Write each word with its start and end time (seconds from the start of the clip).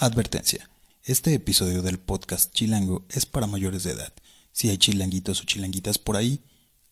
Advertencia. 0.00 0.70
Este 1.02 1.34
episodio 1.34 1.82
del 1.82 1.98
podcast 1.98 2.52
Chilango 2.52 3.04
es 3.08 3.26
para 3.26 3.48
mayores 3.48 3.82
de 3.82 3.90
edad. 3.90 4.12
Si 4.52 4.70
hay 4.70 4.78
chilanguitos 4.78 5.40
o 5.40 5.44
chilanguitas 5.44 5.98
por 5.98 6.16
ahí, 6.16 6.40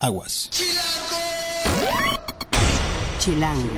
aguas. 0.01 0.51
Chilango. 3.21 3.71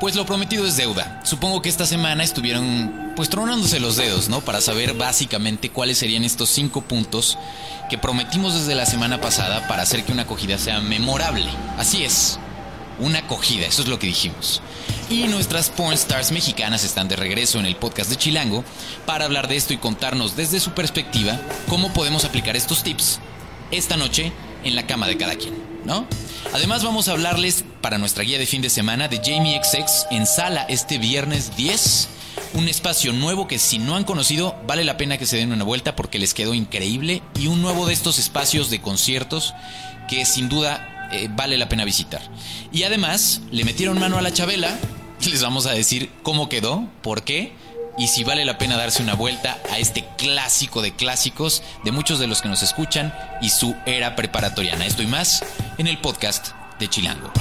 Pues 0.00 0.16
lo 0.16 0.26
prometido 0.26 0.66
es 0.66 0.76
deuda. 0.76 1.24
Supongo 1.24 1.62
que 1.62 1.68
esta 1.68 1.86
semana 1.86 2.24
estuvieron 2.24 3.12
pues 3.14 3.30
tronándose 3.30 3.78
los 3.78 3.94
dedos, 3.94 4.28
¿no? 4.28 4.40
Para 4.40 4.60
saber 4.60 4.94
básicamente 4.94 5.70
cuáles 5.70 5.98
serían 5.98 6.24
estos 6.24 6.48
cinco 6.48 6.82
puntos 6.82 7.38
que 7.88 7.98
prometimos 7.98 8.54
desde 8.54 8.74
la 8.74 8.84
semana 8.84 9.20
pasada 9.20 9.68
para 9.68 9.82
hacer 9.82 10.04
que 10.04 10.10
una 10.10 10.22
acogida 10.22 10.58
sea 10.58 10.80
memorable. 10.80 11.46
Así 11.78 12.02
es, 12.02 12.40
una 12.98 13.20
acogida, 13.20 13.66
eso 13.66 13.82
es 13.82 13.88
lo 13.88 13.98
que 13.98 14.06
dijimos. 14.06 14.62
Y 15.08 15.24
nuestras 15.24 15.70
porn 15.70 15.94
stars 15.94 16.32
mexicanas 16.32 16.84
están 16.84 17.08
de 17.08 17.16
regreso 17.16 17.58
en 17.58 17.66
el 17.66 17.76
podcast 17.76 18.10
de 18.10 18.16
Chilango 18.16 18.64
para 19.04 19.24
hablar 19.24 19.48
de 19.48 19.56
esto 19.56 19.72
y 19.72 19.78
contarnos 19.78 20.36
desde 20.36 20.60
su 20.60 20.72
perspectiva 20.72 21.40
cómo 21.68 21.92
podemos 21.92 22.24
aplicar 22.24 22.56
estos 22.56 22.82
tips 22.82 23.20
esta 23.70 23.96
noche 23.96 24.32
en 24.64 24.74
la 24.74 24.86
cama 24.86 25.06
de 25.06 25.16
cada 25.16 25.36
quien, 25.36 25.54
¿no? 25.84 26.06
Además 26.52 26.84
vamos 26.84 27.08
a 27.08 27.12
hablarles 27.12 27.64
para 27.80 27.98
nuestra 27.98 28.24
guía 28.24 28.38
de 28.38 28.46
fin 28.46 28.62
de 28.62 28.70
semana 28.70 29.08
de 29.08 29.20
Jamie 29.24 29.60
XX 29.62 30.06
en 30.10 30.26
sala 30.26 30.66
este 30.68 30.98
viernes 30.98 31.56
10. 31.56 32.08
Un 32.54 32.68
espacio 32.68 33.12
nuevo 33.12 33.48
que 33.48 33.58
si 33.58 33.78
no 33.78 33.96
han 33.96 34.04
conocido 34.04 34.56
vale 34.66 34.84
la 34.84 34.96
pena 34.96 35.18
que 35.18 35.26
se 35.26 35.36
den 35.36 35.52
una 35.52 35.64
vuelta 35.64 35.96
porque 35.96 36.18
les 36.18 36.34
quedó 36.34 36.54
increíble 36.54 37.22
y 37.38 37.46
un 37.48 37.62
nuevo 37.62 37.86
de 37.86 37.92
estos 37.92 38.18
espacios 38.18 38.70
de 38.70 38.80
conciertos 38.80 39.54
que 40.08 40.24
sin 40.24 40.48
duda 40.48 40.95
eh, 41.12 41.28
vale 41.30 41.58
la 41.58 41.68
pena 41.68 41.84
visitar. 41.84 42.22
Y 42.72 42.84
además 42.84 43.42
le 43.50 43.64
metieron 43.64 43.98
mano 43.98 44.18
a 44.18 44.22
la 44.22 44.32
Chabela, 44.32 44.76
les 45.30 45.42
vamos 45.42 45.66
a 45.66 45.72
decir 45.72 46.10
cómo 46.22 46.48
quedó, 46.48 46.88
por 47.02 47.22
qué 47.22 47.52
y 47.98 48.08
si 48.08 48.24
vale 48.24 48.44
la 48.44 48.58
pena 48.58 48.76
darse 48.76 49.02
una 49.02 49.14
vuelta 49.14 49.58
a 49.70 49.78
este 49.78 50.04
clásico 50.18 50.82
de 50.82 50.94
clásicos 50.94 51.62
de 51.84 51.92
muchos 51.92 52.18
de 52.18 52.26
los 52.26 52.42
que 52.42 52.48
nos 52.48 52.62
escuchan 52.62 53.14
y 53.40 53.48
su 53.48 53.74
era 53.86 54.16
preparatoriana. 54.16 54.86
Esto 54.86 55.02
y 55.02 55.06
más 55.06 55.44
en 55.78 55.86
el 55.86 55.98
podcast 55.98 56.48
de 56.78 56.88
Chilango. 56.88 57.32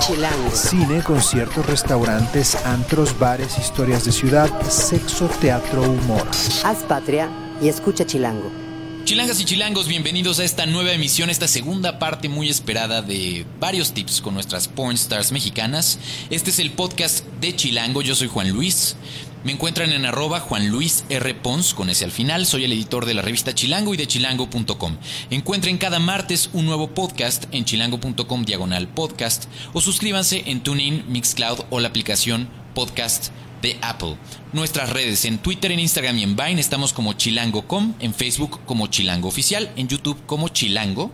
Chilango. 0.00 0.50
Cine, 0.52 1.02
conciertos, 1.02 1.66
restaurantes, 1.66 2.54
antros, 2.64 3.18
bares, 3.18 3.58
historias 3.58 4.04
de 4.04 4.12
ciudad, 4.12 4.48
sexo, 4.68 5.26
teatro, 5.40 5.82
humor. 5.82 6.26
Haz 6.64 6.78
patria 6.84 7.28
y 7.60 7.68
escucha 7.68 8.06
Chilango. 8.06 8.69
Chilangas 9.04 9.40
y 9.40 9.44
chilangos, 9.44 9.88
bienvenidos 9.88 10.38
a 10.38 10.44
esta 10.44 10.66
nueva 10.66 10.92
emisión, 10.92 11.30
esta 11.30 11.48
segunda 11.48 11.98
parte 11.98 12.28
muy 12.28 12.48
esperada 12.48 13.02
de 13.02 13.44
varios 13.58 13.92
tips 13.92 14.20
con 14.20 14.34
nuestras 14.34 14.68
porn 14.68 14.94
stars 14.94 15.32
mexicanas. 15.32 15.98
Este 16.30 16.50
es 16.50 16.58
el 16.60 16.70
podcast 16.70 17.24
de 17.40 17.56
Chilango, 17.56 18.02
yo 18.02 18.14
soy 18.14 18.28
Juan 18.28 18.50
Luis. 18.50 18.96
Me 19.42 19.52
encuentran 19.52 19.90
en 19.92 20.04
arroba 20.04 20.38
Juan 20.38 20.68
Luis 20.68 21.04
R. 21.08 21.34
Pons 21.34 21.72
con 21.72 21.88
ese 21.88 22.04
al 22.04 22.12
final. 22.12 22.44
Soy 22.44 22.64
el 22.64 22.72
editor 22.72 23.06
de 23.06 23.14
la 23.14 23.22
revista 23.22 23.54
Chilango 23.54 23.94
y 23.94 23.96
de 23.96 24.06
chilango.com. 24.06 24.96
Encuentren 25.30 25.78
cada 25.78 25.98
martes 25.98 26.50
un 26.52 26.66
nuevo 26.66 26.90
podcast 26.94 27.44
en 27.52 27.64
chilango.com 27.64 28.44
diagonal 28.44 28.86
podcast 28.88 29.46
o 29.72 29.80
suscríbanse 29.80 30.44
en 30.46 30.62
TuneIn, 30.62 31.04
Mixcloud 31.08 31.60
o 31.70 31.80
la 31.80 31.88
aplicación 31.88 32.48
podcast 32.74 33.30
de 33.62 33.78
Apple. 33.82 34.16
Nuestras 34.52 34.90
redes 34.90 35.24
en 35.24 35.38
Twitter, 35.38 35.72
en 35.72 35.80
Instagram 35.80 36.18
y 36.18 36.22
en 36.22 36.36
Vine 36.36 36.60
estamos 36.60 36.92
como 36.92 37.12
chilango.com, 37.12 37.94
en 38.00 38.14
Facebook 38.14 38.60
como 38.66 38.86
Chilango 38.88 39.28
Oficial, 39.28 39.72
en 39.76 39.88
YouTube 39.88 40.24
como 40.26 40.48
Chilango 40.48 41.12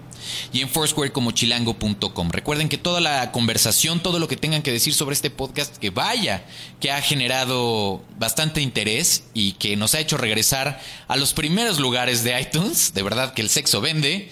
y 0.52 0.62
en 0.62 0.68
Foursquare 0.68 1.12
como 1.12 1.32
chilango.com. 1.32 2.30
Recuerden 2.30 2.68
que 2.68 2.78
toda 2.78 3.00
la 3.00 3.32
conversación, 3.32 4.00
todo 4.00 4.18
lo 4.18 4.28
que 4.28 4.36
tengan 4.36 4.62
que 4.62 4.72
decir 4.72 4.94
sobre 4.94 5.14
este 5.14 5.30
podcast, 5.30 5.76
que 5.76 5.90
vaya, 5.90 6.44
que 6.80 6.90
ha 6.90 7.00
generado 7.02 8.02
bastante 8.18 8.60
interés 8.60 9.24
y 9.34 9.52
que 9.52 9.76
nos 9.76 9.94
ha 9.94 10.00
hecho 10.00 10.16
regresar 10.16 10.80
a 11.08 11.16
los 11.16 11.34
primeros 11.34 11.78
lugares 11.78 12.24
de 12.24 12.40
iTunes, 12.40 12.94
de 12.94 13.02
verdad 13.02 13.34
que 13.34 13.42
el 13.42 13.50
sexo 13.50 13.80
vende, 13.80 14.30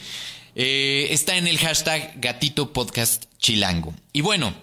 eh, 0.54 1.08
está 1.10 1.36
en 1.36 1.46
el 1.46 1.58
hashtag 1.58 2.20
gatito 2.20 2.72
podcast 2.72 3.24
chilango. 3.38 3.92
Y 4.12 4.20
bueno, 4.20 4.54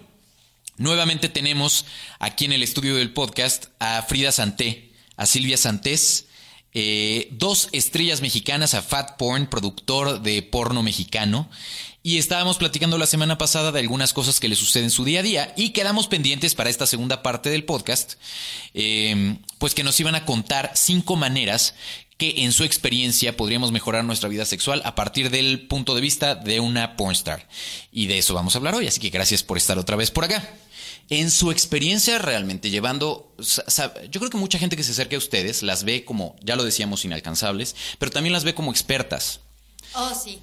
Nuevamente 0.78 1.28
tenemos 1.28 1.84
aquí 2.18 2.46
en 2.46 2.52
el 2.52 2.62
estudio 2.62 2.96
del 2.96 3.12
podcast 3.12 3.66
a 3.78 4.02
Frida 4.02 4.32
Santé, 4.32 4.90
a 5.16 5.26
Silvia 5.26 5.58
Santés, 5.58 6.26
eh, 6.72 7.28
dos 7.32 7.68
estrellas 7.72 8.22
mexicanas, 8.22 8.72
a 8.72 8.80
Fat 8.80 9.18
Porn, 9.18 9.46
productor 9.48 10.22
de 10.22 10.42
porno 10.42 10.82
mexicano. 10.82 11.50
Y 12.02 12.18
estábamos 12.18 12.56
platicando 12.56 12.98
la 12.98 13.06
semana 13.06 13.38
pasada 13.38 13.70
de 13.70 13.80
algunas 13.80 14.12
cosas 14.12 14.40
que 14.40 14.48
le 14.48 14.56
suceden 14.56 14.86
en 14.86 14.90
su 14.90 15.04
día 15.04 15.20
a 15.20 15.22
día 15.22 15.54
y 15.56 15.70
quedamos 15.70 16.08
pendientes 16.08 16.54
para 16.54 16.70
esta 16.70 16.86
segunda 16.86 17.22
parte 17.22 17.50
del 17.50 17.64
podcast, 17.64 18.14
eh, 18.74 19.36
pues 19.58 19.74
que 19.74 19.84
nos 19.84 20.00
iban 20.00 20.16
a 20.16 20.24
contar 20.24 20.72
cinco 20.74 21.14
maneras 21.14 21.74
que 22.16 22.44
en 22.44 22.52
su 22.52 22.64
experiencia 22.64 23.36
podríamos 23.36 23.72
mejorar 23.72 24.04
nuestra 24.04 24.28
vida 24.28 24.44
sexual 24.44 24.82
a 24.84 24.94
partir 24.94 25.30
del 25.30 25.66
punto 25.66 25.94
de 25.94 26.00
vista 26.00 26.34
de 26.34 26.60
una 26.60 26.96
pornstar. 26.96 27.48
Y 27.90 28.06
de 28.06 28.18
eso 28.18 28.34
vamos 28.34 28.54
a 28.54 28.58
hablar 28.58 28.74
hoy, 28.74 28.86
así 28.86 29.00
que 29.00 29.10
gracias 29.10 29.42
por 29.42 29.56
estar 29.56 29.78
otra 29.78 29.96
vez 29.96 30.10
por 30.10 30.24
acá. 30.24 30.48
En 31.10 31.30
su 31.30 31.50
experiencia 31.50 32.18
realmente 32.18 32.70
llevando, 32.70 33.34
yo 34.10 34.20
creo 34.20 34.30
que 34.30 34.38
mucha 34.38 34.58
gente 34.58 34.76
que 34.76 34.84
se 34.84 34.92
acerca 34.92 35.16
a 35.16 35.18
ustedes 35.18 35.62
las 35.62 35.84
ve 35.84 36.04
como, 36.04 36.36
ya 36.42 36.56
lo 36.56 36.64
decíamos, 36.64 37.04
inalcanzables, 37.04 37.74
pero 37.98 38.12
también 38.12 38.32
las 38.32 38.44
ve 38.44 38.54
como 38.54 38.70
expertas. 38.70 39.40
Oh, 39.94 40.12
sí. 40.14 40.40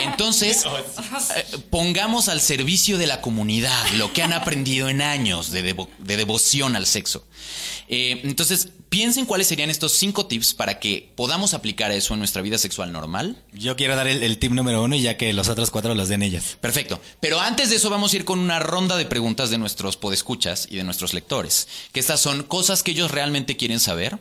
Entonces, 0.00 0.64
eh, 1.36 1.44
pongamos 1.70 2.28
al 2.28 2.40
servicio 2.40 2.98
de 2.98 3.06
la 3.06 3.20
comunidad 3.20 3.82
lo 3.96 4.12
que 4.12 4.22
han 4.22 4.32
aprendido 4.32 4.88
en 4.88 5.02
años 5.02 5.50
de, 5.50 5.62
devo- 5.74 5.88
de 5.98 6.16
devoción 6.16 6.76
al 6.76 6.86
sexo. 6.86 7.26
Eh, 7.88 8.20
entonces, 8.24 8.68
piensen 8.88 9.26
cuáles 9.26 9.46
serían 9.46 9.70
estos 9.70 9.92
cinco 9.92 10.26
tips 10.26 10.54
para 10.54 10.78
que 10.78 11.10
podamos 11.14 11.54
aplicar 11.54 11.90
eso 11.92 12.14
en 12.14 12.18
nuestra 12.20 12.42
vida 12.42 12.58
sexual 12.58 12.92
normal. 12.92 13.42
Yo 13.52 13.76
quiero 13.76 13.96
dar 13.96 14.06
el, 14.08 14.22
el 14.22 14.38
tip 14.38 14.52
número 14.52 14.82
uno 14.82 14.94
y 14.96 15.02
ya 15.02 15.16
que 15.16 15.32
los 15.32 15.48
otros 15.48 15.70
cuatro 15.70 15.94
los 15.94 16.08
den 16.08 16.22
ellas. 16.22 16.56
Perfecto. 16.60 17.00
Pero 17.20 17.40
antes 17.40 17.70
de 17.70 17.76
eso 17.76 17.90
vamos 17.90 18.12
a 18.12 18.16
ir 18.16 18.24
con 18.24 18.38
una 18.38 18.58
ronda 18.58 18.96
de 18.96 19.06
preguntas 19.06 19.50
de 19.50 19.58
nuestros 19.58 19.96
podescuchas 19.96 20.66
y 20.70 20.76
de 20.76 20.84
nuestros 20.84 21.14
lectores. 21.14 21.68
Que 21.92 22.00
estas 22.00 22.20
son 22.20 22.42
cosas 22.42 22.82
que 22.82 22.92
ellos 22.92 23.10
realmente 23.10 23.56
quieren 23.56 23.80
saber 23.80 24.18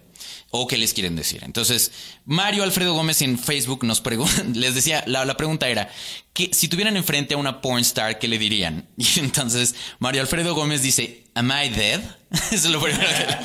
o 0.52 0.68
que 0.68 0.78
les 0.78 0.94
quieren 0.94 1.16
decir. 1.16 1.42
Entonces, 1.44 1.92
Mario 2.26 2.64
Alfredo 2.64 2.94
Gómez 2.94 3.22
en 3.22 3.40
Facebook 3.40 3.84
nos 3.86 4.02
pregunta, 4.02 4.44
les 4.54 4.76
decía, 4.76 5.04
la, 5.08 5.24
la 5.26 5.38
pregunta 5.38 5.70
era, 5.70 5.90
que 6.34 6.52
si 6.54 6.68
tuvieran 6.68 6.98
enfrente 6.98 7.34
a 7.34 7.38
una 7.38 7.62
porn 7.62 7.80
star, 7.80 8.20
¿qué 8.20 8.28
le 8.28 8.38
dirían? 8.38 8.88
Y 8.98 9.20
entonces 9.20 9.76
Mario 10.00 10.22
Alfredo 10.22 10.54
Gómez 10.54 10.82
dice, 10.82 11.24
¿Am 11.34 11.50
I 11.52 11.70
dead? 11.70 12.02
Eso 12.32 12.48
es 12.52 12.66
lo 12.66 12.82
primero 12.82 13.08
que... 13.08 13.38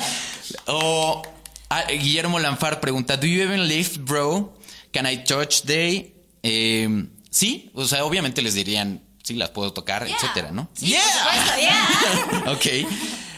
O 0.67 1.21
ah, 1.69 1.83
Guillermo 1.89 2.39
Lanfar 2.39 2.79
pregunta, 2.81 3.15
¿Do 3.17 3.25
you 3.25 3.41
even 3.41 3.67
lift, 3.67 3.97
bro? 3.99 4.53
Can 4.91 5.09
I 5.09 5.23
touch 5.23 5.63
day? 5.63 6.13
Eh, 6.43 7.05
sí, 7.29 7.71
o 7.73 7.85
sea, 7.85 8.03
obviamente 8.05 8.41
les 8.41 8.53
dirían, 8.53 9.01
sí, 9.23 9.33
las 9.35 9.49
puedo 9.49 9.71
tocar, 9.73 10.05
Yeah. 10.05 10.15
etcétera, 10.17 10.51
¿no? 10.51 10.69
Sí, 10.73 10.93
por 10.93 11.11
supuesto, 11.11 11.61
yeah. 11.61 12.51
Ok. 12.51 12.91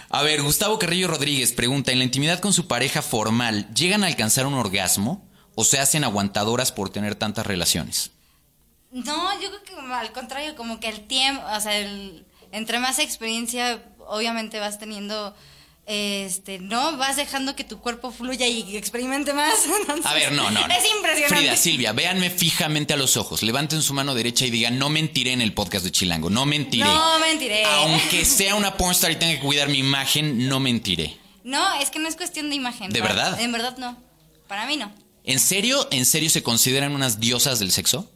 A 0.09 0.23
ver, 0.23 0.41
Gustavo 0.41 0.79
Carrillo 0.79 1.07
Rodríguez 1.07 1.51
pregunta, 1.53 1.91
¿en 1.91 1.99
la 1.99 2.03
intimidad 2.05 2.39
con 2.39 2.53
su 2.53 2.67
pareja 2.67 3.01
formal 3.01 3.71
llegan 3.73 4.03
a 4.03 4.07
alcanzar 4.07 4.47
un 4.47 4.55
orgasmo 4.55 5.27
o 5.55 5.63
se 5.63 5.79
hacen 5.79 6.03
aguantadoras 6.03 6.71
por 6.71 6.89
tener 6.89 7.15
tantas 7.15 7.45
relaciones? 7.45 8.11
No, 8.91 9.39
yo 9.39 9.49
creo 9.49 9.63
que 9.63 9.93
al 9.93 10.11
contrario, 10.11 10.55
como 10.55 10.79
que 10.79 10.89
el 10.89 11.05
tiempo, 11.07 11.43
o 11.55 11.59
sea, 11.59 11.77
el- 11.77 12.25
entre 12.51 12.79
más 12.79 12.97
experiencia, 12.97 13.83
obviamente 14.07 14.59
vas 14.59 14.79
teniendo, 14.79 15.35
este, 15.91 16.59
no, 16.59 16.97
vas 16.97 17.15
dejando 17.15 17.55
que 17.55 17.63
tu 17.63 17.79
cuerpo 17.79 18.11
fluya 18.11 18.45
y 18.47 18.77
experimente 18.77 19.33
más. 19.33 19.55
Entonces, 19.81 20.05
A 20.05 20.13
ver, 20.13 20.31
no, 20.31 20.51
no. 20.51 20.67
no. 20.67 20.73
Es 20.73 20.85
impresionante. 20.95 21.35
Frida, 21.35 21.55
Silvia, 21.57 21.93
véanme 21.93 22.29
fijamente 22.29 22.93
a 22.93 22.97
los 22.97 23.17
ojos, 23.17 23.41
levanten 23.41 23.81
su 23.81 23.95
mano 23.95 24.13
derecha 24.13 24.45
y 24.45 24.51
digan, 24.51 24.77
no 24.77 24.89
mentiré 24.89 25.33
en 25.33 25.41
el 25.41 25.53
podcast 25.53 25.83
de 25.83 25.91
Chilango, 25.91 26.29
no 26.29 26.45
mentiré. 26.45 26.85
No 26.85 27.17
mentiré. 27.19 27.65
Aunque 27.65 28.23
sea 28.23 28.53
una 28.53 28.77
pornstar 28.77 29.09
y 29.11 29.15
tenga 29.15 29.33
que 29.33 29.39
cuidar 29.45 29.67
mi 29.69 29.79
imagen, 29.79 30.47
no 30.47 30.59
mentiré. 30.59 31.17
No, 31.43 31.73
es 31.81 31.89
que 31.89 31.97
no 31.97 32.07
es 32.07 32.15
cuestión 32.15 32.49
de 32.49 32.55
imagen. 32.55 32.91
¿De 32.91 33.01
Para- 33.01 33.15
verdad? 33.15 33.41
En 33.41 33.51
verdad 33.51 33.77
no. 33.79 33.97
Para 34.47 34.67
mí 34.67 34.77
no. 34.77 34.93
¿En 35.23 35.39
serio, 35.39 35.87
en 35.91 36.05
serio 36.05 36.29
se 36.29 36.43
consideran 36.43 36.93
unas 36.93 37.19
diosas 37.19 37.57
del 37.59 37.71
sexo? 37.71 38.11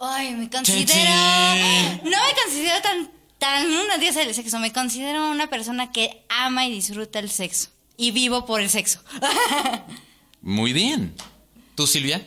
Ay, 0.00 0.32
me 0.32 0.50
considero. 0.50 0.90
No 2.02 2.10
me 2.10 2.42
considero 2.42 2.82
tan, 2.82 3.10
tan 3.42 3.66
una 3.66 3.98
diosa 3.98 4.20
del 4.20 4.32
sexo. 4.36 4.60
Me 4.60 4.72
considero 4.72 5.28
una 5.28 5.50
persona 5.50 5.90
que 5.90 6.24
ama 6.28 6.64
y 6.64 6.70
disfruta 6.70 7.18
el 7.18 7.28
sexo. 7.28 7.70
Y 7.96 8.12
vivo 8.12 8.46
por 8.46 8.60
el 8.60 8.70
sexo. 8.70 9.00
Muy 10.40 10.72
bien. 10.72 11.12
¿Tú, 11.74 11.88
Silvia? 11.88 12.24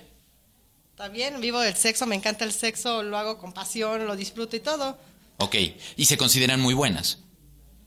También 0.98 1.40
vivo 1.40 1.62
del 1.62 1.78
sexo, 1.78 2.06
me 2.06 2.16
encanta 2.16 2.44
el 2.44 2.52
sexo, 2.52 3.02
lo 3.02 3.18
hago 3.18 3.38
con 3.38 3.54
pasión, 3.54 4.06
lo 4.06 4.18
disfruto 4.18 4.58
y 4.58 4.60
todo. 4.60 5.00
Ok. 5.38 5.56
¿Y 5.96 6.06
se 6.06 6.18
consideran 6.18 6.60
muy 6.60 6.74
buenas? 6.74 7.20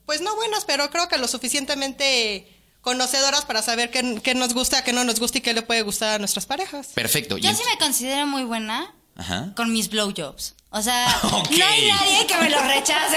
Pues 0.06 0.22
no 0.22 0.34
buenas, 0.34 0.64
pero 0.64 0.88
creo 0.88 1.08
que 1.08 1.18
lo 1.18 1.28
suficientemente 1.28 2.48
conocedoras 2.80 3.44
para 3.44 3.60
saber 3.60 3.90
qué, 3.90 4.22
qué 4.22 4.34
nos 4.34 4.54
gusta, 4.54 4.84
qué 4.84 4.94
no 4.94 5.04
nos 5.04 5.20
gusta 5.20 5.36
y 5.36 5.40
qué 5.42 5.52
le 5.52 5.60
puede 5.60 5.82
gustar 5.82 6.14
a 6.14 6.18
nuestras 6.18 6.46
parejas. 6.46 6.88
Perfecto. 6.94 7.36
Yo 7.36 7.52
sí 7.52 7.62
me 7.70 7.78
considero 7.78 8.26
muy 8.26 8.44
buena, 8.44 8.94
Ajá. 9.18 9.52
con 9.54 9.72
mis 9.72 9.90
blowjobs. 9.90 10.54
O 10.70 10.82
sea, 10.82 11.06
no 11.22 11.64
hay 11.64 11.88
nadie 11.88 12.26
que 12.26 12.36
me 12.36 12.50
lo 12.50 12.60
rechace. 12.60 13.16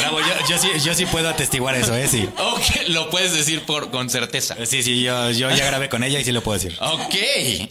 Bravo, 0.00 0.20
yo, 0.20 0.46
yo 0.48 0.58
sí, 0.58 0.68
yo 0.84 0.94
sí 0.94 1.06
puedo 1.06 1.28
atestiguar 1.28 1.74
eso, 1.74 1.94
¿eh? 1.94 2.06
Sí. 2.06 2.28
Ok, 2.38 2.88
lo 2.88 3.08
puedes 3.08 3.32
decir 3.32 3.62
por, 3.64 3.90
con 3.90 4.10
certeza. 4.10 4.56
Sí, 4.66 4.82
sí, 4.82 5.02
yo, 5.02 5.30
yo 5.30 5.50
ya 5.50 5.64
grabé 5.64 5.88
con 5.88 6.04
ella 6.04 6.20
y 6.20 6.24
sí 6.24 6.32
lo 6.32 6.42
puedo 6.42 6.58
decir. 6.58 6.76
Ok, 6.80 7.14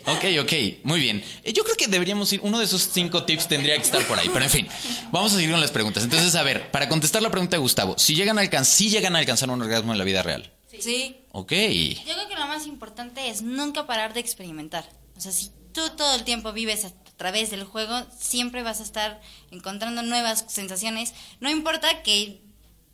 ok, 0.08 0.26
ok. 0.42 0.54
Muy 0.84 1.00
bien. 1.00 1.24
Eh, 1.44 1.54
Yo 1.54 1.64
creo 1.64 1.76
que 1.76 1.88
deberíamos 1.88 2.34
ir. 2.34 2.40
Uno 2.44 2.58
de 2.60 2.66
esos 2.66 2.90
cinco 2.92 3.24
tips 3.26 3.48
tendría 3.48 3.76
que 3.76 3.84
estar 3.84 4.02
por 4.08 4.18
ahí. 4.18 4.30
Pero 4.34 4.44
en 4.46 4.52
fin, 4.52 4.68
vamos 5.12 5.32
a 5.34 5.36
seguir 5.36 5.52
con 5.52 5.62
las 5.62 5.72
preguntas. 5.72 6.04
Entonces, 6.04 6.34
a 6.36 6.42
ver, 6.44 6.72
para 6.72 6.90
contestar 6.90 7.22
la 7.22 7.30
pregunta 7.30 7.58
de 7.58 7.62
Gustavo, 7.62 7.96
si 8.00 8.16
llegan 8.16 8.38
a 8.40 8.42
alcanzar, 8.42 8.74
si 8.76 8.90
llegan 8.90 9.16
a 9.16 9.20
alcanzar 9.20 9.50
un 9.52 9.62
orgasmo 9.62 9.92
en 9.92 10.00
la 10.00 10.04
vida 10.04 10.24
real. 10.24 10.52
Sí. 10.80 11.16
Ok. 11.32 11.52
Yo 11.52 12.14
creo 12.16 12.28
que 12.28 12.36
lo 12.36 12.48
más 12.48 12.66
importante 12.66 13.30
es 13.30 13.44
nunca 13.44 13.86
parar 13.86 14.14
de 14.14 14.20
experimentar. 14.20 14.84
O 15.16 15.22
sea, 15.22 15.32
si 15.32 15.52
tú 15.76 15.90
todo 15.96 16.16
el 16.16 16.24
tiempo 16.24 16.52
vives 16.54 16.86
a 16.86 16.92
través 17.18 17.52
del 17.52 17.64
juego, 17.66 18.04
siempre 18.18 18.64
vas 18.64 18.80
a 18.80 18.84
estar 18.84 19.22
encontrando 19.52 20.02
nuevas 20.02 20.46
sensaciones. 20.48 21.14
No 21.40 21.50
importa 21.52 22.02
que 22.02 22.42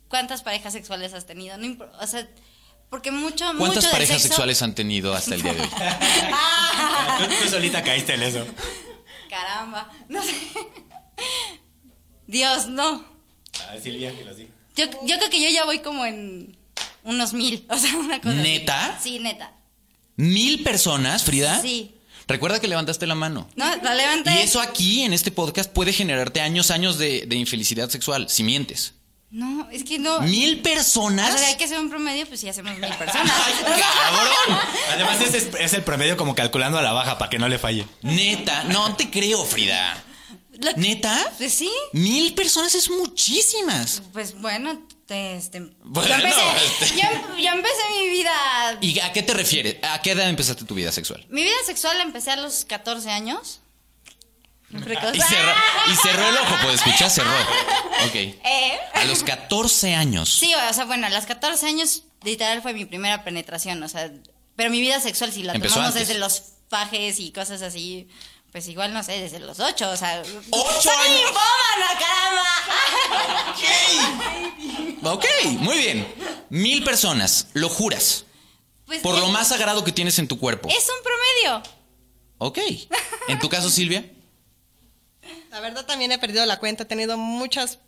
cuántas 0.08 0.42
parejas 0.42 0.74
sexuales 0.74 1.14
has 1.14 1.24
tenido, 1.24 1.56
no 1.56 1.64
impor- 1.66 1.90
o 2.00 2.06
sea, 2.06 2.28
porque 2.90 3.10
mucho 3.10 3.46
¿Cuántas 3.56 3.84
mucho 3.84 3.90
parejas 3.90 4.16
sexo- 4.18 4.28
sexuales 4.28 4.60
han 4.60 4.74
tenido 4.74 5.14
hasta 5.14 5.34
el 5.34 5.42
día 5.42 5.54
de 5.54 5.62
hoy? 5.62 5.68
Tú, 7.18 7.24
tú 7.44 7.48
solita 7.48 7.82
caíste 7.82 8.14
en 8.14 8.22
eso. 8.22 8.44
Caramba, 9.30 9.90
no 10.08 10.22
sé. 10.22 10.34
Dios, 12.26 12.66
no. 12.66 13.04
A 13.68 13.72
ver, 13.72 13.82
Silvia, 13.82 14.16
que 14.16 14.24
lo 14.24 14.34
diga. 14.34 14.50
Yo, 14.76 14.84
yo 15.06 15.16
creo 15.18 15.30
que 15.30 15.42
yo 15.42 15.48
ya 15.50 15.64
voy 15.64 15.80
como 15.80 16.04
en 16.06 16.56
unos 17.04 17.32
mil, 17.32 17.66
o 17.68 17.76
sea, 17.78 17.96
una 17.96 18.20
cosa. 18.20 18.34
así. 18.34 18.42
¿Neta? 18.42 18.98
Sí, 19.02 19.18
neta. 19.18 19.52
¿Mil 20.16 20.62
personas, 20.62 21.24
Frida? 21.24 21.60
Sí. 21.60 21.94
Recuerda 22.28 22.60
que 22.60 22.68
levantaste 22.68 23.06
la 23.06 23.14
mano. 23.14 23.48
No, 23.56 23.64
la 23.82 23.94
levanté. 23.94 24.32
Y 24.34 24.38
eso 24.38 24.60
aquí, 24.60 25.02
en 25.02 25.12
este 25.12 25.30
podcast, 25.30 25.70
puede 25.72 25.92
generarte 25.92 26.40
años, 26.40 26.70
años 26.70 26.98
de, 26.98 27.24
de 27.26 27.36
infelicidad 27.36 27.88
sexual, 27.90 28.28
si 28.28 28.42
mientes. 28.42 28.94
No, 29.30 29.66
es 29.70 29.82
que 29.84 29.98
no. 29.98 30.20
¿Mil 30.20 30.58
O 30.58 30.62
personas? 30.62 31.38
sea, 31.40 31.48
hay 31.48 31.56
que 31.56 31.64
hacer 31.64 31.78
un 31.80 31.88
promedio, 31.88 32.26
pues 32.26 32.40
sí 32.40 32.48
hacemos 32.50 32.72
mil 32.78 32.94
personas. 32.96 33.32
¡Cabrón! 33.62 34.60
Además, 34.92 35.20
ese 35.22 35.38
es, 35.38 35.48
es 35.58 35.72
el 35.72 35.82
promedio 35.82 36.16
como 36.18 36.34
calculando 36.34 36.78
a 36.78 36.82
la 36.82 36.92
baja 36.92 37.16
para 37.16 37.30
que 37.30 37.38
no 37.38 37.48
le 37.48 37.58
falle. 37.58 37.86
Neta, 38.02 38.64
no 38.64 38.94
te 38.94 39.10
creo, 39.10 39.42
Frida. 39.44 40.04
¿Neta? 40.76 41.32
Pues 41.38 41.54
sí. 41.54 41.70
Mil 41.92 42.34
personas 42.34 42.74
es 42.74 42.90
muchísimas. 42.90 44.02
Pues 44.12 44.38
bueno, 44.40 44.82
este, 45.12 45.60
Bueno, 45.84 46.08
yo, 46.08 46.14
empecé, 46.14 46.40
este. 46.82 46.96
yo 46.96 47.02
em- 47.08 47.36
yo 47.44 47.50
empecé 47.50 47.82
mi 48.00 48.08
vida. 48.08 48.32
¿Y 48.80 48.98
a 49.00 49.12
qué 49.12 49.22
te 49.22 49.34
refieres? 49.34 49.76
¿A 49.82 50.00
qué 50.02 50.12
edad 50.12 50.28
empezaste 50.28 50.64
tu 50.64 50.74
vida 50.74 50.90
sexual? 50.92 51.24
Mi 51.28 51.42
vida 51.42 51.54
sexual 51.66 51.96
la 51.98 52.02
empecé 52.04 52.30
a 52.32 52.36
los 52.36 52.64
14 52.64 53.10
años. 53.10 53.60
Precoz. 54.84 55.14
Y 55.14 55.20
cerró, 55.20 55.52
y 55.92 55.96
cerró 55.96 56.28
el 56.30 56.36
ojo, 56.38 56.56
pues 56.62 56.74
escuchar, 56.76 57.10
cerró. 57.10 57.30
Ok. 58.06 58.14
¿Eh? 58.14 58.78
A 58.94 59.04
los 59.04 59.22
14 59.22 59.94
años. 59.94 60.30
Sí, 60.30 60.52
o 60.54 60.72
sea, 60.72 60.86
bueno, 60.86 61.06
a 61.06 61.10
los 61.10 61.26
14 61.26 61.66
años 61.66 62.04
literal 62.22 62.62
fue 62.62 62.72
mi 62.72 62.86
primera 62.86 63.22
penetración, 63.22 63.82
o 63.82 63.88
sea, 63.88 64.10
pero 64.56 64.70
mi 64.70 64.80
vida 64.80 64.98
sexual 65.00 65.30
si 65.30 65.42
la 65.42 65.52
Empezó 65.52 65.74
tomamos 65.74 65.94
antes. 65.94 66.08
desde 66.08 66.18
los 66.20 66.42
fajes 66.70 67.20
y 67.20 67.32
cosas 67.32 67.60
así, 67.60 68.08
pues 68.52 68.68
igual 68.68 68.92
no 68.92 69.02
sé, 69.02 69.12
desde 69.20 69.38
los 69.40 69.58
8, 69.60 69.90
o 69.90 69.96
sea, 69.96 70.22
¡Ocho 70.50 70.80
¡Soy 70.82 70.92
años! 70.92 71.16
ninfómana, 71.16 71.98
caramba! 71.98 72.42
Ok, 75.14 75.24
muy 75.58 75.78
bien. 75.78 76.06
Mil 76.50 76.84
personas, 76.84 77.48
lo 77.54 77.68
juras. 77.68 78.24
Pues 78.86 79.00
Por 79.00 79.18
lo 79.18 79.28
más 79.28 79.48
sagrado 79.48 79.82
que 79.84 79.90
tienes 79.92 80.18
en 80.18 80.28
tu 80.28 80.38
cuerpo. 80.38 80.68
es 80.68 80.86
un 80.88 81.02
promedio. 81.02 81.62
Ok. 82.38 82.58
¿En 83.28 83.38
tu 83.38 83.48
caso, 83.48 83.70
Silvia? 83.70 84.04
La 85.50 85.60
verdad 85.60 85.84
también 85.86 86.12
he 86.12 86.18
perdido 86.18 86.44
la 86.46 86.58
cuenta, 86.58 86.82
he 86.84 86.86
tenido 86.86 87.16
muchas 87.16 87.78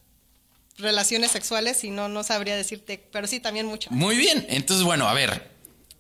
relaciones 0.79 1.31
sexuales 1.31 1.83
y 1.85 1.91
no, 1.91 2.09
no 2.09 2.25
sabría 2.25 2.57
decirte, 2.57 2.99
pero 3.13 3.27
sí 3.27 3.39
también 3.41 3.67
muchas. 3.67 3.93
Muy 3.93 4.17
bien. 4.17 4.47
Entonces, 4.49 4.85
bueno, 4.85 5.07
a 5.09 5.15
ver. 5.15 5.54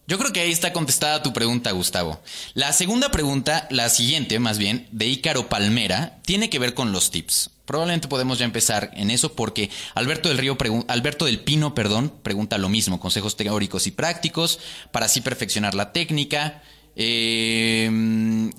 Yo 0.06 0.18
creo 0.18 0.32
que 0.32 0.40
ahí 0.40 0.50
está 0.50 0.72
contestada 0.72 1.22
tu 1.22 1.32
pregunta, 1.32 1.70
Gustavo. 1.70 2.20
La 2.52 2.72
segunda 2.72 3.10
pregunta, 3.10 3.66
la 3.70 3.88
siguiente 3.88 4.38
más 4.38 4.58
bien, 4.58 4.86
de 4.92 5.06
Ícaro 5.06 5.48
Palmera, 5.48 6.20
tiene 6.26 6.50
que 6.50 6.58
ver 6.58 6.74
con 6.74 6.92
los 6.92 7.10
tips. 7.10 7.50
Probablemente 7.64 8.08
podemos 8.08 8.38
ya 8.38 8.44
empezar 8.44 8.90
en 8.94 9.10
eso 9.10 9.34
porque 9.34 9.70
Alberto 9.94 10.28
del 10.28 10.36
Río 10.36 10.58
Alberto 10.88 11.24
del 11.24 11.40
Pino, 11.40 11.74
perdón, 11.74 12.12
pregunta 12.22 12.58
lo 12.58 12.68
mismo, 12.68 13.00
consejos 13.00 13.36
teóricos 13.36 13.86
y 13.86 13.90
prácticos 13.90 14.58
para 14.92 15.06
así 15.06 15.22
perfeccionar 15.22 15.74
la 15.74 15.92
técnica. 15.92 16.62
Eh, 16.96 18.50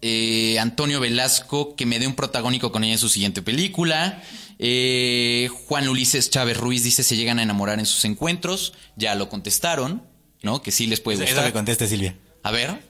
eh, 0.00 0.58
Antonio 0.58 1.00
Velasco, 1.00 1.74
que 1.74 1.86
me 1.86 1.98
dé 1.98 2.06
un 2.06 2.14
protagónico 2.14 2.70
con 2.70 2.84
ella 2.84 2.94
en 2.94 2.98
su 2.98 3.08
siguiente 3.08 3.42
película. 3.42 4.22
Eh, 4.58 5.48
Juan 5.66 5.88
Ulises 5.88 6.30
Chávez 6.30 6.56
Ruiz 6.56 6.84
dice 6.84 7.02
se 7.02 7.16
llegan 7.16 7.38
a 7.38 7.42
enamorar 7.42 7.78
en 7.78 7.86
sus 7.86 8.04
encuentros. 8.04 8.74
Ya 8.96 9.14
lo 9.14 9.28
contestaron, 9.28 10.02
¿no? 10.42 10.62
Que 10.62 10.70
sí 10.70 10.86
les 10.86 11.00
puede 11.00 11.16
Eso 11.18 11.26
que 11.26 11.32
gustar. 11.34 11.52
conteste, 11.52 11.86
Silvia. 11.86 12.16
A 12.42 12.50
ver. 12.50 12.82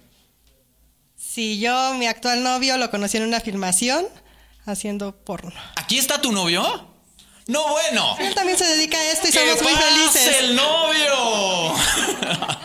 Si 1.16 1.58
yo, 1.60 1.94
mi 1.94 2.06
actual 2.06 2.42
novio, 2.42 2.76
lo 2.78 2.90
conocí 2.90 3.16
en 3.16 3.22
una 3.24 3.40
filmación 3.40 4.06
haciendo 4.66 5.14
porno. 5.16 5.52
¿Aquí 5.76 5.98
está 5.98 6.20
tu 6.20 6.32
novio? 6.32 6.62
No, 7.46 7.68
bueno. 7.70 8.16
Él 8.20 8.34
también 8.34 8.58
se 8.58 8.64
dedica 8.66 8.98
a 8.98 9.10
esto 9.12 9.28
y 9.28 9.30
¡Que 9.32 9.38
somos 9.38 9.62
muy 9.62 9.72
felices. 9.72 10.36
el 10.40 10.56
novio! 10.56 11.74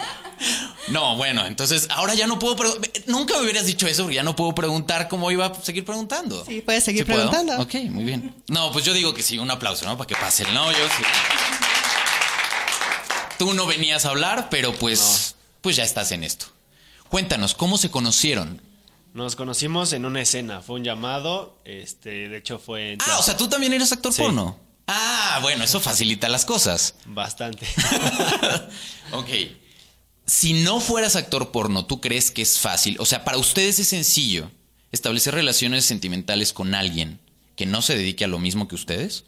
No, 0.89 1.15
bueno, 1.15 1.45
entonces 1.45 1.87
ahora 1.89 2.13
ya 2.13 2.27
no 2.27 2.37
puedo 2.37 2.57
preguntar. 2.57 2.91
Nunca 3.07 3.35
me 3.37 3.43
hubieras 3.43 3.65
dicho 3.65 3.87
eso 3.87 4.03
porque 4.03 4.15
ya 4.15 4.23
no 4.23 4.35
puedo 4.35 4.53
preguntar 4.53 5.07
cómo 5.07 5.31
iba 5.31 5.45
a 5.45 5.55
seguir 5.63 5.85
preguntando. 5.85 6.43
Sí, 6.45 6.59
puedes 6.59 6.83
seguir 6.83 7.05
preguntando. 7.05 7.57
Ok, 7.61 7.75
muy 7.89 8.03
bien. 8.03 8.35
No, 8.49 8.69
pues 8.73 8.83
yo 8.83 8.91
digo 8.93 9.13
que 9.13 9.23
sí, 9.23 9.39
un 9.39 9.49
aplauso, 9.49 9.85
¿no? 9.85 9.97
Para 9.97 10.07
que 10.07 10.15
pase 10.15 10.43
el 10.43 10.53
novio. 10.53 10.77
sí. 10.97 11.03
Tú 13.43 13.53
no 13.53 13.65
venías 13.65 14.05
a 14.05 14.09
hablar, 14.11 14.47
pero 14.49 14.73
pues, 14.73 15.35
pues 15.59 15.75
ya 15.75 15.83
estás 15.83 16.13
en 16.13 16.23
esto. 16.23 16.45
Cuéntanos, 17.09 17.53
¿cómo 17.53 17.77
se 17.77 17.91
conocieron? 17.91 18.61
Nos 19.13 19.35
conocimos 19.35 19.91
en 19.91 20.05
una 20.05 20.21
escena, 20.21 20.61
fue 20.61 20.77
un 20.77 20.85
llamado, 20.85 21.59
este, 21.65 22.29
de 22.29 22.37
hecho 22.37 22.57
fue 22.57 22.93
en 22.93 22.99
Ah, 23.01 23.17
o 23.19 23.21
sea, 23.21 23.35
tú 23.35 23.49
también 23.49 23.73
eres 23.73 23.91
actor 23.91 24.13
Sí. 24.13 24.21
porno. 24.21 24.57
Ah, 24.87 25.39
bueno, 25.41 25.65
eso 25.65 25.81
facilita 25.81 26.29
las 26.29 26.45
cosas. 26.45 26.95
bastante. 27.05 27.67
ok. 29.11 29.27
Si 30.25 30.53
no 30.63 30.79
fueras 30.79 31.17
actor 31.17 31.51
porno, 31.51 31.85
¿tú 31.85 31.99
crees 31.99 32.31
que 32.31 32.41
es 32.43 32.59
fácil? 32.59 32.95
O 33.01 33.05
sea, 33.05 33.25
para 33.25 33.37
ustedes 33.37 33.77
es 33.77 33.89
sencillo 33.89 34.49
establecer 34.93 35.33
relaciones 35.35 35.83
sentimentales 35.83 36.53
con 36.53 36.75
alguien 36.75 37.19
que 37.57 37.65
no 37.65 37.81
se 37.81 37.97
dedique 37.97 38.23
a 38.23 38.29
lo 38.29 38.39
mismo 38.39 38.69
que 38.69 38.75
ustedes. 38.75 39.25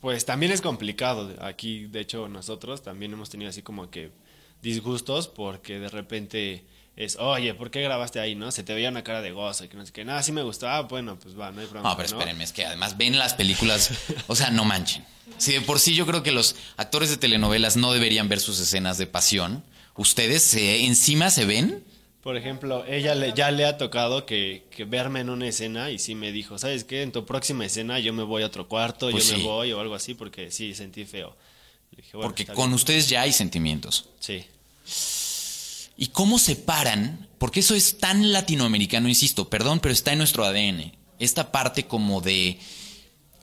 Pues 0.00 0.24
también 0.24 0.52
es 0.52 0.60
complicado. 0.60 1.34
Aquí, 1.40 1.86
de 1.86 2.00
hecho, 2.00 2.28
nosotros 2.28 2.82
también 2.82 3.12
hemos 3.12 3.30
tenido 3.30 3.50
así 3.50 3.62
como 3.62 3.90
que 3.90 4.10
disgustos 4.62 5.28
porque 5.28 5.78
de 5.78 5.88
repente 5.88 6.64
es, 6.96 7.16
oye, 7.16 7.54
¿por 7.54 7.70
qué 7.70 7.80
grabaste 7.80 8.18
ahí, 8.18 8.34
no? 8.34 8.50
Se 8.50 8.64
te 8.64 8.74
veía 8.74 8.88
una 8.88 9.04
cara 9.04 9.22
de 9.22 9.30
gozo 9.30 9.64
y 9.64 9.68
que 9.68 9.76
no 9.76 9.86
sé 9.86 9.92
qué. 9.92 10.04
Nada, 10.04 10.22
sí 10.22 10.32
me 10.32 10.42
gustó. 10.42 10.68
Ah, 10.68 10.82
bueno, 10.82 11.16
pues 11.18 11.38
va, 11.38 11.50
no 11.52 11.60
hay 11.60 11.66
problema. 11.66 11.90
No, 11.90 11.96
pero 11.96 12.08
espérenme, 12.08 12.42
es 12.44 12.52
que 12.52 12.64
además 12.64 12.96
ven 12.96 13.18
las 13.18 13.34
películas, 13.34 13.90
o 14.26 14.34
sea, 14.34 14.50
no 14.50 14.64
manchen. 14.64 15.04
Si 15.36 15.52
de 15.52 15.60
por 15.60 15.78
sí 15.78 15.94
yo 15.94 16.06
creo 16.06 16.22
que 16.22 16.32
los 16.32 16.56
actores 16.76 17.10
de 17.10 17.16
telenovelas 17.16 17.76
no 17.76 17.92
deberían 17.92 18.28
ver 18.28 18.40
sus 18.40 18.58
escenas 18.58 18.98
de 18.98 19.06
pasión, 19.06 19.62
ustedes 19.94 20.54
eh, 20.54 20.86
encima 20.86 21.30
se 21.30 21.44
ven. 21.44 21.84
Por 22.28 22.36
ejemplo, 22.36 22.84
ella 22.86 23.14
le- 23.14 23.32
ya 23.32 23.50
le 23.50 23.64
ha 23.64 23.78
tocado 23.78 24.26
que, 24.26 24.66
que 24.70 24.84
verme 24.84 25.20
en 25.20 25.30
una 25.30 25.48
escena 25.48 25.90
y 25.90 25.98
sí 25.98 26.14
me 26.14 26.30
dijo, 26.30 26.58
¿sabes 26.58 26.84
qué? 26.84 27.00
En 27.00 27.10
tu 27.10 27.24
próxima 27.24 27.64
escena 27.64 28.00
yo 28.00 28.12
me 28.12 28.22
voy 28.22 28.42
a 28.42 28.46
otro 28.48 28.68
cuarto, 28.68 29.10
Pues 29.10 29.28
yo 29.28 29.34
sí. 29.36 29.40
me 29.40 29.44
voy 29.46 29.72
o 29.72 29.80
algo 29.80 29.94
así 29.94 30.12
porque 30.12 30.50
sí, 30.50 30.74
sentí 30.74 31.06
feo. 31.06 31.34
Le 31.92 32.02
dije, 32.02 32.18
bueno, 32.18 32.28
Porque 32.28 32.44
con 32.44 32.56
bien. 32.66 32.74
ustedes 32.74 33.08
ya 33.08 33.22
hay 33.22 33.32
sentimientos. 33.32 34.10
Sí. 34.20 34.44
¿Y 35.96 36.08
cómo 36.08 36.38
separan? 36.38 37.28
Porque 37.38 37.60
eso 37.60 37.74
es 37.74 37.96
tan 37.96 38.30
latinoamericano, 38.30 39.08
insisto, 39.08 39.48
perdón, 39.48 39.80
pero 39.80 39.94
está 39.94 40.12
en 40.12 40.18
nuestro 40.18 40.44
ADN. 40.44 40.92
Esta 41.18 41.50
parte 41.50 41.86
como 41.86 42.20
de 42.20 42.58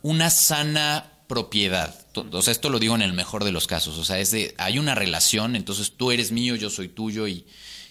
una 0.03 0.29
sana 0.29 1.11
propiedad. 1.25 2.05
O 2.31 2.41
sea, 2.43 2.51
esto 2.51 2.69
lo 2.69 2.77
digo 2.77 2.93
en 2.93 3.01
el 3.01 3.13
mejor 3.13 3.45
de 3.45 3.51
los 3.51 3.65
casos. 3.65 3.97
O 3.97 4.05
sea, 4.05 4.19
es 4.19 4.29
de, 4.29 4.53
hay 4.59 4.77
una 4.77 4.93
relación, 4.93 5.55
entonces 5.55 5.93
tú 5.97 6.11
eres 6.11 6.31
mío, 6.31 6.55
yo 6.55 6.69
soy 6.69 6.87
tuyo 6.87 7.27
y, 7.27 7.47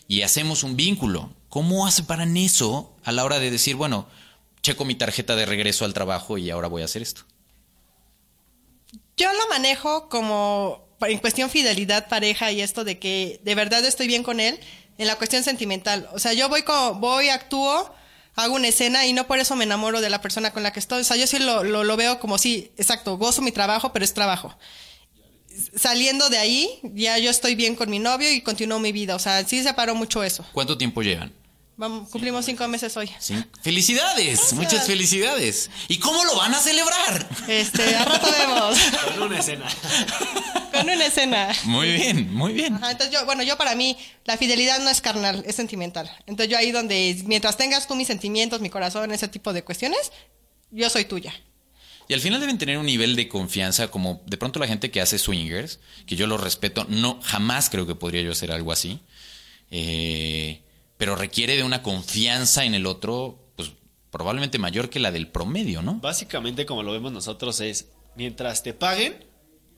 y 0.08 0.22
hacemos 0.22 0.62
un 0.62 0.76
vínculo. 0.76 1.30
¿Cómo 1.48 1.90
separan 1.90 2.36
eso 2.36 2.94
a 3.04 3.12
la 3.12 3.24
hora 3.24 3.38
de 3.38 3.50
decir, 3.50 3.76
bueno, 3.76 4.08
checo 4.62 4.84
mi 4.84 4.94
tarjeta 4.94 5.36
de 5.36 5.46
regreso 5.46 5.84
al 5.84 5.94
trabajo 5.94 6.38
y 6.38 6.50
ahora 6.50 6.68
voy 6.68 6.82
a 6.82 6.86
hacer 6.86 7.02
esto? 7.02 7.22
Yo 9.16 9.32
lo 9.32 9.48
manejo 9.48 10.08
como 10.08 10.84
en 11.02 11.18
cuestión 11.18 11.50
fidelidad, 11.50 12.08
pareja 12.08 12.50
y 12.50 12.60
esto 12.60 12.84
de 12.84 12.98
que 12.98 13.40
de 13.44 13.54
verdad 13.54 13.84
estoy 13.84 14.06
bien 14.06 14.22
con 14.22 14.40
él 14.40 14.58
en 14.98 15.06
la 15.06 15.16
cuestión 15.16 15.42
sentimental. 15.44 16.08
O 16.12 16.18
sea, 16.18 16.32
yo 16.32 16.48
voy, 16.48 16.62
co- 16.62 16.94
voy, 16.94 17.28
actúo, 17.28 17.92
hago 18.34 18.54
una 18.54 18.68
escena 18.68 19.06
y 19.06 19.12
no 19.12 19.26
por 19.26 19.38
eso 19.38 19.54
me 19.54 19.64
enamoro 19.64 20.00
de 20.00 20.10
la 20.10 20.20
persona 20.20 20.52
con 20.52 20.62
la 20.62 20.72
que 20.72 20.80
estoy. 20.80 21.02
O 21.02 21.04
sea, 21.04 21.16
yo 21.16 21.26
sí 21.26 21.38
lo, 21.38 21.62
lo, 21.62 21.84
lo 21.84 21.96
veo 21.96 22.18
como 22.18 22.38
sí, 22.38 22.72
exacto, 22.76 23.16
gozo 23.16 23.42
mi 23.42 23.52
trabajo, 23.52 23.92
pero 23.92 24.04
es 24.04 24.14
trabajo. 24.14 24.56
Saliendo 25.76 26.28
de 26.28 26.38
ahí, 26.38 26.80
ya 26.94 27.18
yo 27.18 27.30
estoy 27.30 27.54
bien 27.54 27.76
con 27.76 27.90
mi 27.90 27.98
novio 27.98 28.32
y 28.32 28.40
continúo 28.40 28.78
mi 28.78 28.92
vida. 28.92 29.14
O 29.14 29.18
sea, 29.18 29.44
sí 29.46 29.62
separó 29.62 29.94
mucho 29.94 30.22
eso. 30.22 30.44
¿Cuánto 30.52 30.76
tiempo 30.76 31.02
llevan? 31.02 31.32
Vamos, 31.76 32.08
cumplimos 32.08 32.44
cinco 32.44 32.66
meses 32.68 32.96
hoy. 32.96 33.10
Sí. 33.18 33.34
Felicidades, 33.60 34.52
muchas 34.52 34.86
felicidades. 34.86 35.70
¿Y 35.88 35.98
cómo 35.98 36.24
lo 36.24 36.36
van 36.36 36.54
a 36.54 36.60
celebrar? 36.60 37.28
Este, 37.48 37.96
a 37.96 38.04
rato 38.04 38.28
vemos. 38.30 38.78
Con 39.14 39.22
una 39.24 39.40
escena. 39.40 39.66
Con 40.72 40.88
una 40.88 41.04
escena. 41.06 41.52
Muy 41.64 41.92
bien, 41.92 42.32
muy 42.32 42.52
bien. 42.52 42.74
Ajá, 42.74 42.92
entonces 42.92 43.12
yo, 43.12 43.24
bueno, 43.26 43.42
yo 43.42 43.56
para 43.56 43.74
mí 43.74 43.96
la 44.24 44.36
fidelidad 44.36 44.78
no 44.80 44.90
es 44.90 45.00
carnal, 45.00 45.42
es 45.46 45.56
sentimental. 45.56 46.08
Entonces 46.26 46.48
yo 46.48 46.58
ahí 46.58 46.70
donde, 46.70 47.20
mientras 47.26 47.56
tengas 47.56 47.88
tú 47.88 47.96
mis 47.96 48.06
sentimientos, 48.06 48.60
mi 48.60 48.70
corazón, 48.70 49.10
ese 49.10 49.26
tipo 49.26 49.52
de 49.52 49.64
cuestiones, 49.64 50.12
yo 50.70 50.88
soy 50.90 51.06
tuya. 51.06 51.34
Y 52.08 52.14
al 52.14 52.20
final 52.20 52.40
deben 52.40 52.58
tener 52.58 52.76
un 52.78 52.86
nivel 52.86 53.16
de 53.16 53.28
confianza, 53.28 53.90
como 53.90 54.22
de 54.26 54.36
pronto 54.36 54.58
la 54.58 54.66
gente 54.66 54.90
que 54.90 55.00
hace 55.00 55.18
swingers, 55.18 55.80
que 56.06 56.16
yo 56.16 56.26
lo 56.26 56.36
respeto, 56.36 56.84
no, 56.88 57.18
jamás 57.22 57.70
creo 57.70 57.86
que 57.86 57.94
podría 57.94 58.20
yo 58.22 58.32
hacer 58.32 58.52
algo 58.52 58.72
así. 58.72 59.00
Eh, 59.70 60.60
pero 60.96 61.16
requiere 61.16 61.56
de 61.56 61.62
una 61.64 61.82
confianza 61.82 62.64
en 62.64 62.74
el 62.74 62.86
otro, 62.86 63.38
pues 63.56 63.72
probablemente 64.10 64.58
mayor 64.58 64.90
que 64.90 65.00
la 65.00 65.10
del 65.10 65.28
promedio, 65.28 65.82
¿no? 65.82 65.94
Básicamente, 66.00 66.66
como 66.66 66.82
lo 66.82 66.92
vemos 66.92 67.12
nosotros, 67.12 67.60
es 67.60 67.88
mientras 68.16 68.62
te 68.62 68.74
paguen, 68.74 69.24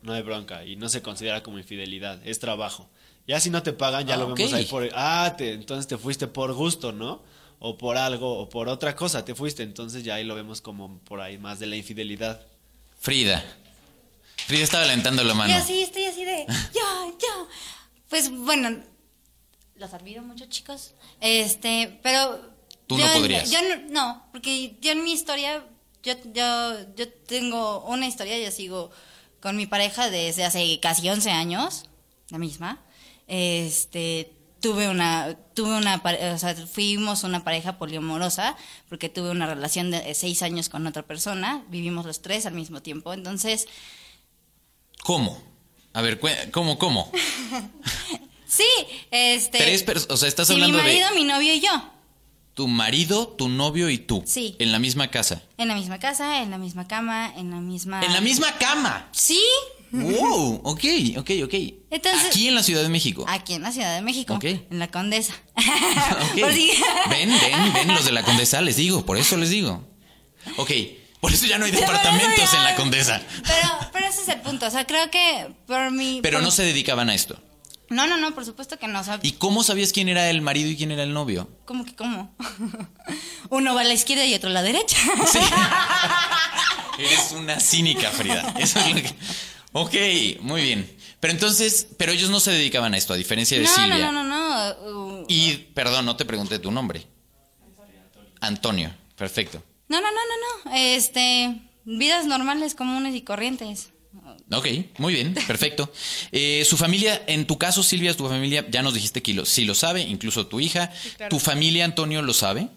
no 0.02 0.12
hay 0.12 0.22
bronca 0.22 0.64
y 0.64 0.76
no 0.76 0.88
se 0.88 1.02
considera 1.02 1.42
como 1.42 1.58
infidelidad, 1.58 2.20
es 2.26 2.38
trabajo. 2.38 2.90
Ya 3.26 3.40
si 3.40 3.50
no 3.50 3.62
te 3.62 3.72
pagan, 3.72 4.06
ya 4.06 4.14
Ah, 4.14 4.18
lo 4.18 4.34
vemos 4.34 4.52
ahí 4.52 4.66
por. 4.66 4.88
Ah, 4.94 5.34
te- 5.36 5.52
entonces 5.54 5.86
te 5.88 5.96
fuiste 5.98 6.26
por 6.28 6.52
gusto, 6.52 6.92
¿no? 6.92 7.24
O 7.58 7.78
por 7.78 7.96
algo, 7.96 8.38
o 8.38 8.48
por 8.48 8.68
otra 8.68 8.94
cosa 8.94 9.24
te 9.24 9.34
fuiste, 9.34 9.62
entonces 9.62 10.04
ya 10.04 10.14
ahí 10.16 10.24
lo 10.24 10.34
vemos 10.34 10.60
como 10.60 10.98
por 11.00 11.20
ahí 11.20 11.38
más 11.38 11.58
de 11.58 11.66
la 11.66 11.76
infidelidad. 11.76 12.40
Frida. 13.00 13.42
Frida 14.46 14.62
estaba 14.62 14.84
levantando 14.84 15.24
la 15.24 15.34
mano. 15.34 15.52
Y 15.52 15.56
así, 15.56 15.80
estoy 15.82 16.04
así 16.04 16.24
de, 16.24 16.44
yo, 16.74 17.18
yo. 17.20 17.48
Pues 18.08 18.30
bueno, 18.30 18.78
los 19.76 19.92
admiro 19.94 20.22
mucho, 20.22 20.46
chicos. 20.46 20.92
Este, 21.20 21.98
pero. 22.02 22.40
Tú 22.86 22.96
no 22.98 23.06
yo- 23.06 23.12
podrías. 23.14 23.50
Yo 23.50 23.58
no, 23.62 23.76
no, 23.90 24.26
porque 24.32 24.76
yo 24.80 24.92
en 24.92 25.02
mi 25.02 25.12
historia, 25.12 25.64
yo, 26.02 26.12
yo, 26.32 26.94
yo 26.94 27.08
tengo 27.08 27.84
una 27.86 28.06
historia, 28.06 28.38
yo 28.38 28.50
sigo 28.52 28.90
con 29.40 29.56
mi 29.56 29.66
pareja 29.66 30.08
desde 30.10 30.44
hace 30.44 30.78
casi 30.80 31.08
11 31.08 31.30
años, 31.30 31.84
la 32.30 32.38
misma. 32.38 32.80
Este, 33.26 34.32
tuve 34.66 34.88
una, 34.88 35.36
tuve 35.54 35.76
una, 35.76 36.02
o 36.34 36.38
sea, 36.38 36.54
fuimos 36.54 37.22
una 37.22 37.44
pareja 37.44 37.78
poliamorosa, 37.78 38.56
porque 38.88 39.08
tuve 39.08 39.30
una 39.30 39.46
relación 39.46 39.92
de 39.92 40.12
seis 40.14 40.42
años 40.42 40.68
con 40.68 40.86
otra 40.86 41.02
persona, 41.02 41.62
vivimos 41.68 42.04
los 42.04 42.20
tres 42.20 42.46
al 42.46 42.54
mismo 42.54 42.82
tiempo, 42.82 43.12
entonces. 43.12 43.66
¿Cómo? 45.04 45.40
A 45.92 46.02
ver, 46.02 46.18
¿cómo, 46.50 46.78
cómo? 46.78 47.10
Sí, 48.48 48.64
este. 49.10 49.58
Tres 49.58 49.84
pers- 49.84 50.06
o 50.08 50.16
sea, 50.16 50.28
estás 50.28 50.46
sí, 50.46 50.54
hablando 50.54 50.78
mi 50.78 50.84
marido, 50.84 51.08
de 51.08 51.14
mi 51.16 51.24
novio 51.24 51.52
y 51.52 51.60
yo. 51.60 51.90
tu 52.54 52.68
marido, 52.68 53.26
tu 53.28 53.48
novio 53.48 53.90
y 53.90 53.98
tú. 53.98 54.22
Sí. 54.24 54.54
En 54.60 54.70
la 54.70 54.78
misma 54.78 55.08
casa. 55.10 55.42
En 55.58 55.66
la 55.66 55.74
misma 55.74 55.98
casa, 55.98 56.42
en 56.42 56.50
la 56.52 56.58
misma 56.58 56.86
cama, 56.86 57.32
en 57.36 57.50
la 57.50 57.56
misma. 57.56 58.02
En 58.04 58.12
la 58.12 58.20
misma 58.20 58.56
cama. 58.56 59.08
Sí. 59.12 59.42
Wow, 59.92 60.60
ok, 60.64 60.84
ok, 61.18 61.30
ok. 61.44 61.54
Entonces- 61.90 62.26
Aquí 62.26 62.48
en 62.48 62.54
la 62.54 62.62
Ciudad 62.62 62.82
de 62.82 62.88
México. 62.88 63.24
Aquí 63.28 63.54
en 63.54 63.62
la 63.62 63.72
Ciudad 63.72 63.94
de 63.94 64.02
México. 64.02 64.34
Ok. 64.34 64.44
En 64.44 64.78
la 64.78 64.88
Condesa. 64.90 65.34
Ok. 65.56 66.40
Por 66.40 66.52
si- 66.52 66.70
Ven, 67.10 67.30
ven, 67.30 67.72
ven 67.72 67.88
los 67.94 68.04
de 68.04 68.12
la 68.12 68.22
Condesa, 68.22 68.60
les 68.60 68.76
digo, 68.76 69.04
por 69.06 69.16
eso 69.18 69.36
les 69.36 69.50
digo. 69.50 69.84
Ok, 70.58 70.70
por 71.20 71.32
eso 71.32 71.46
ya 71.46 71.58
no 71.58 71.64
hay 71.64 71.70
departamentos 71.72 72.50
ya- 72.52 72.58
en 72.58 72.64
la 72.64 72.74
Condesa. 72.74 73.22
Pero, 73.46 73.68
pero 73.92 74.06
ese 74.06 74.22
es 74.22 74.28
el 74.28 74.40
punto. 74.40 74.66
O 74.66 74.70
sea, 74.70 74.86
creo 74.86 75.10
que 75.10 75.48
por 75.66 75.90
mi. 75.92 76.20
Pero 76.22 76.38
por- 76.38 76.44
no 76.44 76.50
se 76.50 76.62
dedicaban 76.64 77.08
a 77.10 77.14
esto. 77.14 77.40
No, 77.88 78.08
no, 78.08 78.16
no, 78.16 78.34
por 78.34 78.44
supuesto 78.44 78.78
que 78.80 78.88
no. 78.88 78.98
O 79.00 79.04
sea, 79.04 79.20
¿Y 79.22 79.32
cómo 79.32 79.62
sabías 79.62 79.92
quién 79.92 80.08
era 80.08 80.28
el 80.28 80.42
marido 80.42 80.68
y 80.68 80.76
quién 80.76 80.90
era 80.90 81.04
el 81.04 81.12
novio? 81.14 81.48
¿Cómo 81.66 81.84
que 81.84 81.94
cómo? 81.94 82.34
Uno 83.50 83.74
va 83.76 83.82
a 83.82 83.84
la 83.84 83.94
izquierda 83.94 84.24
y 84.26 84.34
otro 84.34 84.50
a 84.50 84.52
la 84.52 84.62
derecha. 84.62 84.96
Sí. 85.30 85.38
Eres 86.98 87.32
una 87.32 87.60
cínica, 87.60 88.10
Frida. 88.10 88.54
Eso 88.58 88.80
es 88.80 88.88
lo 88.88 88.94
que. 89.02 89.14
Ok, 89.78 89.94
muy 90.40 90.62
bien. 90.62 90.90
Pero 91.20 91.34
entonces, 91.34 91.86
pero 91.98 92.10
ellos 92.12 92.30
no 92.30 92.40
se 92.40 92.50
dedicaban 92.50 92.94
a 92.94 92.96
esto, 92.96 93.12
a 93.12 93.16
diferencia 93.16 93.58
de 93.58 93.64
no, 93.64 93.74
Silvia. 93.74 94.10
no, 94.10 94.12
no, 94.12 94.24
no, 94.24 94.74
no. 94.82 95.20
Uh, 95.20 95.24
Y, 95.28 95.52
perdón, 95.74 96.06
no 96.06 96.16
te 96.16 96.24
pregunté 96.24 96.58
tu 96.58 96.70
nombre. 96.70 97.06
Antonio, 98.40 98.90
perfecto. 99.16 99.62
No, 99.88 100.00
no, 100.00 100.06
no, 100.10 100.16
no, 100.16 100.70
no. 100.70 100.76
Este. 100.76 101.60
Vidas 101.84 102.24
normales, 102.24 102.74
comunes 102.74 103.14
y 103.14 103.20
corrientes. 103.20 103.90
Ok, 104.50 104.66
muy 104.98 105.12
bien, 105.12 105.34
perfecto. 105.46 105.92
Eh, 106.32 106.64
su 106.68 106.76
familia, 106.78 107.22
en 107.26 107.46
tu 107.46 107.58
caso, 107.58 107.82
Silvia, 107.82 108.16
tu 108.16 108.26
familia, 108.28 108.66
ya 108.70 108.82
nos 108.82 108.94
dijiste 108.94 109.22
que 109.22 109.34
lo, 109.34 109.44
sí 109.44 109.64
lo 109.64 109.74
sabe, 109.74 110.00
incluso 110.02 110.46
tu 110.46 110.58
hija. 110.58 110.90
claro. 111.16 111.30
¿Tu 111.30 111.38
familia, 111.38 111.84
Antonio, 111.84 112.22
lo 112.22 112.32
sabe? 112.32 112.68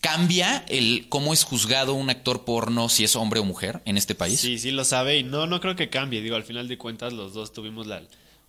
¿Cambia 0.00 0.64
el 0.68 1.08
cómo 1.08 1.32
es 1.32 1.42
juzgado 1.44 1.94
un 1.94 2.08
actor 2.08 2.44
porno 2.44 2.88
si 2.88 3.02
es 3.02 3.16
hombre 3.16 3.40
o 3.40 3.44
mujer 3.44 3.82
en 3.84 3.96
este 3.96 4.14
país? 4.14 4.38
Sí, 4.40 4.58
sí 4.58 4.70
lo 4.70 4.84
sabe 4.84 5.18
y 5.18 5.24
no, 5.24 5.46
no 5.46 5.60
creo 5.60 5.74
que 5.74 5.90
cambie. 5.90 6.22
Digo, 6.22 6.36
al 6.36 6.44
final 6.44 6.68
de 6.68 6.78
cuentas 6.78 7.12
los 7.12 7.34
dos 7.34 7.52
tuvimos 7.52 7.88
la, 7.88 8.02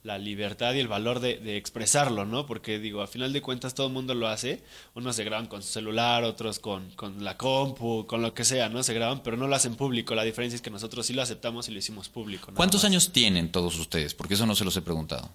la 0.03 0.19
libertad 0.19 0.75
y 0.75 0.79
el 0.79 0.87
valor 0.87 1.19
de, 1.19 1.37
de 1.37 1.57
expresarlo, 1.57 2.25
¿no? 2.25 2.45
Porque 2.45 2.77
digo, 2.77 3.01
al 3.01 3.07
final 3.07 3.33
de 3.33 3.41
cuentas 3.41 3.73
todo 3.73 3.87
el 3.87 3.93
mundo 3.93 4.13
lo 4.13 4.27
hace. 4.27 4.61
Unos 4.93 5.15
se 5.15 5.23
graban 5.23 5.47
con 5.47 5.63
su 5.63 5.69
celular, 5.69 6.23
otros 6.23 6.59
con, 6.59 6.91
con 6.91 7.23
la 7.23 7.35
compu, 7.35 8.05
con 8.05 8.21
lo 8.21 8.35
que 8.35 8.45
sea, 8.45 8.69
¿no? 8.69 8.83
Se 8.83 8.93
graban, 8.93 9.23
pero 9.23 9.35
no 9.35 9.47
lo 9.47 9.55
hacen 9.55 9.75
público. 9.75 10.13
La 10.13 10.23
diferencia 10.23 10.55
es 10.55 10.61
que 10.61 10.69
nosotros 10.69 11.07
sí 11.07 11.13
lo 11.13 11.23
aceptamos 11.23 11.67
y 11.67 11.71
lo 11.71 11.79
hicimos 11.79 12.09
público. 12.09 12.51
¿Cuántos 12.53 12.83
más. 12.83 12.91
años 12.91 13.11
tienen 13.11 13.51
todos 13.51 13.77
ustedes? 13.79 14.13
Porque 14.13 14.35
eso 14.35 14.45
no 14.45 14.53
se 14.53 14.65
los 14.65 14.77
he 14.77 14.83
preguntado. 14.83 15.31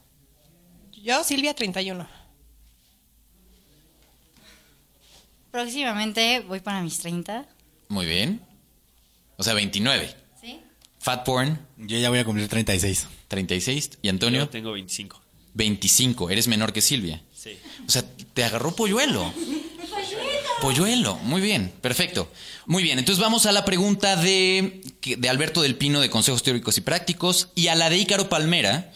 Yo, 1.02 1.22
Silvia, 1.24 1.54
31. 1.54 2.08
Próximamente 5.54 6.40
voy 6.40 6.58
para 6.58 6.82
mis 6.82 6.98
30. 6.98 7.46
Muy 7.86 8.06
bien. 8.06 8.40
O 9.36 9.44
sea, 9.44 9.54
29. 9.54 10.12
¿Sí? 10.40 10.58
Fat 10.98 11.24
porn, 11.24 11.60
Yo 11.76 11.96
ya 11.96 12.10
voy 12.10 12.18
a 12.18 12.24
cumplir 12.24 12.48
36. 12.48 13.06
36. 13.28 13.90
Y 14.02 14.08
Yo 14.08 14.10
Antonio, 14.10 14.48
tengo 14.48 14.72
25. 14.72 15.22
25. 15.52 16.30
Eres 16.30 16.48
menor 16.48 16.72
que 16.72 16.80
Silvia. 16.80 17.22
Sí. 17.32 17.56
O 17.86 17.88
sea, 17.88 18.02
te 18.02 18.42
agarró 18.42 18.74
polluelo. 18.74 19.32
Polluelo, 20.60 21.18
muy 21.18 21.40
bien, 21.40 21.72
perfecto. 21.80 22.28
Muy 22.66 22.82
bien, 22.82 22.98
entonces 22.98 23.22
vamos 23.22 23.46
a 23.46 23.52
la 23.52 23.64
pregunta 23.64 24.16
de, 24.16 24.82
de 25.04 25.28
Alberto 25.28 25.62
del 25.62 25.76
Pino 25.76 26.00
de 26.00 26.10
Consejos 26.10 26.42
Teóricos 26.42 26.78
y 26.78 26.80
Prácticos 26.80 27.50
y 27.54 27.68
a 27.68 27.76
la 27.76 27.90
de 27.90 27.98
Ícaro 27.98 28.28
Palmera, 28.28 28.92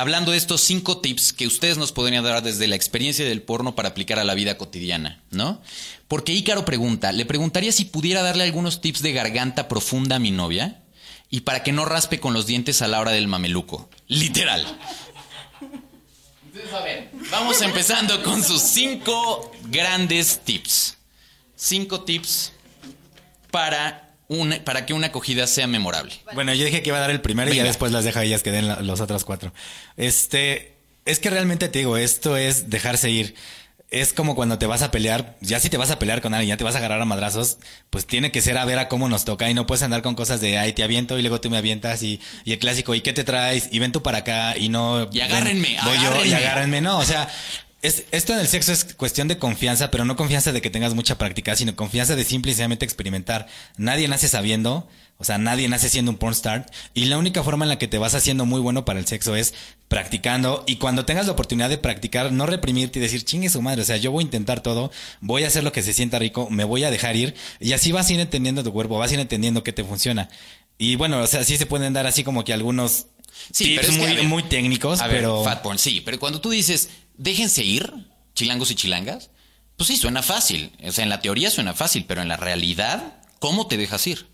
hablando 0.00 0.32
de 0.32 0.38
estos 0.38 0.60
cinco 0.60 0.98
tips 0.98 1.32
que 1.32 1.46
ustedes 1.46 1.78
nos 1.78 1.92
podrían 1.92 2.24
dar 2.24 2.42
desde 2.42 2.66
la 2.66 2.76
experiencia 2.76 3.24
del 3.24 3.42
porno 3.42 3.74
para 3.74 3.90
aplicar 3.90 4.18
a 4.18 4.24
la 4.24 4.34
vida 4.34 4.58
cotidiana, 4.58 5.22
¿no? 5.30 5.60
Porque 6.08 6.32
Ícaro 6.32 6.64
pregunta, 6.64 7.12
le 7.12 7.26
preguntaría 7.26 7.72
si 7.72 7.84
pudiera 7.84 8.22
darle 8.22 8.44
algunos 8.44 8.80
tips 8.80 9.02
de 9.02 9.12
garganta 9.12 9.68
profunda 9.68 10.16
a 10.16 10.18
mi 10.18 10.30
novia 10.30 10.82
y 11.30 11.40
para 11.40 11.62
que 11.62 11.72
no 11.72 11.84
raspe 11.84 12.20
con 12.20 12.32
los 12.32 12.46
dientes 12.46 12.80
a 12.82 12.88
la 12.88 13.00
hora 13.00 13.12
del 13.12 13.28
mameluco, 13.28 13.90
literal. 14.06 14.66
Entonces, 16.46 16.72
a 16.72 16.80
ver, 16.80 17.10
vamos 17.30 17.60
empezando 17.60 18.22
con 18.22 18.42
sus 18.42 18.62
cinco 18.62 19.52
grandes 19.64 20.40
tips. 20.44 20.96
Cinco 21.54 22.02
tips 22.02 22.52
para, 23.50 24.07
una, 24.28 24.62
para 24.64 24.86
que 24.86 24.92
una 24.94 25.08
acogida 25.08 25.46
sea 25.46 25.66
memorable. 25.66 26.14
Bueno, 26.34 26.52
yo 26.54 26.64
dije 26.64 26.82
que 26.82 26.88
iba 26.90 26.98
a 26.98 27.00
dar 27.00 27.10
el 27.10 27.20
primero 27.20 27.52
y 27.52 27.56
ya 27.56 27.64
después 27.64 27.92
las 27.92 28.04
dejo 28.04 28.18
a 28.20 28.24
ellas 28.24 28.42
que 28.42 28.50
den 28.50 28.68
la- 28.68 28.80
los 28.80 29.00
otros 29.00 29.24
cuatro. 29.24 29.52
Este, 29.96 30.74
es 31.04 31.18
que 31.18 31.30
realmente 31.30 31.68
te 31.68 31.78
digo, 31.80 31.96
esto 31.96 32.36
es 32.36 32.70
dejarse 32.70 33.10
ir. 33.10 33.34
Es 33.90 34.12
como 34.12 34.34
cuando 34.34 34.58
te 34.58 34.66
vas 34.66 34.82
a 34.82 34.90
pelear, 34.90 35.38
ya 35.40 35.58
si 35.60 35.70
te 35.70 35.78
vas 35.78 35.90
a 35.90 35.98
pelear 35.98 36.20
con 36.20 36.34
alguien, 36.34 36.50
ya 36.50 36.56
te 36.58 36.64
vas 36.64 36.74
a 36.74 36.78
agarrar 36.78 37.00
a 37.00 37.06
madrazos, 37.06 37.56
pues 37.88 38.06
tiene 38.06 38.30
que 38.30 38.42
ser 38.42 38.58
a 38.58 38.66
ver 38.66 38.78
a 38.78 38.86
cómo 38.86 39.08
nos 39.08 39.24
toca 39.24 39.48
y 39.48 39.54
no 39.54 39.66
puedes 39.66 39.82
andar 39.82 40.02
con 40.02 40.14
cosas 40.14 40.42
de, 40.42 40.58
ay, 40.58 40.74
te 40.74 40.82
aviento 40.82 41.18
y 41.18 41.22
luego 41.22 41.40
tú 41.40 41.48
me 41.48 41.56
avientas 41.56 42.02
y, 42.02 42.20
y 42.44 42.52
el 42.52 42.58
clásico, 42.58 42.94
¿y 42.94 43.00
qué 43.00 43.14
te 43.14 43.24
traes? 43.24 43.70
Y 43.72 43.78
ven 43.78 43.92
tú 43.92 44.02
para 44.02 44.18
acá 44.18 44.58
y 44.58 44.68
no... 44.68 45.08
Y 45.10 45.20
agárrenme, 45.20 45.68
ven, 45.68 45.84
voy 45.86 45.96
yo 46.04 46.24
y 46.26 46.34
agárrenme. 46.34 46.82
No, 46.82 46.98
o 46.98 47.04
sea, 47.06 47.30
es, 47.82 48.04
esto 48.10 48.32
en 48.32 48.40
el 48.40 48.48
sexo 48.48 48.72
es 48.72 48.84
cuestión 48.94 49.28
de 49.28 49.38
confianza, 49.38 49.90
pero 49.90 50.04
no 50.04 50.16
confianza 50.16 50.52
de 50.52 50.60
que 50.60 50.70
tengas 50.70 50.94
mucha 50.94 51.18
práctica, 51.18 51.54
sino 51.54 51.76
confianza 51.76 52.16
de 52.16 52.24
simple 52.24 52.50
y 52.50 52.54
sencillamente 52.54 52.84
experimentar. 52.84 53.46
Nadie 53.76 54.08
nace 54.08 54.26
sabiendo, 54.26 54.88
o 55.16 55.24
sea, 55.24 55.38
nadie 55.38 55.68
nace 55.68 55.88
siendo 55.88 56.10
un 56.10 56.18
pornstar, 56.18 56.66
y 56.92 57.04
la 57.04 57.18
única 57.18 57.42
forma 57.44 57.64
en 57.64 57.68
la 57.68 57.78
que 57.78 57.86
te 57.86 57.98
vas 57.98 58.14
haciendo 58.14 58.46
muy 58.46 58.60
bueno 58.60 58.84
para 58.84 58.98
el 58.98 59.06
sexo 59.06 59.36
es 59.36 59.54
practicando, 59.86 60.64
y 60.66 60.76
cuando 60.76 61.04
tengas 61.04 61.26
la 61.26 61.32
oportunidad 61.32 61.68
de 61.68 61.78
practicar, 61.78 62.32
no 62.32 62.46
reprimirte 62.46 62.98
y 62.98 63.02
decir, 63.02 63.24
chingue 63.24 63.48
su 63.48 63.62
madre, 63.62 63.82
o 63.82 63.84
sea, 63.84 63.96
yo 63.96 64.10
voy 64.10 64.22
a 64.22 64.26
intentar 64.26 64.60
todo, 64.60 64.90
voy 65.20 65.44
a 65.44 65.46
hacer 65.46 65.62
lo 65.62 65.72
que 65.72 65.82
se 65.82 65.92
sienta 65.92 66.18
rico, 66.18 66.48
me 66.50 66.64
voy 66.64 66.82
a 66.84 66.90
dejar 66.90 67.14
ir, 67.14 67.34
y 67.60 67.72
así 67.74 67.92
vas 67.92 68.08
a 68.08 68.12
ir 68.12 68.20
entendiendo 68.20 68.64
tu 68.64 68.72
cuerpo, 68.72 68.98
vas 68.98 69.10
a 69.12 69.14
ir 69.14 69.20
entendiendo 69.20 69.62
qué 69.62 69.72
te 69.72 69.84
funciona. 69.84 70.28
Y 70.78 70.94
bueno, 70.94 71.20
o 71.20 71.26
sea, 71.26 71.42
sí 71.42 71.56
se 71.56 71.66
pueden 71.66 71.92
dar 71.92 72.06
así 72.06 72.22
como 72.22 72.44
que 72.44 72.52
algunos 72.52 73.06
Sí, 73.52 73.64
tips 73.64 73.76
pero 73.80 73.92
es 73.92 73.98
que, 73.98 74.06
muy, 74.06 74.16
ver, 74.16 74.24
muy 74.24 74.42
técnicos, 74.44 75.00
A 75.00 75.06
ver, 75.06 75.24
fat 75.44 75.62
porn, 75.62 75.78
sí, 75.78 76.00
pero 76.00 76.18
cuando 76.18 76.40
tú 76.40 76.50
dices, 76.50 76.90
déjense 77.16 77.64
ir, 77.64 77.92
chilangos 78.34 78.70
y 78.70 78.74
chilangas, 78.74 79.30
pues 79.76 79.88
sí, 79.88 79.96
suena 79.96 80.22
fácil. 80.22 80.72
O 80.84 80.92
sea, 80.92 81.04
en 81.04 81.10
la 81.10 81.20
teoría 81.20 81.50
suena 81.50 81.72
fácil, 81.72 82.04
pero 82.06 82.20
en 82.20 82.28
la 82.28 82.36
realidad, 82.36 83.22
¿cómo 83.38 83.66
te 83.68 83.76
dejas 83.76 84.06
ir? 84.06 84.26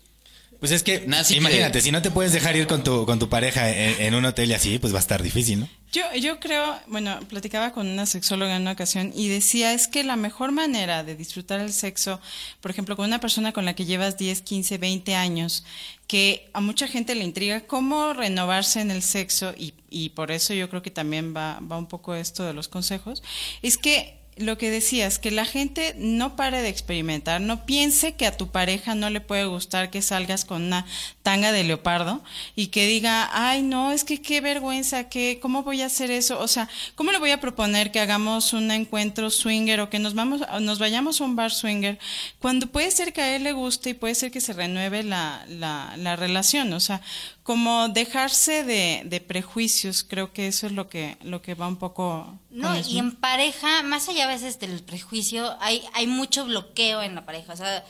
Pues 0.59 0.71
es 0.71 0.83
que, 0.83 1.03
Nancy 1.07 1.35
imagínate, 1.35 1.81
si 1.81 1.91
no 1.91 2.01
te 2.01 2.11
puedes 2.11 2.31
dejar 2.31 2.55
ir 2.55 2.67
con 2.67 2.83
tu, 2.83 3.05
con 3.05 3.19
tu 3.19 3.29
pareja 3.29 3.69
en, 3.69 4.01
en 4.01 4.15
un 4.15 4.25
hotel 4.25 4.49
y 4.49 4.53
así, 4.53 4.79
pues 4.79 4.93
va 4.93 4.97
a 4.97 5.01
estar 5.01 5.21
difícil, 5.21 5.61
¿no? 5.61 5.69
Yo, 5.91 6.03
yo 6.19 6.41
creo, 6.41 6.77
bueno, 6.87 7.19
platicaba 7.29 7.71
con 7.71 7.87
una 7.87 8.05
sexóloga 8.05 8.55
en 8.55 8.63
una 8.63 8.73
ocasión 8.73 9.13
y 9.15 9.29
decía 9.29 9.71
es 9.73 9.87
que 9.87 10.03
la 10.03 10.17
mejor 10.17 10.51
manera 10.51 11.05
de 11.05 11.15
disfrutar 11.15 11.61
el 11.61 11.71
sexo, 11.71 12.19
por 12.59 12.69
ejemplo, 12.69 12.97
con 12.97 13.05
una 13.05 13.21
persona 13.21 13.53
con 13.53 13.63
la 13.63 13.75
que 13.75 13.85
llevas 13.85 14.17
10, 14.17 14.41
15, 14.41 14.77
20 14.77 15.15
años, 15.15 15.63
que 16.07 16.49
a 16.51 16.59
mucha 16.59 16.87
gente 16.87 17.15
le 17.15 17.23
intriga 17.23 17.61
cómo 17.61 18.11
renovarse 18.13 18.81
en 18.81 18.91
el 18.91 19.03
sexo 19.03 19.53
y, 19.57 19.73
y 19.89 20.09
por 20.09 20.31
eso 20.31 20.53
yo 20.53 20.69
creo 20.69 20.81
que 20.81 20.91
también 20.91 21.33
va, 21.33 21.61
va 21.61 21.77
un 21.77 21.87
poco 21.87 22.13
esto 22.13 22.43
de 22.43 22.53
los 22.53 22.67
consejos, 22.67 23.23
es 23.61 23.77
que 23.77 24.24
lo 24.37 24.57
que 24.57 24.69
decías, 24.69 25.17
que 25.17 25.31
la 25.31 25.45
gente 25.45 25.95
no 25.97 26.35
pare 26.35 26.61
de 26.61 26.67
experimentar, 26.67 27.39
no 27.39 27.65
piense 27.65 28.15
que 28.15 28.25
a 28.25 28.35
tu 28.35 28.49
pareja 28.49 28.93
no 28.93 29.09
le 29.09 29.21
puede 29.21 29.45
gustar 29.45 29.89
que 29.89 30.01
salgas 30.01 30.43
con 30.43 30.63
una 30.63 30.85
tanga 31.23 31.53
de 31.53 31.63
leopardo 31.63 32.21
y 32.55 32.67
que 32.67 32.85
diga, 32.85 33.29
ay, 33.31 33.61
no, 33.61 33.93
es 33.93 34.03
que 34.03 34.21
qué 34.21 34.41
vergüenza, 34.41 35.07
que, 35.07 35.39
¿cómo 35.41 35.63
voy 35.63 35.81
a 35.81 35.85
hacer 35.85 36.11
eso? 36.11 36.39
O 36.39 36.47
sea, 36.47 36.67
¿cómo 36.95 37.11
le 37.11 37.19
voy 37.19 37.31
a 37.31 37.39
proponer 37.39 37.91
que 37.91 38.01
hagamos 38.01 38.51
un 38.51 38.71
encuentro 38.71 39.29
swinger 39.29 39.79
o 39.79 39.89
que 39.89 39.99
nos 39.99 40.15
vamos, 40.15 40.41
nos 40.59 40.79
vayamos 40.79 41.21
a 41.21 41.23
un 41.23 41.35
bar 41.35 41.51
swinger 41.51 41.97
cuando 42.39 42.67
puede 42.67 42.91
ser 42.91 43.13
que 43.13 43.21
a 43.21 43.35
él 43.35 43.43
le 43.43 43.53
guste 43.53 43.91
y 43.91 43.93
puede 43.93 44.15
ser 44.15 44.31
que 44.31 44.41
se 44.41 44.51
renueve 44.51 45.03
la, 45.03 45.45
la, 45.47 45.95
la 45.97 46.15
relación? 46.17 46.73
O 46.73 46.81
sea, 46.81 47.01
como 47.45 47.89
dejarse 47.89 48.63
de, 48.63 49.03
de 49.05 49.21
prejuicios, 49.21 50.03
creo 50.03 50.33
que 50.33 50.47
eso 50.47 50.65
es 50.65 50.71
lo 50.73 50.89
que, 50.89 51.19
lo 51.21 51.43
que 51.43 51.53
va 51.53 51.67
un 51.67 51.77
poco. 51.77 52.39
No, 52.49 52.75
y 52.75 52.97
en 52.97 53.11
pareja, 53.15 53.83
más 53.83 54.09
allá 54.09 54.23
a 54.25 54.27
veces 54.27 54.57
del 54.57 54.81
prejuicio, 54.81 55.55
hay, 55.61 55.83
hay 55.93 56.07
mucho 56.07 56.45
bloqueo 56.45 57.03
en 57.03 57.13
la 57.13 57.23
pareja. 57.23 57.53
O 57.53 57.55
sea, 57.55 57.85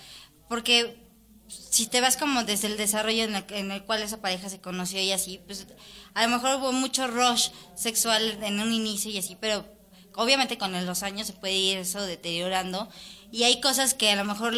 porque 0.49 0.97
si 1.47 1.87
te 1.87 2.01
vas 2.01 2.17
como 2.17 2.43
desde 2.43 2.67
el 2.67 2.75
desarrollo 2.75 3.23
en 3.23 3.33
el, 3.35 3.45
en 3.51 3.71
el 3.71 3.81
cual 3.85 4.01
esa 4.03 4.19
pareja 4.19 4.49
se 4.49 4.59
conoció 4.59 4.99
y 5.01 5.13
así, 5.13 5.39
pues 5.45 5.65
a 6.15 6.23
lo 6.23 6.35
mejor 6.35 6.57
hubo 6.59 6.73
mucho 6.73 7.07
rush 7.07 7.47
sexual 7.77 8.37
en 8.43 8.59
un 8.59 8.73
inicio 8.73 9.09
y 9.09 9.19
así, 9.19 9.37
pero 9.39 9.65
obviamente 10.15 10.57
con 10.57 10.85
los 10.85 11.01
años 11.01 11.27
se 11.27 11.33
puede 11.33 11.53
ir 11.53 11.77
eso 11.77 12.01
deteriorando 12.01 12.89
y 13.31 13.43
hay 13.43 13.61
cosas 13.61 13.93
que 13.93 14.11
a 14.11 14.17
lo 14.17 14.25
mejor 14.25 14.53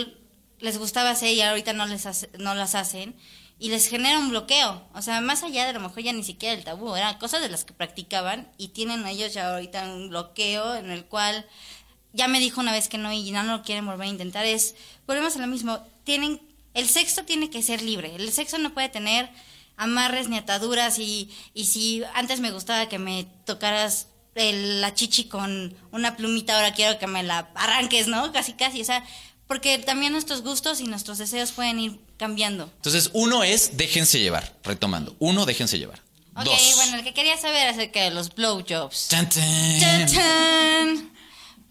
les 0.59 0.79
gustaba 0.79 1.11
hacer 1.11 1.33
y 1.33 1.41
ahorita 1.41 1.73
no 1.73 1.85
les 1.85 2.07
hace- 2.07 2.31
no 2.39 2.55
las 2.55 2.73
hacen 2.73 3.15
y 3.59 3.69
les 3.69 3.87
genera 3.87 4.19
un 4.19 4.29
bloqueo. 4.29 4.87
O 4.93 5.01
sea, 5.01 5.21
más 5.21 5.43
allá 5.43 5.65
de 5.65 5.73
lo 5.73 5.79
mejor 5.79 6.03
ya 6.03 6.13
ni 6.13 6.23
siquiera 6.23 6.53
el 6.55 6.63
tabú, 6.63 6.95
eran 6.95 7.17
cosas 7.17 7.41
de 7.41 7.49
las 7.49 7.65
que 7.65 7.73
practicaban 7.73 8.49
y 8.57 8.69
tienen 8.69 9.05
ellos 9.07 9.33
ya 9.33 9.53
ahorita 9.53 9.83
un 9.93 10.09
bloqueo 10.09 10.75
en 10.75 10.91
el 10.91 11.05
cual 11.05 11.45
ya 12.13 12.27
me 12.27 12.39
dijo 12.39 12.61
una 12.61 12.71
vez 12.71 12.87
que 12.87 12.97
no 12.97 13.11
y 13.11 13.31
no 13.31 13.43
lo 13.43 13.63
quieren 13.63 13.85
volver 13.85 14.07
a 14.07 14.11
intentar. 14.11 14.45
Es, 14.45 14.75
volvemos 15.05 15.35
a 15.35 15.39
lo 15.39 15.47
mismo, 15.47 15.79
tienen, 16.03 16.41
el 16.73 16.87
sexo 16.87 17.23
tiene 17.23 17.49
que 17.49 17.61
ser 17.63 17.81
libre, 17.81 18.15
el 18.15 18.31
sexo 18.31 18.57
no 18.57 18.73
puede 18.73 18.89
tener 18.89 19.29
amarres 19.75 20.27
ni 20.29 20.37
ataduras 20.37 20.97
y, 20.99 21.29
y 21.53 21.65
si 21.65 22.03
antes 22.15 22.39
me 22.39 22.51
gustaba 22.51 22.89
que 22.89 22.97
me 22.99 23.25
tocaras 23.45 24.07
el- 24.35 24.81
la 24.81 24.93
chichi 24.93 25.25
con 25.25 25.75
una 25.91 26.15
plumita, 26.15 26.55
ahora 26.55 26.73
quiero 26.73 26.97
que 26.99 27.07
me 27.07 27.23
la 27.23 27.49
arranques, 27.55 28.07
¿no? 28.07 28.31
Casi, 28.31 28.53
casi, 28.53 28.81
o 28.81 28.85
sea, 28.85 29.03
porque 29.47 29.77
también 29.77 30.11
nuestros 30.13 30.41
gustos 30.41 30.79
y 30.81 30.85
nuestros 30.85 31.17
deseos 31.19 31.51
pueden 31.51 31.79
ir 31.79 31.99
cambiando. 32.17 32.71
Entonces, 32.77 33.09
uno 33.13 33.43
es 33.43 33.77
déjense 33.77 34.19
llevar, 34.19 34.55
retomando. 34.63 35.15
Uno, 35.19 35.45
déjense 35.45 35.77
llevar. 35.79 36.01
Ok, 36.35 36.43
Dos. 36.45 36.75
bueno, 36.75 36.97
el 36.97 37.03
que 37.03 37.13
quería 37.13 37.37
saber 37.37 37.67
acerca 37.67 38.01
de 38.01 38.11
los 38.11 38.33
blowjobs. 38.35 39.07
Chan, 39.09 39.27
chan. 39.29 39.79
¡Chan, 39.79 40.07
chan! 40.07 41.11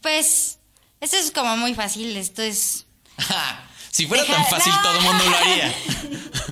Pues, 0.02 0.58
esto 1.00 1.16
es 1.16 1.30
como 1.30 1.56
muy 1.56 1.74
fácil, 1.74 2.16
esto 2.16 2.42
es... 2.42 2.86
si 3.90 4.06
fuera 4.06 4.24
Deja- 4.24 4.34
tan 4.34 4.46
fácil, 4.46 4.72
No. 4.72 4.82
todo 4.82 4.96
el 4.98 5.02
mundo 5.04 5.24
lo 5.24 5.36
haría. 5.36 5.74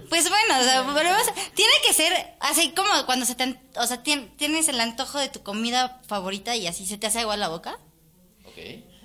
Pues 0.08 0.28
bueno, 0.28 0.60
o 0.60 0.62
sea, 0.62 0.82
volvemos 0.82 1.26
a- 1.26 1.34
tiene 1.54 1.72
que 1.84 1.92
ser 1.92 2.36
así 2.40 2.70
como 2.70 2.88
cuando 3.04 3.26
se 3.26 3.34
te, 3.34 3.42
an- 3.42 3.60
o 3.76 3.86
sea, 3.86 4.00
tien- 4.04 4.30
tienes 4.36 4.68
el 4.68 4.80
antojo 4.80 5.18
de 5.18 5.28
tu 5.28 5.42
comida 5.42 6.00
favorita 6.06 6.54
y 6.54 6.68
así 6.68 6.86
se 6.86 6.98
te 6.98 7.08
hace 7.08 7.20
agua 7.20 7.36
la 7.36 7.48
boca. 7.48 7.78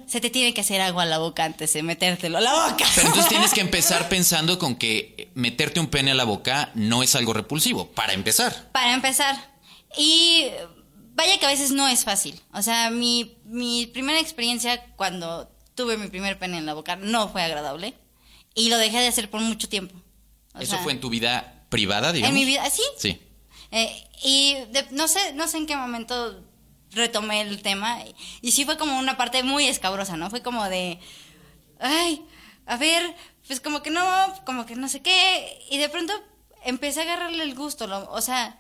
Se 0.09 0.19
te 0.19 0.29
tiene 0.29 0.53
que 0.53 0.61
hacer 0.61 0.81
agua 0.81 1.03
a 1.03 1.05
la 1.05 1.19
boca 1.19 1.43
antes 1.45 1.71
de 1.73 1.83
metértelo 1.83 2.39
a 2.39 2.41
la 2.41 2.51
boca. 2.51 2.85
Pero 2.95 3.07
entonces 3.07 3.29
tienes 3.29 3.53
que 3.53 3.61
empezar 3.61 4.09
pensando 4.09 4.57
con 4.57 4.75
que 4.75 5.29
meterte 5.35 5.79
un 5.79 5.87
pene 5.87 6.11
a 6.11 6.15
la 6.15 6.23
boca 6.23 6.71
no 6.73 7.03
es 7.03 7.15
algo 7.15 7.33
repulsivo, 7.33 7.87
para 7.91 8.13
empezar. 8.13 8.71
Para 8.71 8.93
empezar. 8.93 9.53
Y 9.97 10.47
vaya 11.13 11.37
que 11.37 11.45
a 11.45 11.49
veces 11.49 11.71
no 11.71 11.87
es 11.87 12.03
fácil. 12.03 12.39
O 12.53 12.61
sea, 12.61 12.89
mi, 12.89 13.37
mi 13.45 13.85
primera 13.87 14.19
experiencia 14.19 14.83
cuando 14.95 15.49
tuve 15.75 15.97
mi 15.97 16.07
primer 16.07 16.39
pene 16.39 16.57
en 16.57 16.65
la 16.65 16.73
boca 16.73 16.95
no 16.95 17.29
fue 17.29 17.43
agradable. 17.43 17.93
Y 18.55 18.69
lo 18.69 18.77
dejé 18.77 18.97
de 18.99 19.07
hacer 19.07 19.29
por 19.29 19.41
mucho 19.41 19.69
tiempo. 19.69 19.95
O 20.55 20.59
¿Eso 20.59 20.71
sea, 20.73 20.83
fue 20.83 20.91
en 20.91 20.99
tu 20.99 21.09
vida 21.09 21.65
privada, 21.69 22.11
digamos? 22.11 22.29
En 22.35 22.35
mi 22.35 22.45
vida, 22.45 22.67
sí. 22.69 22.81
Sí. 22.97 23.21
Eh, 23.71 24.07
y 24.23 24.55
de- 24.71 24.87
no 24.91 25.07
sé, 25.07 25.33
no 25.33 25.47
sé 25.47 25.57
en 25.57 25.67
qué 25.67 25.75
momento 25.75 26.43
retomé 26.91 27.41
el 27.41 27.61
tema 27.61 27.99
y 28.41 28.51
sí 28.51 28.65
fue 28.65 28.77
como 28.77 28.97
una 28.97 29.17
parte 29.17 29.43
muy 29.43 29.67
escabrosa, 29.67 30.17
¿no? 30.17 30.29
Fue 30.29 30.41
como 30.41 30.65
de, 30.65 30.99
ay, 31.79 32.25
a 32.65 32.77
ver, 32.77 33.15
pues 33.47 33.59
como 33.59 33.81
que 33.81 33.91
no, 33.91 34.01
como 34.45 34.65
que 34.65 34.75
no 34.75 34.87
sé 34.87 35.01
qué 35.01 35.59
y 35.69 35.77
de 35.77 35.89
pronto 35.89 36.13
empecé 36.63 37.01
a 37.01 37.03
agarrarle 37.03 37.43
el 37.43 37.55
gusto, 37.55 37.85
o 38.11 38.21
sea, 38.21 38.59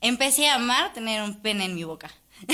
empecé 0.00 0.48
a 0.48 0.56
amar 0.56 0.92
tener 0.92 1.22
un 1.22 1.40
pene 1.40 1.64
en 1.66 1.74
mi 1.74 1.84
boca. 1.84 2.10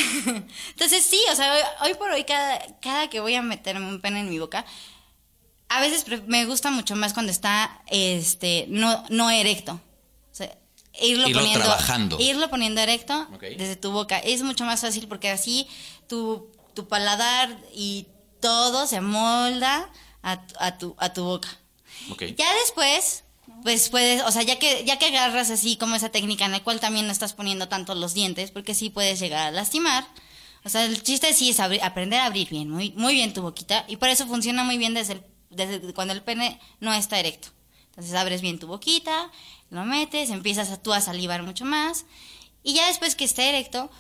Entonces 0.71 1.05
sí, 1.05 1.21
o 1.33 1.35
sea, 1.35 1.53
hoy, 1.53 1.89
hoy 1.89 1.95
por 1.95 2.11
hoy 2.11 2.25
cada, 2.25 2.61
cada 2.81 3.09
que 3.09 3.21
voy 3.21 3.35
a 3.35 3.43
meterme 3.43 3.89
un 3.89 4.01
pene 4.01 4.21
en 4.21 4.29
mi 4.29 4.39
boca, 4.39 4.65
a 5.69 5.81
veces 5.81 6.07
me 6.27 6.45
gusta 6.47 6.71
mucho 6.71 6.97
más 6.97 7.13
cuando 7.13 7.31
está 7.33 7.83
este 7.89 8.67
no 8.69 9.05
no 9.11 9.31
erecto. 9.31 9.81
Irlo, 11.01 11.29
Irlo 11.29 11.41
poniendo 11.41 11.65
trabajando. 11.65 12.17
irlo 12.21 12.51
poniendo 12.51 12.81
erecto 12.81 13.27
desde 13.57 13.77
tu 13.77 13.91
boca 13.93 14.19
es 14.19 14.43
mucho 14.43 14.65
más 14.65 14.81
fácil 14.81 15.07
porque 15.09 15.31
así 15.31 15.67
tu, 16.09 16.51
tu 16.75 16.89
paladar 16.89 17.57
y 17.75 18.07
todo 18.41 18.87
se 18.87 18.97
amolda 18.99 19.91
a, 20.23 20.47
tu- 20.47 20.55
a 20.59 20.79
tu 20.79 20.95
a 20.99 21.13
tu 21.13 21.25
boca. 21.25 21.49
Ya 22.37 22.53
después 22.65 23.25
pues 23.63 23.89
puedes, 23.89 24.23
o 24.23 24.31
sea, 24.31 24.43
ya 24.43 24.59
que 24.59 24.85
ya 24.85 24.99
que 24.99 25.07
agarras 25.07 25.51
así 25.51 25.77
como 25.77 25.95
esa 25.97 26.11
técnica 26.11 26.45
en 26.45 26.53
la 26.53 26.63
cual 26.63 26.81
también 26.81 27.07
no 27.07 27.13
estás 27.13 27.33
poniendo 27.33 27.69
tanto 27.69 27.95
los 27.95 28.13
dientes 28.15 28.51
porque 28.51 28.75
sí 28.75 28.91
puedes 28.91 29.19
llegar 29.21 29.47
a 29.49 29.51
lastimar. 29.51 30.07
O 30.65 30.69
sea, 30.69 30.85
el 30.85 31.03
chiste 31.03 31.33
sí 31.33 31.51
es 31.51 31.61
abrir- 31.61 31.83
aprender 31.83 32.21
a 32.21 32.27
abrir 32.27 32.49
bien, 32.51 32.69
muy, 32.69 32.91
muy 32.97 33.15
bien 33.15 33.33
tu 33.33 33.43
boquita. 33.43 33.85
Y 33.89 33.97
por 33.97 34.09
eso 34.11 34.27
funciona 34.27 34.65
muy 34.65 34.77
bien 34.77 34.93
desde, 34.93 35.15
el- 35.15 35.23
desde 35.51 35.95
cuando 35.95 36.13
el 36.13 36.23
pene 36.23 36.61
no 36.81 36.93
está 36.93 37.19
erecto. 37.19 37.49
Entonces 37.99 38.15
abres 38.15 38.43
bien 38.43 38.61
tu 38.61 38.69
boquita, 38.69 39.29
lo 39.71 39.85
metes, 39.85 40.31
empiezas 40.31 40.71
a, 40.71 40.81
tú 40.81 40.93
a 40.93 41.01
salivar 41.01 41.43
mucho 41.43 41.65
más. 41.65 42.07
Y 42.63 42.75
ya 42.75 42.87
después 42.87 43.17
que 43.17 43.25
esté 43.25 43.49
erecto, 43.49 43.91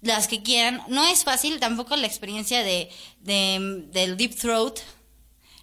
las 0.00 0.28
que 0.28 0.44
quieran, 0.44 0.80
no 0.86 1.04
es 1.04 1.24
fácil 1.24 1.58
tampoco 1.58 1.96
la 1.96 2.06
experiencia 2.06 2.62
de, 2.62 2.88
de- 3.20 3.82
del 3.90 4.16
deep 4.16 4.36
throat. 4.36 4.78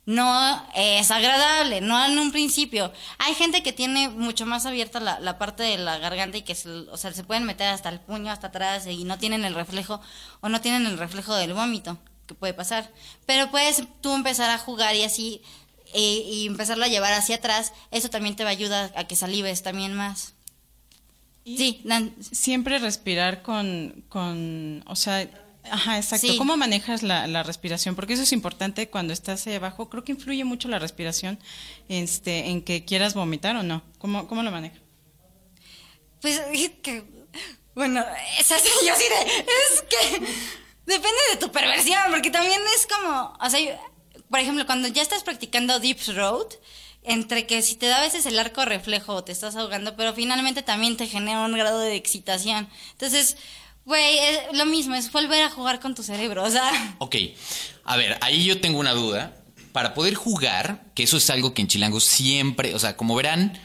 No 0.05 0.67
es 0.75 1.09
agradable, 1.09 1.79
no 1.81 2.03
en 2.05 2.19
un 2.19 2.31
principio. 2.33 2.91
Hay 3.17 3.33
gente 3.33 3.63
que 3.63 3.71
tiene 3.73 4.09
mucho 4.09 4.45
más 4.45 4.65
abierta 4.65 4.99
la, 4.99 5.19
la 5.21 5.37
parte 5.39 5.63
de 5.63 5.77
la 5.79 5.97
garganta 5.97 6.37
y 6.37 6.41
que 6.43 6.53
se, 6.53 6.69
o 6.69 6.97
sea, 6.97 7.11
se 7.13 7.23
pueden 7.23 7.45
meter 7.45 7.69
hasta 7.69 7.89
el 7.89 8.01
puño, 8.01 8.29
hasta 8.31 8.47
atrás 8.47 8.85
y 8.87 9.03
no 9.05 9.17
tienen 9.17 9.45
el 9.45 9.55
reflejo 9.55 10.01
o 10.41 10.49
no 10.49 10.59
tienen 10.61 10.85
el 10.85 10.99
reflejo 10.99 11.33
del 11.33 11.53
vómito, 11.53 11.97
que 12.27 12.35
puede 12.35 12.53
pasar. 12.53 12.91
Pero 13.25 13.49
puedes 13.49 13.81
tú 14.01 14.13
empezar 14.13 14.51
a 14.51 14.59
jugar 14.59 14.95
y 14.95 15.03
así 15.03 15.41
e- 15.95 16.23
y 16.27 16.45
empezarlo 16.47 16.85
a 16.85 16.87
llevar 16.89 17.13
hacia 17.13 17.37
atrás. 17.37 17.73
Eso 17.91 18.09
también 18.09 18.35
te 18.35 18.43
va 18.43 18.49
a 18.49 18.53
ayudar 18.53 18.93
a 18.95 19.05
que 19.07 19.15
salives 19.15 19.63
también 19.63 19.93
más. 19.93 20.33
Sí, 21.45 21.81
Nan- 21.83 22.13
Siempre 22.21 22.79
respirar 22.79 23.41
con, 23.43 24.03
con, 24.09 24.83
o 24.87 24.95
sea, 24.95 25.29
ajá, 25.69 25.97
exacto. 25.97 26.27
Sí. 26.27 26.37
¿Cómo 26.37 26.57
manejas 26.57 27.03
la, 27.03 27.27
la 27.27 27.43
respiración? 27.43 27.95
Porque 27.95 28.13
eso 28.13 28.23
es 28.23 28.33
importante 28.33 28.89
cuando 28.89 29.13
estás 29.13 29.45
ahí 29.45 29.53
abajo. 29.53 29.87
Creo 29.89 30.03
que 30.03 30.11
influye 30.11 30.43
mucho 30.43 30.67
la 30.69 30.79
respiración 30.79 31.37
este, 31.87 32.49
en 32.49 32.63
que 32.63 32.83
quieras 32.83 33.13
vomitar 33.13 33.55
o 33.57 33.61
no. 33.63 33.83
¿Cómo, 33.99 34.27
cómo 34.27 34.41
lo 34.41 34.49
manejas? 34.51 34.79
Pues 36.21 36.41
es 36.51 36.69
que, 36.81 37.03
bueno, 37.75 38.03
es 38.39 38.51
así, 38.51 38.69
yo 38.87 38.93
sí 38.95 39.03
de, 39.03 39.31
es 39.37 39.81
que 39.83 40.25
depende 40.87 41.19
de 41.31 41.37
tu 41.37 41.51
perversión, 41.51 41.99
porque 42.09 42.31
también 42.31 42.59
es 42.75 42.87
como, 42.87 43.37
o 43.39 43.49
sea, 43.51 43.59
yo- 43.59 43.77
por 44.35 44.41
ejemplo, 44.41 44.65
cuando 44.65 44.89
ya 44.89 45.01
estás 45.01 45.23
practicando 45.23 45.79
Deep 45.79 45.97
Throat, 45.97 46.55
entre 47.03 47.47
que 47.47 47.61
si 47.61 47.75
te 47.75 47.85
da 47.85 47.99
a 47.99 48.01
veces 48.01 48.25
el 48.25 48.37
arco 48.37 48.65
reflejo 48.65 49.13
o 49.13 49.23
te 49.23 49.31
estás 49.31 49.55
ahogando, 49.55 49.95
pero 49.95 50.13
finalmente 50.13 50.61
también 50.61 50.97
te 50.97 51.07
genera 51.07 51.45
un 51.45 51.53
grado 51.53 51.79
de 51.79 51.95
excitación. 51.95 52.67
Entonces, 52.91 53.37
güey, 53.85 54.17
es 54.17 54.39
lo 54.51 54.65
mismo, 54.65 54.93
es 54.93 55.09
volver 55.09 55.41
a 55.41 55.49
jugar 55.49 55.79
con 55.79 55.95
tu 55.95 56.03
cerebro, 56.03 56.43
o 56.43 56.51
sea, 56.51 56.95
Ok, 56.97 57.15
a 57.85 57.95
ver, 57.95 58.17
ahí 58.19 58.43
yo 58.43 58.59
tengo 58.59 58.77
una 58.77 58.91
duda. 58.91 59.37
Para 59.71 59.93
poder 59.93 60.15
jugar, 60.15 60.83
que 60.93 61.03
eso 61.03 61.15
es 61.15 61.29
algo 61.29 61.53
que 61.53 61.61
en 61.61 61.69
Chilango 61.69 62.01
siempre, 62.01 62.75
o 62.75 62.79
sea, 62.79 62.97
como 62.97 63.15
verán, 63.15 63.57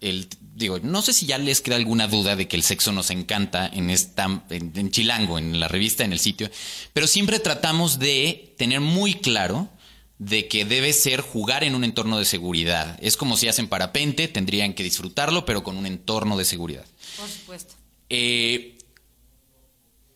el, 0.00 0.28
digo, 0.56 0.80
no 0.82 1.00
sé 1.00 1.12
si 1.12 1.26
ya 1.26 1.38
les 1.38 1.60
queda 1.60 1.76
alguna 1.76 2.08
duda 2.08 2.34
de 2.34 2.48
que 2.48 2.56
el 2.56 2.64
sexo 2.64 2.90
nos 2.90 3.10
encanta 3.10 3.68
en 3.68 3.88
esta, 3.88 4.24
en, 4.50 4.72
en 4.74 4.90
Chilango, 4.90 5.38
en 5.38 5.60
la 5.60 5.68
revista, 5.68 6.02
en 6.02 6.12
el 6.12 6.18
sitio, 6.18 6.50
pero 6.92 7.06
siempre 7.06 7.38
tratamos 7.38 8.00
de 8.00 8.56
tener 8.58 8.80
muy 8.80 9.14
claro 9.14 9.68
de 10.18 10.48
que 10.48 10.64
debe 10.64 10.92
ser 10.92 11.20
jugar 11.20 11.62
en 11.64 11.74
un 11.74 11.84
entorno 11.84 12.18
de 12.18 12.24
seguridad. 12.24 12.98
Es 13.00 13.16
como 13.16 13.36
si 13.36 13.48
hacen 13.48 13.68
parapente, 13.68 14.28
tendrían 14.28 14.74
que 14.74 14.82
disfrutarlo, 14.82 15.44
pero 15.44 15.62
con 15.62 15.76
un 15.76 15.86
entorno 15.86 16.36
de 16.36 16.44
seguridad. 16.44 16.84
Por 17.16 17.28
supuesto. 17.28 17.74
Eh, 18.08 18.78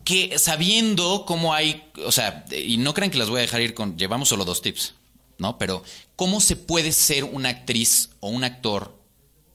que 0.05 0.39
sabiendo 0.39 1.25
cómo 1.27 1.55
hay, 1.55 1.85
o 2.05 2.11
sea, 2.11 2.45
y 2.51 2.77
no 2.79 2.95
crean 2.95 3.11
que 3.11 3.19
las 3.19 3.29
voy 3.29 3.39
a 3.39 3.43
dejar 3.43 3.61
ir 3.61 3.75
con, 3.75 3.97
llevamos 3.97 4.29
solo 4.29 4.45
dos 4.45 4.61
tips, 4.61 4.95
¿no? 5.39 5.59
Pero 5.59 5.85
cómo 6.17 6.41
se 6.41 6.57
puede 6.57 6.93
ser 6.93 7.25
una 7.25 7.51
actriz 7.51 8.11
o 8.21 8.29
un 8.29 8.43
actor 8.43 8.99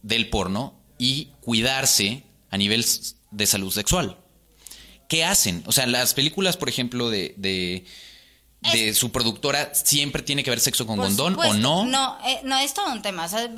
del 0.01 0.29
porno 0.29 0.79
y 0.97 1.29
cuidarse 1.41 2.23
a 2.49 2.57
nivel 2.57 2.86
de 3.31 3.45
salud 3.45 3.71
sexual. 3.71 4.17
¿Qué 5.10 5.23
hacen? 5.23 5.63
O 5.65 5.71
sea, 5.71 5.88
las 5.88 6.13
películas, 6.13 6.57
por 6.57 6.69
ejemplo, 6.69 7.10
de, 7.10 7.33
de, 7.38 7.86
de 8.71 8.93
su 8.93 9.12
productora, 9.12 9.73
siempre 9.73 10.21
tiene 10.21 10.43
que 10.43 10.49
haber 10.49 10.60
sexo 10.60 10.86
con 10.86 10.97
condón 10.97 11.38
o 11.38 11.53
no. 11.53 11.86
No, 11.86 12.17
eh, 12.25 12.41
no, 12.43 12.58
es 12.60 12.73
todo 12.73 12.91
un 12.91 13.01
tema. 13.01 13.25
O 13.25 13.30
sea, 13.30 13.49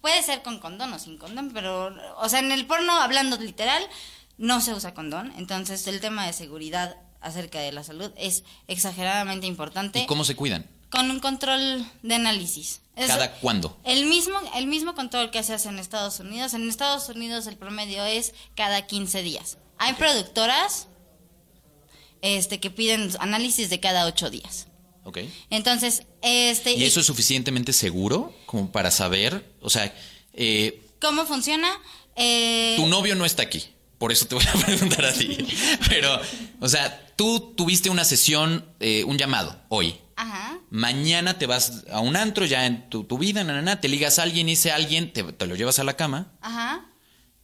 puede 0.00 0.22
ser 0.22 0.42
con 0.42 0.58
condón 0.58 0.92
o 0.92 0.98
sin 0.98 1.18
condón, 1.18 1.50
pero, 1.52 1.94
o 2.18 2.28
sea, 2.28 2.40
en 2.40 2.52
el 2.52 2.66
porno, 2.66 2.92
hablando 3.00 3.36
literal, 3.38 3.82
no 4.38 4.60
se 4.60 4.74
usa 4.74 4.94
condón. 4.94 5.32
Entonces, 5.36 5.86
el 5.86 6.00
tema 6.00 6.26
de 6.26 6.32
seguridad 6.32 6.96
acerca 7.20 7.60
de 7.60 7.72
la 7.72 7.82
salud 7.82 8.10
es 8.16 8.44
exageradamente 8.68 9.46
importante. 9.46 10.00
¿Y 10.00 10.06
cómo 10.06 10.24
se 10.24 10.36
cuidan? 10.36 10.66
Con 10.90 11.10
un 11.10 11.20
control 11.20 11.84
de 12.02 12.14
análisis. 12.14 12.80
Es 12.94 13.08
¿Cada 13.08 13.32
cuándo? 13.32 13.76
El 13.84 14.06
mismo, 14.06 14.38
el 14.54 14.66
mismo 14.66 14.94
control 14.94 15.30
que 15.30 15.42
se 15.42 15.54
hace 15.54 15.68
en 15.68 15.78
Estados 15.78 16.20
Unidos. 16.20 16.54
En 16.54 16.68
Estados 16.68 17.08
Unidos 17.08 17.46
el 17.46 17.56
promedio 17.56 18.04
es 18.04 18.32
cada 18.54 18.86
15 18.86 19.22
días. 19.22 19.58
Hay 19.78 19.94
productoras 19.94 20.88
este, 22.22 22.60
que 22.60 22.70
piden 22.70 23.10
análisis 23.20 23.70
de 23.70 23.80
cada 23.80 24.06
8 24.06 24.30
días. 24.30 24.68
Ok. 25.04 25.18
Entonces, 25.50 26.02
este... 26.22 26.72
¿Y 26.74 26.84
eso 26.84 27.00
es 27.00 27.06
suficientemente 27.06 27.72
seguro 27.72 28.34
como 28.46 28.72
para 28.72 28.90
saber? 28.90 29.54
O 29.60 29.70
sea, 29.70 29.94
eh, 30.32 30.82
¿Cómo 31.00 31.26
funciona? 31.26 31.68
Eh, 32.16 32.74
tu 32.76 32.86
novio 32.86 33.14
no 33.14 33.24
está 33.24 33.42
aquí. 33.42 33.64
Por 33.98 34.12
eso 34.12 34.26
te 34.26 34.34
voy 34.34 34.44
a 34.44 34.52
preguntar 34.66 35.04
a 35.04 35.12
ti. 35.12 35.46
Pero, 35.88 36.20
o 36.60 36.68
sea, 36.68 37.06
tú 37.16 37.54
tuviste 37.56 37.90
una 37.90 38.04
sesión, 38.04 38.64
eh, 38.80 39.04
un 39.04 39.18
llamado 39.18 39.58
hoy. 39.68 39.98
Ajá. 40.16 40.58
Mañana 40.70 41.38
te 41.38 41.46
vas 41.46 41.84
a 41.90 42.00
un 42.00 42.16
antro 42.16 42.44
ya 42.46 42.66
en 42.66 42.88
tu, 42.88 43.04
tu 43.04 43.18
vida, 43.18 43.44
na, 43.44 43.80
te 43.80 43.88
ligas 43.88 44.18
a 44.18 44.22
alguien 44.22 44.48
y 44.48 44.52
ese 44.52 44.72
alguien 44.72 45.12
te, 45.12 45.22
te 45.22 45.46
lo 45.46 45.54
llevas 45.54 45.78
a 45.78 45.84
la 45.84 45.94
cama 45.94 46.32
Ajá. 46.40 46.86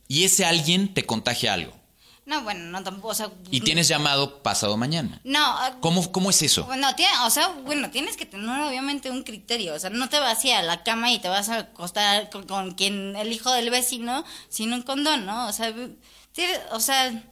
y 0.08 0.24
ese 0.24 0.44
alguien 0.44 0.92
te 0.92 1.04
contagia 1.04 1.52
algo. 1.52 1.81
No, 2.24 2.42
bueno, 2.42 2.64
no 2.70 2.82
tampoco, 2.84 3.08
o 3.08 3.14
sea... 3.14 3.30
Y 3.50 3.60
tienes 3.62 3.88
llamado 3.88 4.42
pasado 4.44 4.76
mañana. 4.76 5.20
No, 5.24 5.40
ah, 5.44 5.76
¿Cómo, 5.80 6.12
cómo 6.12 6.30
es 6.30 6.40
eso? 6.42 6.64
Bueno, 6.64 6.94
tiene, 6.94 7.10
o 7.24 7.30
sea, 7.30 7.48
bueno, 7.48 7.90
tienes 7.90 8.16
que 8.16 8.26
tener 8.26 8.48
obviamente 8.60 9.10
un 9.10 9.24
criterio. 9.24 9.74
O 9.74 9.78
sea, 9.80 9.90
no 9.90 10.08
te 10.08 10.20
vas 10.20 10.44
a 10.44 10.46
ir 10.46 10.54
a 10.54 10.62
la 10.62 10.84
cama 10.84 11.10
y 11.10 11.18
te 11.18 11.28
vas 11.28 11.48
a 11.48 11.58
acostar 11.58 12.30
con, 12.30 12.46
con 12.46 12.74
quien, 12.74 13.16
el 13.16 13.32
hijo 13.32 13.50
del 13.52 13.70
vecino, 13.70 14.24
sin 14.48 14.72
un 14.72 14.82
condón, 14.82 15.26
¿no? 15.26 15.48
O 15.48 15.52
sea, 15.52 15.74
tiene- 16.30 16.60
o 16.70 16.78
sea, 16.78 17.24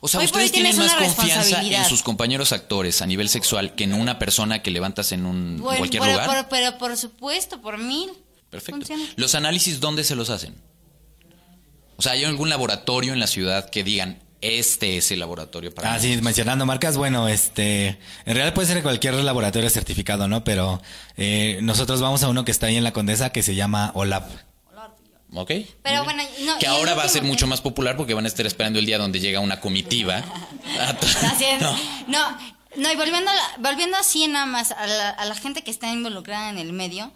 O 0.00 0.06
sea, 0.08 0.20
ustedes 0.20 0.52
tienen 0.52 0.72
tienes 0.76 0.92
más 0.92 1.02
confianza 1.02 1.62
en 1.62 1.84
sus 1.86 2.02
compañeros 2.02 2.52
actores 2.52 3.00
a 3.00 3.06
nivel 3.06 3.30
sexual 3.30 3.74
que 3.74 3.84
en 3.84 3.94
una 3.94 4.18
persona 4.18 4.62
que 4.62 4.70
levantas 4.70 5.12
en 5.12 5.24
un 5.24 5.60
bueno, 5.62 5.78
cualquier 5.78 6.02
pero, 6.02 6.12
lugar. 6.12 6.28
pero, 6.28 6.48
pero 6.50 6.78
por 6.78 6.96
supuesto, 6.98 7.62
por 7.62 7.78
mil. 7.78 8.10
Perfecto. 8.50 8.76
Funciona. 8.76 9.04
¿Los 9.16 9.34
análisis 9.34 9.80
dónde 9.80 10.04
se 10.04 10.14
los 10.14 10.28
hacen? 10.28 10.54
O 11.96 12.02
sea, 12.02 12.12
¿hay 12.12 12.24
algún 12.24 12.50
laboratorio 12.50 13.14
en 13.14 13.18
la 13.20 13.26
ciudad 13.26 13.70
que 13.70 13.82
digan, 13.82 14.22
este 14.40 14.96
es 14.98 15.10
el 15.10 15.20
laboratorio 15.20 15.72
para... 15.74 15.94
Ah, 15.94 15.98
sí, 15.98 16.18
mencionando 16.22 16.66
marcas, 16.66 16.96
bueno, 16.96 17.28
este, 17.28 17.88
en 17.88 17.98
realidad 18.34 18.54
puede 18.54 18.68
ser 18.68 18.82
cualquier 18.82 19.14
laboratorio 19.14 19.68
certificado, 19.70 20.28
¿no? 20.28 20.44
Pero 20.44 20.80
eh, 21.16 21.58
nosotros 21.62 22.00
vamos 22.00 22.22
a 22.22 22.28
uno 22.28 22.44
que 22.44 22.50
está 22.52 22.66
ahí 22.66 22.76
en 22.76 22.84
la 22.84 22.92
Condesa 22.92 23.30
que 23.30 23.42
se 23.42 23.54
llama 23.54 23.90
OLAP. 23.94 24.30
¿Ok? 25.34 25.50
Pero 25.82 26.04
bueno, 26.04 26.22
no, 26.44 26.58
Que 26.58 26.68
ahora 26.68 26.94
va 26.94 27.02
a 27.02 27.08
ser 27.08 27.24
mucho 27.24 27.46
más 27.48 27.60
popular 27.60 27.96
porque 27.96 28.14
van 28.14 28.24
a 28.24 28.28
estar 28.28 28.46
esperando 28.46 28.78
el 28.78 28.86
día 28.86 28.96
donde 28.96 29.18
llega 29.18 29.40
una 29.40 29.60
comitiva. 29.60 30.18
a 30.80 30.94
to- 30.96 31.06
Así 31.26 31.44
es. 31.44 31.60
No. 31.60 31.76
No, 32.06 32.38
no, 32.76 32.92
y 32.92 32.96
volviendo, 32.96 33.30
a 33.30 33.34
la- 33.34 33.56
volviendo 33.58 33.96
así 33.96 34.28
nada 34.28 34.46
más 34.46 34.70
a 34.70 34.86
la, 34.86 35.10
a 35.10 35.24
la 35.24 35.34
gente 35.34 35.62
que 35.62 35.70
está 35.72 35.90
involucrada 35.92 36.48
en 36.48 36.58
el 36.58 36.72
medio, 36.72 37.12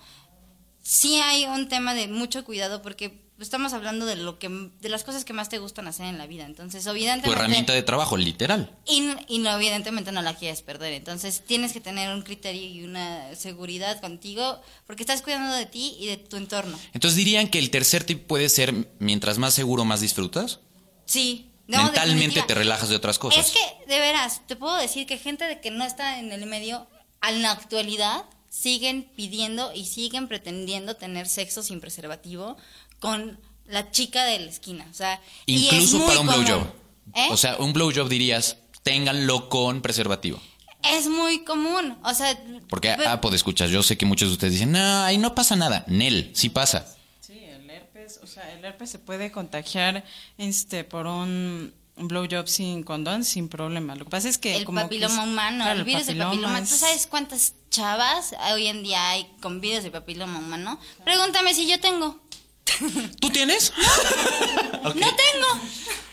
sí 0.82 1.20
hay 1.20 1.44
un 1.44 1.68
tema 1.68 1.94
de 1.94 2.08
mucho 2.08 2.44
cuidado 2.44 2.82
porque 2.82 3.29
estamos 3.40 3.72
hablando 3.72 4.06
de 4.06 4.16
lo 4.16 4.38
que 4.38 4.48
de 4.48 4.88
las 4.88 5.04
cosas 5.04 5.24
que 5.24 5.32
más 5.32 5.48
te 5.48 5.58
gustan 5.58 5.88
hacer 5.88 6.06
en 6.06 6.18
la 6.18 6.26
vida. 6.26 6.44
Entonces, 6.44 6.84
Tu 6.84 6.90
evidentemente 6.90 7.38
herramienta 7.38 7.72
de 7.72 7.82
trabajo, 7.82 8.16
literal. 8.16 8.76
y, 8.86 9.10
y 9.28 9.38
no, 9.38 9.54
evidentemente 9.56 10.12
no 10.12 10.22
la 10.22 10.34
quieres 10.36 10.62
perder. 10.62 10.92
Entonces, 10.92 11.42
tienes 11.46 11.72
que 11.72 11.80
tener 11.80 12.14
un 12.14 12.22
criterio 12.22 12.62
y 12.62 12.84
una 12.84 13.34
seguridad 13.34 14.00
contigo 14.00 14.60
porque 14.86 15.02
estás 15.02 15.22
cuidando 15.22 15.54
de 15.54 15.66
ti 15.66 15.96
y 15.98 16.06
de 16.06 16.16
tu 16.16 16.36
entorno. 16.36 16.78
Entonces 16.92 17.16
dirían 17.16 17.48
que 17.48 17.58
el 17.58 17.70
tercer 17.70 18.04
tip 18.04 18.26
puede 18.26 18.48
ser, 18.48 18.74
mientras 18.98 19.38
más 19.38 19.54
seguro, 19.54 19.84
más 19.84 20.00
disfrutas. 20.00 20.60
Sí. 21.06 21.50
no, 21.66 21.84
Mentalmente 21.84 22.42
te 22.42 22.54
relajas 22.54 22.88
de 22.88 22.96
otras 22.96 23.18
cosas. 23.18 23.46
Es 23.46 23.52
que, 23.52 23.86
de 23.92 23.98
veras, 24.00 24.46
te 24.46 24.56
puedo 24.56 24.76
decir 24.76 25.06
que 25.06 25.18
gente 25.18 25.44
de 25.44 25.60
que 25.60 25.70
no 25.70 25.84
está 25.84 26.18
en 26.18 26.32
el 26.32 26.44
medio, 26.46 26.86
en 27.26 27.42
la 27.42 27.52
actualidad, 27.52 28.24
siguen 28.48 29.04
pidiendo 29.14 29.72
y 29.72 29.86
siguen 29.86 30.26
pretendiendo 30.26 30.96
tener 30.96 31.28
sexo 31.28 31.62
sin 31.62 31.80
preservativo 31.80 32.56
con 33.00 33.38
la 33.66 33.90
chica 33.90 34.24
de 34.24 34.38
la 34.40 34.50
esquina. 34.50 34.86
O 34.90 34.94
sea, 34.94 35.20
y 35.46 35.66
es 35.68 35.72
Incluso 35.72 35.98
muy 35.98 36.06
para 36.06 36.20
un 36.20 36.26
blowjob. 36.26 36.66
¿Eh? 37.14 37.28
O 37.32 37.36
sea, 37.36 37.56
un 37.56 37.72
blowjob 37.72 38.08
dirías, 38.08 38.58
ténganlo 38.82 39.48
con 39.48 39.82
preservativo. 39.82 40.40
es 40.82 41.08
muy 41.08 41.44
común. 41.44 41.98
O 42.04 42.14
sea, 42.14 42.38
Porque, 42.68 42.92
pe- 42.96 43.06
ah, 43.06 43.20
pues 43.20 43.34
escuchas, 43.34 43.70
yo 43.70 43.82
sé 43.82 43.98
que 43.98 44.06
muchos 44.06 44.28
de 44.28 44.32
ustedes 44.34 44.54
dicen, 44.54 44.72
no, 44.72 45.02
ahí 45.02 45.18
no 45.18 45.34
pasa 45.34 45.54
nada. 45.56 45.84
Nel, 45.88 46.30
sí 46.34 46.48
pasa. 46.48 46.86
Sí, 47.20 47.34
el 47.34 47.68
herpes, 47.68 48.18
o 48.22 48.26
sea, 48.26 48.50
el 48.52 48.64
herpes 48.64 48.90
se 48.90 48.98
puede 48.98 49.30
contagiar 49.30 50.04
este 50.38 50.84
por 50.84 51.06
un 51.06 51.74
blowjob 51.96 52.46
sin 52.48 52.82
condón 52.82 53.24
sin 53.24 53.48
problema. 53.50 53.94
Lo 53.94 54.04
que 54.06 54.10
pasa 54.10 54.28
es 54.30 54.38
que 54.38 54.56
el 54.56 54.64
como 54.64 54.78
que 54.80 54.84
papiloma 54.84 55.22
es- 55.22 55.28
humano, 55.28 55.64
claro, 55.64 55.78
el 55.80 55.84
virus 55.84 56.06
del 56.06 56.16
papiloma. 56.18 56.58
¿Tú 56.60 56.64
es- 56.74 56.80
sabes 56.80 57.06
cuántas 57.06 57.54
chavas 57.70 58.34
hoy 58.54 58.68
en 58.68 58.82
día 58.82 59.10
hay 59.10 59.26
con 59.42 59.60
virus 59.60 59.82
del 59.82 59.92
papiloma 59.92 60.38
humano? 60.38 60.80
Pregúntame 61.04 61.52
si 61.54 61.68
yo 61.68 61.78
tengo. 61.80 62.18
¿Tú 63.20 63.30
tienes? 63.30 63.72
No 64.82 64.92
tengo. 64.92 65.46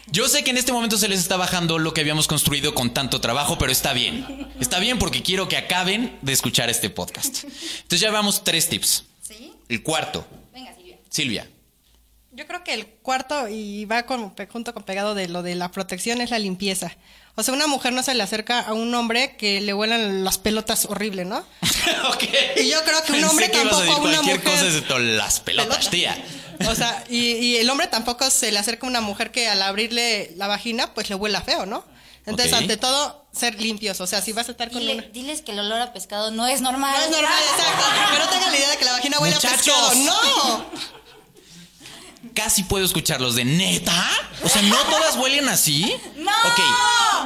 Yo 0.07 0.27
sé 0.27 0.43
que 0.43 0.51
en 0.51 0.57
este 0.57 0.71
momento 0.73 0.97
se 0.97 1.07
les 1.07 1.19
está 1.19 1.37
bajando 1.37 1.79
lo 1.79 1.93
que 1.93 2.01
habíamos 2.01 2.27
construido 2.27 2.73
con 2.75 2.93
tanto 2.93 3.21
trabajo, 3.21 3.57
pero 3.57 3.71
está 3.71 3.93
bien. 3.93 4.49
Está 4.59 4.79
bien 4.79 4.99
porque 4.99 5.21
quiero 5.23 5.47
que 5.47 5.57
acaben 5.57 6.17
de 6.21 6.33
escuchar 6.33 6.69
este 6.69 6.89
podcast. 6.89 7.43
Entonces 7.43 7.99
ya 8.01 8.11
vamos 8.11 8.43
tres 8.43 8.67
tips. 8.69 9.03
¿Sí? 9.21 9.53
El 9.69 9.83
cuarto, 9.83 10.25
Venga, 10.53 10.73
Silvia. 10.75 10.97
Silvia. 11.09 11.49
Yo 12.31 12.45
creo 12.45 12.63
que 12.63 12.73
el 12.73 12.85
cuarto 12.87 13.47
y 13.49 13.85
va 13.85 14.03
con, 14.05 14.33
junto 14.51 14.73
con 14.73 14.83
pegado 14.83 15.15
de 15.15 15.27
lo 15.27 15.43
de 15.43 15.55
la 15.55 15.71
protección 15.71 16.21
es 16.21 16.29
la 16.31 16.39
limpieza. 16.39 16.95
O 17.35 17.43
sea, 17.43 17.53
una 17.53 17.67
mujer 17.67 17.93
no 17.93 18.01
se 18.03 18.13
le 18.15 18.23
acerca 18.23 18.61
a 18.61 18.73
un 18.73 18.93
hombre 18.95 19.35
que 19.37 19.61
le 19.61 19.73
vuelan 19.73 20.23
las 20.23 20.37
pelotas 20.37 20.85
horrible, 20.85 21.23
¿no? 21.25 21.37
ok. 22.09 22.23
Y 22.57 22.69
yo 22.69 22.83
creo 22.83 23.03
que 23.03 23.11
un 23.13 23.19
Pensé 23.19 23.29
hombre 23.29 23.51
que 23.51 23.61
ibas 23.61 23.73
a 23.73 23.77
tampoco 23.77 23.85
decir 23.85 23.91
a 23.91 23.97
una 24.01 24.17
cualquier 24.17 24.37
mujer. 24.39 24.51
cosa 24.53 24.65
excepto 24.67 24.99
las 24.99 25.39
pelotas, 25.39 25.67
Pelotas. 25.87 25.89
tía. 25.91 26.25
O 26.67 26.75
sea, 26.75 27.03
y, 27.09 27.33
y 27.33 27.57
el 27.57 27.69
hombre 27.69 27.87
tampoco 27.87 28.29
se 28.29 28.51
le 28.51 28.59
acerca 28.59 28.87
a 28.87 28.89
una 28.89 29.01
mujer 29.01 29.31
que 29.31 29.47
al 29.47 29.61
abrirle 29.61 30.31
la 30.37 30.47
vagina, 30.47 30.93
pues 30.93 31.09
le 31.09 31.15
huela 31.15 31.41
feo, 31.41 31.65
¿no? 31.65 31.83
Entonces, 32.25 32.53
ante 32.53 32.75
todo, 32.75 33.25
ser 33.31 33.61
limpios. 33.61 34.01
O 34.01 34.07
sea, 34.07 34.21
si 34.21 34.33
vas 34.33 34.49
a 34.49 34.51
estar 34.51 34.69
con 34.69 34.81
Dile- 34.81 34.93
una... 34.95 35.03
diles 35.03 35.41
que 35.41 35.53
el 35.53 35.59
olor 35.59 35.79
a 35.79 35.93
pescado 35.93 36.29
no 36.31 36.45
es 36.45 36.59
normal. 36.59 36.93
No 36.97 37.03
es 37.05 37.09
normal, 37.11 37.43
exacto. 37.53 37.85
No 38.19 38.29
tengan 38.29 38.51
la 38.51 38.57
idea 38.57 38.69
de 38.69 38.77
que 38.77 38.85
la 38.85 38.91
vagina 38.91 39.17
huele 39.19 39.35
a 39.35 39.39
pescado. 39.39 39.95
¡No! 39.95 40.65
Casi 42.33 42.63
puedo 42.63 42.83
escucharlos 42.85 43.35
de 43.35 43.45
neta. 43.45 44.09
O 44.43 44.49
sea, 44.49 44.61
¿no 44.63 44.75
todas 44.85 45.15
huelen 45.15 45.47
así? 45.49 45.95
¡No! 46.17 46.31
Ok. 46.31 46.59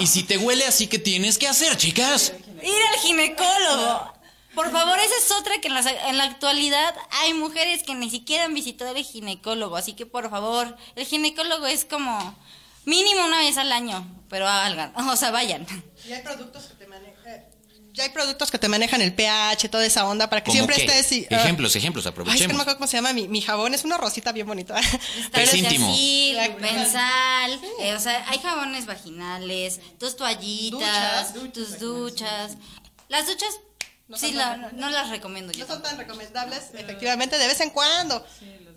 Y 0.02 0.08
si 0.08 0.24
te 0.24 0.38
huele 0.38 0.65
así, 0.65 0.88
¿qué 0.88 1.00
tienes 1.00 1.38
que 1.38 1.48
hacer, 1.48 1.76
chicas? 1.78 2.34
Ir 2.62 2.70
al 2.94 3.00
ginecólogo. 3.00 4.13
Por 4.56 4.72
favor, 4.72 5.00
esa 5.00 5.16
es 5.26 5.32
otra 5.32 5.60
que 5.62 5.68
en 5.70 5.74
la, 5.76 5.80
en 6.10 6.18
la 6.18 6.26
actualidad 6.26 6.94
hay 7.22 7.34
mujeres 7.34 7.84
que 7.84 7.96
ni 7.96 8.10
siquiera 8.10 8.46
han 8.46 8.54
visitado 8.54 8.96
el 8.96 9.04
ginecólogo. 9.04 9.78
Así 9.78 9.94
que, 9.94 10.06
por 10.06 10.30
favor, 10.30 10.76
el 10.96 11.06
ginecólogo 11.06 11.68
es 11.68 11.86
como 11.86 12.36
mínimo 12.86 13.26
una 13.26 13.38
vez 13.40 13.58
al 13.58 13.72
año. 13.72 14.06
Pero 14.30 14.48
hagan, 14.48 14.94
o 15.10 15.16
sea, 15.16 15.32
vayan. 15.32 15.66
Y 16.08 16.12
hay 16.14 16.22
productos 16.22 16.66
que 16.66 16.74
te 16.76 16.88
manejan... 16.88 17.46
Ya 17.94 18.04
hay 18.06 18.10
productos 18.12 18.50
que 18.50 18.58
te 18.58 18.70
manejan 18.70 19.02
el 19.02 19.14
pH, 19.14 19.68
toda 19.70 19.86
esa 19.86 20.06
onda, 20.08 20.30
para 20.30 20.42
que 20.42 20.46
¿Cómo 20.52 20.54
siempre 20.54 20.78
qué? 20.78 20.84
estés... 20.86 21.12
y- 21.12 21.28
ah. 21.30 21.36
Ejemplos, 21.42 21.76
ejemplos, 21.76 22.06
Ay, 22.06 22.12
es 22.12 22.14
que 22.14 22.24
no 22.24 22.24
aprovechemos. 22.24 22.56
me 22.56 22.62
acuerdo 22.62 22.78
cómo 22.78 22.88
se 22.88 22.96
llama 22.98 23.12
mi, 23.12 23.28
mi 23.28 23.42
jabón. 23.42 23.74
Es 23.74 23.84
una 23.84 23.98
rosita 23.98 24.32
bien 24.32 24.48
bonita. 24.48 24.80
Es 25.34 25.54
íntimo. 25.54 25.88
Taroxacil, 25.88 26.38
Bensal, 26.62 27.60
eh, 27.82 27.94
o 27.94 28.00
sea, 28.00 28.26
hay 28.30 28.40
jabones 28.40 28.86
vaginales, 28.86 29.82
tus 30.00 30.16
toallitas, 30.16 31.34
Duchas. 31.34 31.54
tus 31.54 31.80
duchas. 31.80 32.58
Las 33.10 33.28
duchas, 33.28 33.60
sí, 34.16 34.32
la- 34.34 34.60
tan 34.62 34.78
no 34.78 34.90
las 34.90 35.10
recomiendo 35.10 35.52
yo. 35.54 35.66
No 35.66 35.74
son 35.74 35.82
tan 35.84 35.98
recomendables, 35.98 36.72
efectivamente, 36.74 37.38
de 37.38 37.48
vez 37.48 37.60
en 37.62 37.70
cuando. 37.70 38.26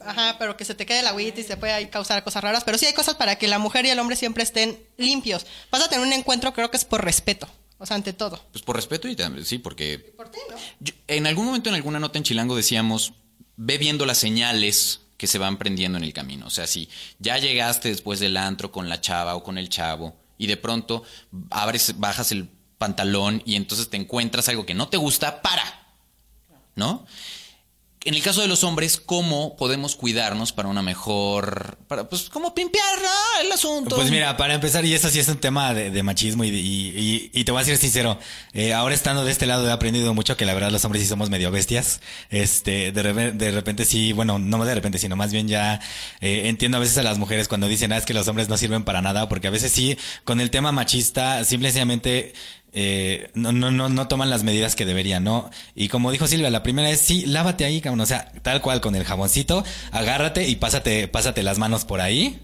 Ajá, 0.00 0.36
pero 0.38 0.56
que 0.56 0.64
se 0.64 0.74
te 0.74 0.84
quede 0.86 1.00
el 1.00 1.06
agüita 1.06 1.40
y 1.40 1.44
se 1.44 1.56
puede 1.56 1.72
ahí 1.72 1.86
causar 1.88 2.22
cosas 2.24 2.42
raras. 2.42 2.64
Pero 2.64 2.78
sí 2.78 2.86
hay 2.86 2.92
cosas 2.92 3.14
para 3.14 3.36
que 3.36 3.48
la 3.48 3.58
mujer 3.58 3.86
y 3.86 3.90
el 3.90 3.98
hombre 3.98 4.16
siempre 4.16 4.42
estén 4.42 4.78
limpios. 4.96 5.46
Vas 5.70 5.82
a 5.82 5.88
tener 5.88 6.06
un 6.06 6.12
encuentro, 6.12 6.52
creo 6.52 6.70
que 6.70 6.76
es 6.76 6.84
por 6.84 7.04
respeto. 7.04 7.48
O 7.78 7.86
sea, 7.86 7.96
ante 7.96 8.12
todo. 8.12 8.42
Pues 8.52 8.62
por 8.62 8.76
respeto 8.76 9.08
y 9.08 9.16
también, 9.16 9.44
sí, 9.44 9.58
porque... 9.58 10.14
Yo- 10.80 10.94
en 11.08 11.26
algún 11.26 11.46
momento, 11.46 11.68
en 11.70 11.74
alguna 11.74 11.98
nota 11.98 12.18
en 12.18 12.24
Chilango 12.24 12.54
decíamos, 12.56 13.12
ve 13.56 13.78
viendo 13.78 14.06
las 14.06 14.18
señales 14.18 15.00
que 15.16 15.26
se 15.26 15.38
van 15.38 15.58
prendiendo 15.58 15.98
en 15.98 16.04
el 16.04 16.12
camino. 16.12 16.46
O 16.46 16.50
sea, 16.50 16.66
si 16.66 16.88
ya 17.18 17.38
llegaste 17.38 17.88
después 17.88 18.20
del 18.20 18.36
antro 18.36 18.70
con 18.72 18.88
la 18.88 19.00
chava 19.00 19.34
o 19.36 19.42
con 19.42 19.58
el 19.58 19.68
chavo 19.68 20.14
y 20.38 20.46
de 20.46 20.56
pronto 20.56 21.02
abres, 21.50 21.98
bajas 21.98 22.32
el 22.32 22.48
pantalón 22.78 23.42
y 23.44 23.56
entonces 23.56 23.90
te 23.90 23.96
encuentras 23.96 24.48
algo 24.48 24.66
que 24.66 24.74
no 24.74 24.88
te 24.88 24.96
gusta, 24.96 25.42
para. 25.42 25.62
¿No? 26.76 27.06
En 28.06 28.12
el 28.12 28.22
caso 28.22 28.42
de 28.42 28.48
los 28.48 28.64
hombres, 28.64 28.98
¿cómo 28.98 29.56
podemos 29.56 29.96
cuidarnos 29.96 30.52
para 30.52 30.68
una 30.68 30.82
mejor... 30.82 31.78
Para, 31.88 32.06
pues, 32.06 32.28
¿cómo 32.28 32.54
pimpear 32.54 32.98
el 33.42 33.50
asunto? 33.50 33.96
Pues 33.96 34.10
mira, 34.10 34.36
para 34.36 34.52
empezar, 34.52 34.84
y 34.84 34.92
eso 34.92 35.08
sí 35.08 35.20
es 35.20 35.28
un 35.28 35.38
tema 35.38 35.72
de, 35.72 36.02
machismo 36.02 36.44
y, 36.44 37.30
y, 37.32 37.44
te 37.44 37.50
voy 37.50 37.62
a 37.62 37.64
ser 37.64 37.78
sincero, 37.78 38.18
eh, 38.52 38.74
ahora 38.74 38.94
estando 38.94 39.24
de 39.24 39.32
este 39.32 39.46
lado 39.46 39.66
he 39.66 39.72
aprendido 39.72 40.12
mucho 40.12 40.36
que 40.36 40.44
la 40.44 40.52
verdad 40.52 40.70
los 40.70 40.84
hombres 40.84 41.02
sí 41.02 41.08
somos 41.08 41.30
medio 41.30 41.50
bestias. 41.50 42.02
Este, 42.28 42.92
de, 42.92 43.02
repe- 43.02 43.32
de 43.32 43.50
repente 43.52 43.86
sí, 43.86 44.12
bueno, 44.12 44.38
no 44.38 44.62
de 44.66 44.74
repente, 44.74 44.98
sino 44.98 45.16
más 45.16 45.32
bien 45.32 45.48
ya 45.48 45.80
eh, 46.20 46.42
entiendo 46.48 46.76
a 46.76 46.80
veces 46.80 46.98
a 46.98 47.02
las 47.02 47.16
mujeres 47.16 47.48
cuando 47.48 47.68
dicen, 47.68 47.90
ah, 47.92 47.96
es 47.96 48.04
que 48.04 48.12
los 48.12 48.28
hombres 48.28 48.50
no 48.50 48.58
sirven 48.58 48.84
para 48.84 49.00
nada, 49.00 49.30
porque 49.30 49.46
a 49.46 49.50
veces 49.50 49.72
sí, 49.72 49.96
con 50.24 50.42
el 50.42 50.50
tema 50.50 50.72
machista, 50.72 51.42
simple 51.44 51.68
y 51.68 51.72
sencillamente 51.72 52.34
eh, 52.76 53.30
no, 53.34 53.52
no, 53.52 53.70
no, 53.70 53.88
no 53.88 54.08
toman 54.08 54.30
las 54.30 54.42
medidas 54.42 54.74
que 54.74 54.84
deberían, 54.84 55.22
¿no? 55.22 55.48
Y 55.76 55.88
como 55.88 56.10
dijo 56.10 56.26
Silvia, 56.26 56.50
la 56.50 56.64
primera 56.64 56.90
es 56.90 57.00
sí, 57.00 57.24
lávate 57.24 57.64
ahí, 57.64 57.80
cabrón, 57.80 58.00
o 58.00 58.06
sea, 58.06 58.32
tal 58.42 58.60
cual 58.60 58.80
con 58.80 58.96
el 58.96 59.04
jaboncito, 59.04 59.64
agárrate 59.92 60.48
y 60.48 60.56
pásate, 60.56 61.06
pásate 61.06 61.42
las 61.44 61.58
manos 61.58 61.84
por 61.84 62.00
ahí. 62.00 62.40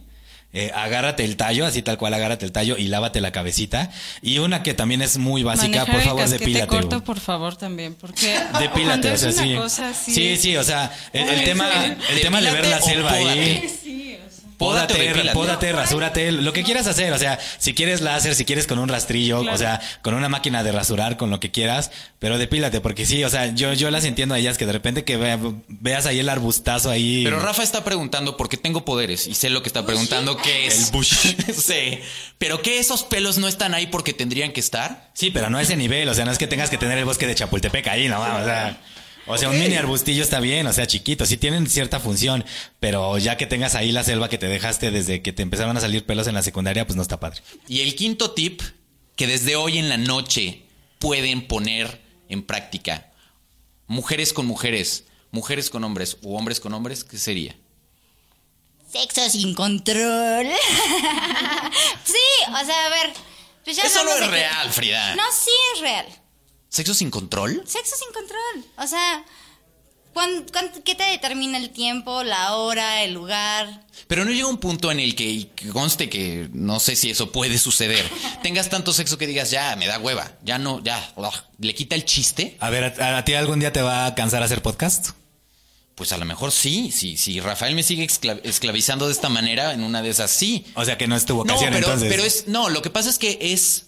Eh, 0.53 0.73
agárrate 0.75 1.25
el 1.25 1.37
tallo, 1.37 1.64
así 1.64 1.81
tal 1.81 1.97
cual, 1.97 2.12
agárrate 2.12 2.45
el 2.45 2.51
tallo 2.51 2.77
y 2.77 2.88
lávate 2.88 3.21
la 3.21 3.31
cabecita. 3.31 3.90
Y 4.21 4.38
una 4.38 4.62
que 4.64 4.75
también 4.75 5.01
es 5.03 5.16
muy 5.19 5.43
básica, 5.45 5.66
Manejar 5.69 5.87
por 5.87 5.97
el 5.97 6.03
favor, 6.03 6.23
casquete 6.23 6.45
depílate. 6.45 6.66
corto, 6.66 6.88
güey. 6.88 7.01
por 7.03 7.21
favor, 7.21 7.57
también, 7.57 7.95
porque 7.95 8.37
Depílate, 8.59 9.12
o 9.12 9.16
sea, 9.16 9.31
sí. 9.33 9.55
cosa 9.55 9.90
así... 9.90 10.12
Sí, 10.12 10.37
sí, 10.37 10.57
o 10.57 10.64
sea, 10.64 10.93
el, 11.12 11.29
el 11.29 11.45
tema, 11.45 11.66
sí. 11.73 11.93
el 12.14 12.21
tema 12.21 12.40
de 12.40 12.51
ver 12.51 12.66
la 12.66 12.81
selva 12.81 13.12
ahí. 13.12 13.25
Pódate 13.61 14.21
o 14.27 14.30
Pódate, 14.61 15.31
pódate, 15.33 15.73
rasúrate, 15.73 16.33
lo 16.33 16.53
que 16.53 16.62
quieras 16.62 16.87
hacer. 16.87 17.12
O 17.14 17.18
sea, 17.18 17.38
si 17.59 17.73
quieres 17.75 18.03
láser, 18.03 18.35
si 18.35 18.44
quieres 18.44 18.66
con 18.66 18.79
un 18.79 18.88
rastrillo, 18.88 19.40
Claro. 19.40 19.55
o 19.55 19.59
sea, 19.59 19.81
con 20.03 20.12
una 20.14 20.29
máquina 20.29 20.62
de 20.62 20.70
rasurar, 20.70 21.16
con 21.16 21.31
lo 21.31 21.40
que 21.40 21.51
quieras, 21.51 21.90
pero 22.18 22.37
depílate, 22.37 22.81
porque 22.83 23.07
sí, 23.07 23.25
o 23.25 23.31
sea, 23.31 23.46
yo, 23.55 23.73
yo 23.73 23.90
las 23.90 24.05
entiendo 24.05 24.35
a 24.35 24.38
ellas 24.38 24.59
que 24.59 24.66
de 24.66 24.73
repente 24.73 25.03
que 25.05 25.16
vea- 25.16 25.38
veas 25.68 26.05
ahí 26.07 26.18
el 26.20 26.29
arbustazo 26.29 26.90
ahí. 26.90 27.23
Pero 27.25 27.40
Rafa 27.40 27.62
está 27.62 27.83
preguntando 27.85 28.37
por 28.37 28.49
qué 28.51 28.59
tengo 28.59 28.85
poderes 28.85 29.27
y 29.27 29.35
sé 29.35 29.49
lo 29.49 29.62
que 29.62 29.68
está 29.70 29.87
preguntando 29.87 30.37
qué 30.37 30.66
es. 30.66 30.87
El 30.88 30.92
bush. 30.92 31.35
sí. 31.57 32.01
Pero 32.38 32.61
que 32.61 32.79
esos 32.79 33.03
pelos 33.03 33.38
no 33.38 33.49
están 33.49 33.73
ahí 33.73 33.87
porque 33.87 34.12
tendrían 34.12 34.53
que 34.53 34.61
estar. 34.61 35.11
Sí, 35.14 35.31
pero 35.31 35.49
no 35.49 35.57
a 35.57 35.62
ese 35.62 35.77
nivel, 35.77 36.09
o 36.09 36.14
sea, 36.14 36.25
no 36.27 36.33
es 36.33 36.38
que 36.38 36.46
tengas 36.46 36.68
que 36.70 36.77
tener 36.79 36.99
el 36.99 37.07
bosque 37.07 37.27
de 37.27 37.35
Chapultepec 37.35 37.88
ahí, 37.88 38.09
no, 38.09 38.20
o 38.20 38.44
sea, 38.44 38.79
o 39.31 39.38
sea, 39.38 39.49
un 39.51 39.59
mini 39.59 39.75
arbustillo 39.77 40.23
está 40.23 40.40
bien, 40.40 40.66
o 40.66 40.73
sea, 40.73 40.87
chiquito, 40.87 41.25
sí 41.27 41.37
tienen 41.37 41.69
cierta 41.69 42.01
función, 42.01 42.45
pero 42.81 43.16
ya 43.19 43.37
que 43.37 43.47
tengas 43.47 43.75
ahí 43.75 43.93
la 43.93 44.05
selva 44.05 44.29
que 44.29 44.38
te 44.38 44.47
dejaste 44.47 44.90
desde 44.90 45.23
que 45.23 45.33
te 45.33 45.43
empezaron 45.43 45.77
a 45.77 45.81
salir 45.81 46.05
pelos 46.07 46.27
en 46.27 46.35
la 46.35 46.43
secundaria, 46.43 46.87
pues 46.87 46.97
no 46.97 47.03
está 47.03 47.21
padre. 47.21 47.40
Y 47.69 47.81
el 47.81 47.95
quinto 47.95 48.33
tip 48.33 48.62
que 49.16 49.27
desde 49.27 49.57
hoy 49.57 49.79
en 49.79 49.88
la 49.88 49.97
noche 49.97 50.62
pueden 50.99 51.47
poner 51.47 52.01
en 52.29 52.43
práctica. 52.43 53.11
Mujeres 53.87 54.33
con 54.33 54.47
mujeres, 54.47 55.05
mujeres 55.31 55.71
con 55.71 55.83
hombres 55.85 56.16
o 56.23 56.37
hombres 56.38 56.61
con 56.61 56.73
hombres, 56.75 57.05
¿qué 57.05 57.19
sería? 57.19 57.57
Sexo 58.90 59.29
sin 59.31 59.55
control. 59.55 60.47
sí, 62.05 62.14
o 62.49 62.64
sea, 62.66 62.87
a 62.87 62.88
ver. 62.90 63.12
pues 63.64 63.77
ya 63.77 63.83
Eso 63.85 64.03
no 64.05 64.11
es 64.14 64.21
que- 64.21 64.27
real, 64.29 64.71
Frida. 64.73 65.14
No, 65.14 65.23
sí 65.33 65.51
es 65.75 65.81
real. 65.81 66.07
¿Sexo 66.70 66.94
sin 66.94 67.11
control? 67.11 67.62
Sexo 67.66 67.94
sin 67.96 68.12
control. 68.14 68.72
O 68.78 68.87
sea, 68.87 69.24
¿cuán- 70.14 70.46
cuán- 70.52 70.70
¿qué 70.85 70.94
te 70.94 71.02
determina 71.04 71.59
el 71.59 71.70
tiempo, 71.70 72.22
la 72.22 72.54
hora, 72.54 73.02
el 73.02 73.12
lugar? 73.12 73.87
Pero 74.06 74.24
no 74.24 74.30
llega 74.30 74.46
un 74.48 74.59
punto 74.59 74.90
en 74.90 75.00
el 75.00 75.14
que, 75.14 75.24
y 75.28 75.44
conste 75.72 76.09
que 76.09 76.48
no 76.52 76.80
sé 76.80 76.96
si 76.96 77.11
eso 77.11 77.30
puede 77.33 77.59
suceder, 77.59 78.09
tengas 78.42 78.68
tanto 78.70 78.92
sexo 78.92 79.18
que 79.18 79.26
digas, 79.26 79.50
ya, 79.50 79.74
me 79.76 79.87
da 79.87 79.98
hueva, 79.98 80.38
ya 80.44 80.59
no, 80.59 80.83
ya, 80.83 81.12
ugh, 81.16 81.35
le 81.59 81.74
quita 81.74 81.94
el 81.96 82.04
chiste. 82.04 82.56
A 82.61 82.70
ver, 82.70 83.00
¿a, 83.02 83.18
a 83.18 83.24
ti 83.24 83.35
algún 83.35 83.61
día 83.61 83.72
te 83.72 83.83
va 83.83 84.06
a 84.06 84.14
cansar 84.14 84.42
hacer 84.42 84.62
podcast? 84.62 85.11
Pues 85.96 86.12
a 86.12 86.16
lo 86.18 86.24
mejor 86.24 86.50
sí, 86.50 86.90
sí, 86.92 87.16
si 87.18 87.40
Rafael 87.40 87.74
me 87.74 87.83
sigue 87.83 88.06
esclav- 88.06 88.40
esclavizando 88.44 89.06
de 89.06 89.12
esta 89.12 89.28
manera, 89.28 89.74
en 89.74 89.83
una 89.83 90.00
de 90.02 90.09
esas 90.11 90.30
sí. 90.30 90.64
O 90.74 90.85
sea, 90.85 90.96
que 90.96 91.06
no 91.06 91.14
es 91.14 91.26
tu 91.26 91.35
No, 91.35 91.38
vocación, 91.40 91.72
pero, 91.74 91.87
entonces. 91.88 92.09
pero 92.09 92.22
es, 92.24 92.46
no, 92.48 92.70
lo 92.70 92.80
que 92.80 92.88
pasa 92.90 93.11
es 93.11 93.18
que 93.18 93.37
es, 93.40 93.87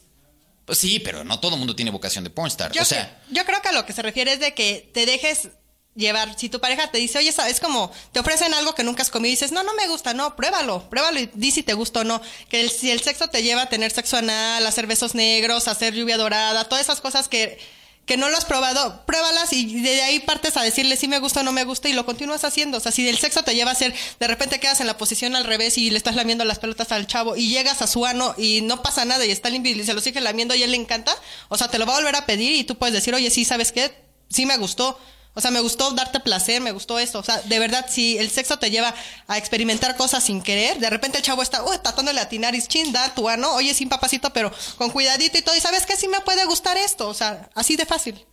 pues 0.64 0.78
sí, 0.78 0.98
pero 1.00 1.24
no 1.24 1.40
todo 1.40 1.54
el 1.54 1.58
mundo 1.58 1.74
tiene 1.76 1.90
vocación 1.90 2.24
de 2.24 2.30
pornstar. 2.30 2.72
Yo, 2.72 2.82
o 2.82 2.84
sea, 2.84 3.20
yo 3.30 3.44
creo 3.44 3.60
que 3.62 3.68
a 3.68 3.72
lo 3.72 3.84
que 3.86 3.92
se 3.92 4.02
refiere 4.02 4.32
es 4.34 4.40
de 4.40 4.54
que 4.54 4.90
te 4.94 5.06
dejes 5.06 5.48
llevar. 5.94 6.38
Si 6.38 6.48
tu 6.48 6.60
pareja 6.60 6.90
te 6.90 6.98
dice, 6.98 7.18
oye, 7.18 7.28
es 7.48 7.60
como 7.60 7.92
te 8.12 8.20
ofrecen 8.20 8.54
algo 8.54 8.74
que 8.74 8.82
nunca 8.82 9.02
has 9.02 9.10
comido 9.10 9.28
y 9.28 9.32
dices, 9.32 9.52
no, 9.52 9.62
no 9.62 9.74
me 9.74 9.88
gusta, 9.88 10.14
no, 10.14 10.36
pruébalo, 10.36 10.88
pruébalo 10.88 11.20
y 11.20 11.30
di 11.34 11.50
si 11.50 11.62
te 11.62 11.74
gusta 11.74 12.00
o 12.00 12.04
no. 12.04 12.22
Que 12.48 12.60
el- 12.62 12.70
si 12.70 12.90
el 12.90 13.02
sexo 13.02 13.28
te 13.28 13.42
lleva 13.42 13.62
a 13.62 13.68
tener 13.68 13.90
sexo 13.92 14.16
anal, 14.16 14.64
a 14.64 14.68
hacer 14.68 14.86
besos 14.86 15.14
negros, 15.14 15.68
a 15.68 15.72
hacer 15.72 15.92
lluvia 15.94 16.16
dorada, 16.16 16.64
todas 16.68 16.84
esas 16.84 17.00
cosas 17.02 17.28
que, 17.28 17.58
que 18.06 18.16
no 18.16 18.28
lo 18.28 18.36
has 18.36 18.44
probado, 18.44 19.04
pruébalas 19.06 19.52
y 19.52 19.80
de 19.80 20.02
ahí 20.02 20.20
partes 20.20 20.56
a 20.56 20.62
decirle 20.62 20.96
si 20.96 21.06
me 21.06 21.20
gusta 21.20 21.40
o 21.40 21.42
no 21.44 21.52
me 21.52 21.64
gusta 21.64 21.88
y 21.88 21.92
lo 21.92 22.04
continúas 22.04 22.44
haciendo. 22.44 22.78
O 22.78 22.80
sea, 22.80 22.90
si 22.90 23.08
el 23.08 23.18
sexo 23.18 23.44
te 23.44 23.54
lleva 23.54 23.70
a 23.70 23.74
hacer, 23.74 23.94
de 24.18 24.26
repente 24.26 24.58
quedas 24.58 24.80
en 24.80 24.88
la 24.88 24.98
posición 24.98 25.36
al 25.36 25.44
revés 25.44 25.78
y 25.78 25.90
le 25.90 25.98
estás 25.98 26.16
lamiendo 26.16 26.44
las 26.44 26.58
pelotas 26.58 26.90
al 26.90 27.06
chavo 27.06 27.36
y 27.36 27.48
llegas 27.48 27.80
a 27.80 27.86
su 27.86 28.04
ano 28.04 28.34
y 28.36 28.60
no 28.62 28.82
pasa 28.82 29.04
nada 29.04 29.24
y 29.24 29.30
está 29.30 29.50
limpio 29.50 29.72
y 29.72 29.84
se 29.84 29.94
lo 29.94 30.00
sigue 30.00 30.20
lamiendo 30.20 30.54
y 30.54 30.62
a 30.62 30.64
él 30.64 30.72
le 30.72 30.76
encanta, 30.78 31.16
o 31.48 31.56
sea, 31.56 31.68
te 31.68 31.78
lo 31.78 31.86
va 31.86 31.94
a 31.94 31.96
volver 31.96 32.16
a 32.16 32.26
pedir 32.26 32.56
y 32.56 32.64
tú 32.64 32.76
puedes 32.76 32.92
decir, 32.92 33.14
oye, 33.14 33.30
sí, 33.30 33.44
¿sabes 33.44 33.70
qué? 33.70 33.94
Sí 34.28 34.46
me 34.46 34.56
gustó. 34.56 34.98
O 35.34 35.40
sea, 35.40 35.50
me 35.50 35.60
gustó 35.60 35.90
darte 35.92 36.20
placer, 36.20 36.60
me 36.60 36.72
gustó 36.72 36.98
esto. 36.98 37.18
O 37.18 37.22
sea, 37.22 37.40
de 37.40 37.58
verdad, 37.58 37.86
si 37.88 38.18
el 38.18 38.30
sexo 38.30 38.58
te 38.58 38.70
lleva 38.70 38.94
a 39.26 39.38
experimentar 39.38 39.96
cosas 39.96 40.24
sin 40.24 40.42
querer, 40.42 40.78
de 40.78 40.90
repente 40.90 41.18
el 41.18 41.24
chavo 41.24 41.42
está, 41.42 41.62
uy, 41.64 41.78
tratándole 41.82 42.18
de 42.20 42.26
atinar 42.26 42.54
y 42.54 42.62
chin, 42.62 42.92
da 42.92 43.14
tu 43.14 43.28
ano, 43.28 43.52
oye, 43.54 43.72
sin 43.72 43.88
papacito, 43.88 44.32
pero 44.32 44.52
con 44.76 44.90
cuidadito 44.90 45.38
y 45.38 45.42
todo. 45.42 45.56
Y 45.56 45.60
sabes 45.60 45.86
que 45.86 45.96
sí 45.96 46.08
me 46.08 46.20
puede 46.20 46.44
gustar 46.44 46.76
esto. 46.76 47.08
O 47.08 47.14
sea, 47.14 47.48
así 47.54 47.76
de 47.76 47.86
fácil. 47.86 48.24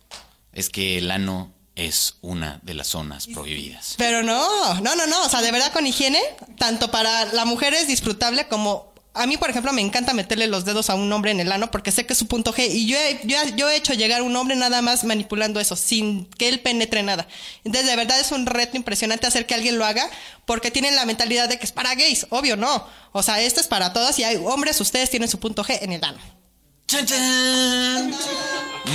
es 0.52 0.68
que 0.68 0.98
el 0.98 1.10
ano 1.10 1.54
es 1.76 2.16
una 2.20 2.60
de 2.62 2.74
las 2.74 2.88
zonas 2.88 3.26
prohibidas. 3.26 3.94
Pero 3.96 4.22
no, 4.22 4.74
no, 4.80 4.94
no, 4.94 5.06
no. 5.06 5.24
O 5.24 5.28
sea, 5.28 5.40
de 5.40 5.50
verdad 5.50 5.72
con 5.72 5.86
higiene, 5.86 6.20
tanto 6.58 6.90
para 6.90 7.26
la 7.32 7.46
mujer 7.46 7.72
es 7.72 7.86
disfrutable 7.86 8.48
como 8.48 8.89
a 9.12 9.26
mí, 9.26 9.36
por 9.36 9.50
ejemplo, 9.50 9.72
me 9.72 9.82
encanta 9.82 10.14
meterle 10.14 10.46
los 10.46 10.64
dedos 10.64 10.88
a 10.88 10.94
un 10.94 11.12
hombre 11.12 11.32
en 11.32 11.40
el 11.40 11.50
ano 11.50 11.70
porque 11.70 11.90
sé 11.90 12.06
que 12.06 12.12
es 12.12 12.18
su 12.18 12.28
punto 12.28 12.54
G. 12.54 12.68
Y 12.70 12.86
yo 12.86 12.96
he, 12.96 13.76
hecho 13.76 13.92
llegar 13.92 14.20
a 14.20 14.22
un 14.22 14.36
hombre 14.36 14.54
nada 14.54 14.82
más 14.82 15.02
manipulando 15.02 15.58
eso, 15.58 15.74
sin 15.74 16.26
que 16.26 16.48
él 16.48 16.60
penetre 16.60 17.02
nada. 17.02 17.26
Entonces, 17.64 17.90
de 17.90 17.96
verdad 17.96 18.20
es 18.20 18.30
un 18.30 18.46
reto 18.46 18.76
impresionante 18.76 19.26
hacer 19.26 19.46
que 19.46 19.54
alguien 19.54 19.78
lo 19.78 19.84
haga 19.84 20.08
porque 20.46 20.70
tienen 20.70 20.94
la 20.94 21.06
mentalidad 21.06 21.48
de 21.48 21.58
que 21.58 21.64
es 21.64 21.72
para 21.72 21.94
gays. 21.96 22.26
Obvio, 22.30 22.56
no. 22.56 22.86
O 23.10 23.22
sea, 23.22 23.40
esto 23.40 23.60
es 23.60 23.66
para 23.66 23.92
todos 23.92 24.16
y 24.20 24.24
hay 24.24 24.36
hombres, 24.36 24.80
ustedes 24.80 25.10
tienen 25.10 25.28
su 25.28 25.40
punto 25.40 25.64
G 25.64 25.78
en 25.82 25.92
el 25.92 26.04
ano. 26.04 26.18
¡Chan, 26.86 27.04
chan! 27.06 28.14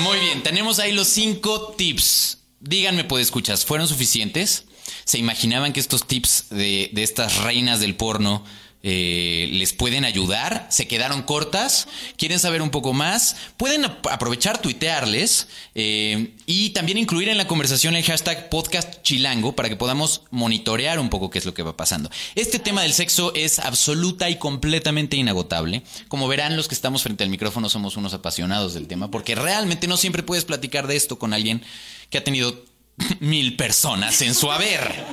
Muy 0.01 0.19
bien, 0.19 0.43
tenemos 0.43 0.79
ahí 0.79 0.93
los 0.93 1.09
cinco 1.09 1.73
tips. 1.77 2.39
Díganme, 2.61 3.03
pues 3.03 3.25
escuchas, 3.25 3.65
¿fueron 3.65 3.87
suficientes? 3.87 4.63
¿Se 5.03 5.17
imaginaban 5.17 5.73
que 5.73 5.79
estos 5.81 6.07
tips 6.07 6.45
de, 6.49 6.89
de 6.93 7.03
estas 7.03 7.37
reinas 7.43 7.79
del 7.79 7.95
porno 7.95 8.43
eh, 8.87 9.49
les 9.51 9.73
pueden 9.73 10.05
ayudar? 10.05 10.67
¿Se 10.69 10.87
quedaron 10.87 11.23
cortas? 11.23 11.87
¿Quieren 12.17 12.37
saber 12.39 12.61
un 12.61 12.69
poco 12.69 12.93
más? 12.93 13.35
Pueden 13.57 13.83
ap- 13.83 14.05
aprovechar, 14.11 14.61
tuitearles 14.61 15.47
eh, 15.73 16.35
y 16.45 16.69
también 16.69 16.99
incluir 16.99 17.27
en 17.29 17.37
la 17.39 17.47
conversación 17.47 17.95
el 17.95 18.03
hashtag 18.03 18.49
podcast 18.49 19.01
chilango 19.01 19.55
para 19.55 19.69
que 19.69 19.75
podamos 19.75 20.21
monitorear 20.29 20.99
un 20.99 21.09
poco 21.09 21.31
qué 21.31 21.39
es 21.39 21.45
lo 21.45 21.55
que 21.55 21.63
va 21.63 21.75
pasando. 21.75 22.11
Este 22.35 22.59
tema 22.59 22.83
del 22.83 22.93
sexo 22.93 23.33
es 23.33 23.57
absoluta 23.57 24.29
y 24.29 24.37
completamente 24.37 25.17
inagotable. 25.17 25.81
Como 26.07 26.27
verán, 26.27 26.55
los 26.55 26.67
que 26.67 26.75
estamos 26.75 27.01
frente 27.01 27.23
al 27.23 27.31
micrófono 27.31 27.69
somos 27.69 27.97
unos 27.97 28.13
apasionados 28.13 28.75
del 28.75 28.87
tema 28.87 29.09
porque 29.09 29.33
realmente 29.33 29.87
no 29.87 29.97
siempre 29.97 30.21
puedes 30.21 30.45
platicar 30.45 30.85
de 30.85 30.95
esto 30.95 31.17
con 31.17 31.33
alguien 31.33 31.63
que 32.11 32.19
ha 32.19 32.23
tenido 32.23 32.63
mil 33.19 33.55
personas 33.55 34.21
en 34.21 34.35
su 34.35 34.51
haber. 34.51 35.03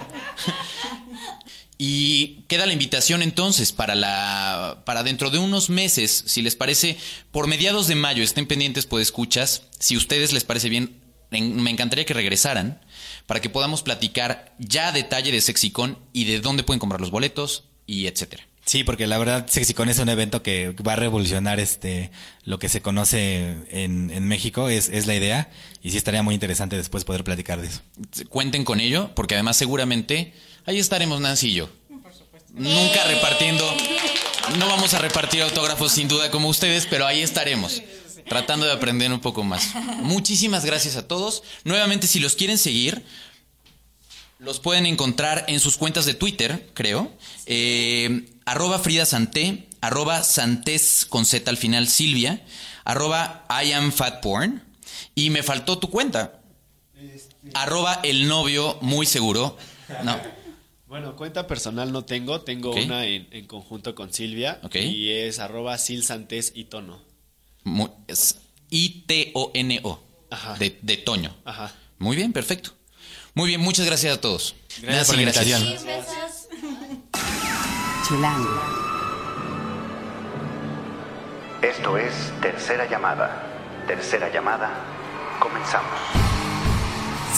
Y 1.85 2.45
queda 2.47 2.65
la 2.67 2.73
invitación 2.73 3.23
entonces 3.23 3.73
para 3.73 3.97
la 3.97 4.83
para 4.87 5.03
dentro 5.03 5.31
de 5.31 5.39
unos 5.39 5.69
meses, 5.69 6.23
si 6.29 6.41
les 6.41 6.55
parece, 6.55 6.97
por 7.33 7.49
mediados 7.49 7.89
de 7.89 7.97
mayo, 7.97 8.23
estén 8.23 8.47
pendientes 8.47 8.87
por 8.87 9.01
escuchas, 9.01 9.65
si 9.81 9.97
ustedes 9.97 10.33
les 10.33 10.45
parece 10.45 10.69
bien, 10.69 11.01
en- 11.33 11.61
me 11.61 11.71
encantaría 11.71 12.05
que 12.07 12.15
regresaran 12.15 12.81
para 13.27 13.41
que 13.41 13.51
podamos 13.51 13.83
platicar 13.83 14.55
ya 14.61 14.89
a 14.89 14.93
detalle 14.93 15.33
de 15.33 15.41
Sexicon 15.41 15.99
y 16.13 16.23
de 16.27 16.39
dónde 16.39 16.63
pueden 16.63 16.79
comprar 16.79 17.01
los 17.01 17.11
boletos 17.11 17.65
y 17.85 18.07
etcétera. 18.07 18.47
Sí, 18.65 18.85
porque 18.85 19.09
la 19.09 19.19
verdad 19.19 19.49
Sexicon 19.51 19.89
es 19.89 19.99
un 19.99 20.09
evento 20.09 20.41
que 20.45 20.71
va 20.87 20.93
a 20.93 20.97
revolucionar 20.97 21.59
este 21.59 22.13
lo 22.45 22.61
que 22.61 22.69
se 22.69 22.81
conoce 22.81 23.57
en, 23.71 24.13
en 24.13 24.29
México, 24.29 24.69
es, 24.69 24.89
es 24.89 25.09
la 25.09 25.17
idea, 25.17 25.51
y 25.83 25.91
sí 25.91 25.97
estaría 25.97 26.23
muy 26.23 26.35
interesante 26.35 26.77
después 26.77 27.03
poder 27.05 27.25
platicar 27.25 27.61
de 27.61 27.67
eso. 27.67 27.81
Cuenten 28.29 28.65
con 28.65 28.79
ello, 28.79 29.11
porque 29.17 29.35
además 29.35 29.57
seguramente 29.57 30.33
ahí 30.67 30.79
estaremos 30.79 31.21
Nancy 31.21 31.49
y 31.49 31.55
yo. 31.55 31.69
Nunca 32.55 33.05
repartiendo, 33.05 33.65
no 34.59 34.69
vamos 34.69 34.93
a 34.95 34.99
repartir 34.99 35.43
autógrafos 35.43 35.93
sin 35.93 36.09
duda 36.09 36.31
como 36.31 36.49
ustedes, 36.49 36.87
pero 36.87 37.07
ahí 37.07 37.23
estaremos. 37.23 37.83
tratando 38.29 38.67
de 38.67 38.73
aprender 38.73 39.13
un 39.13 39.21
poco 39.21 39.43
más. 39.43 39.75
Muchísimas 40.03 40.65
gracias 40.65 40.97
a 40.97 41.07
todos. 41.07 41.43
Nuevamente, 41.65 42.07
si 42.07 42.21
los 42.21 42.35
quieren 42.35 42.59
seguir, 42.59 43.05
los 44.39 44.61
pueden 44.61 44.87
encontrar 44.87 45.45
en 45.49 45.61
sus 45.61 45.77
cuentas 45.77 46.05
de 46.05 46.15
Twitter, 46.15 46.71
creo. 46.75 47.13
Eh, 47.47 48.27
arroba 48.45 48.79
Frida 48.79 49.07
Santé, 49.07 49.69
arroba 49.81 50.23
Santés 50.23 51.07
con 51.09 51.25
Z 51.25 51.51
al 51.51 51.57
final, 51.57 51.89
Silvia, 51.89 52.45
arroba 52.85 53.47
I 53.49 53.73
am 53.73 53.93
fat 53.93 54.21
porn. 54.21 54.63
Y 55.15 55.31
me 55.31 55.43
faltó 55.43 55.79
tu 55.79 55.91
cuenta. 55.91 56.41
Arroba 57.55 58.01
el 58.03 58.29
novio 58.29 58.79
muy 58.83 59.07
seguro. 59.07 59.57
No. 60.05 60.19
Bueno, 60.93 61.17
cuenta 61.17 61.47
personal 61.47 61.91
no 61.91 62.05
tengo, 62.05 62.43
tengo 62.43 62.71
una 62.75 63.07
en, 63.07 63.27
en 63.31 63.47
conjunto 63.47 63.95
con 63.95 64.13
Silvia 64.13 64.61
Ok. 64.63 64.75
y 64.75 65.11
es 65.11 65.39
arroba 65.39 65.79
silsantes 65.79 66.53
y 66.55 66.65
tono. 66.65 67.01
Es 68.07 68.37
I-T-O-N-O. 68.69 70.03
Ajá. 70.29 70.53
De, 70.59 70.79
de 70.83 70.99
Toño. 70.99 71.35
Ajá. 71.47 71.73
Muy 71.99 72.15
bien, 72.15 72.35
perfecto. 72.35 72.73
Muy 73.33 73.49
bien, 73.49 73.63
muchas 73.63 73.87
gracias 73.87 74.19
a 74.19 74.21
todos. 74.21 74.55
Gracias 74.83 75.07
por 75.07 75.17
la 75.17 75.23
invitación. 75.23 75.63
Chilango. 78.07 78.61
Esto 81.63 81.97
es 81.97 82.13
Tercera 82.43 82.87
Llamada. 82.91 83.47
Tercera 83.87 84.31
Llamada. 84.31 84.71
Comenzamos. 85.41 85.99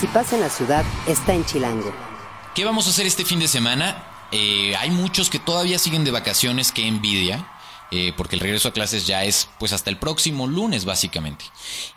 Si 0.00 0.08
pasa 0.08 0.34
en 0.34 0.42
la 0.42 0.50
ciudad, 0.50 0.84
está 1.06 1.34
en 1.34 1.44
Chilango. 1.44 2.13
¿Qué 2.54 2.64
vamos 2.64 2.86
a 2.86 2.90
hacer 2.90 3.04
este 3.04 3.24
fin 3.24 3.40
de 3.40 3.48
semana? 3.48 4.28
Eh, 4.30 4.76
hay 4.76 4.88
muchos 4.90 5.28
que 5.28 5.40
todavía 5.40 5.76
siguen 5.76 6.04
de 6.04 6.12
vacaciones, 6.12 6.70
qué 6.70 6.86
envidia, 6.86 7.48
eh, 7.90 8.12
porque 8.16 8.36
el 8.36 8.40
regreso 8.40 8.68
a 8.68 8.72
clases 8.72 9.08
ya 9.08 9.24
es 9.24 9.48
pues 9.58 9.72
hasta 9.72 9.90
el 9.90 9.98
próximo 9.98 10.46
lunes 10.46 10.84
básicamente. 10.84 11.44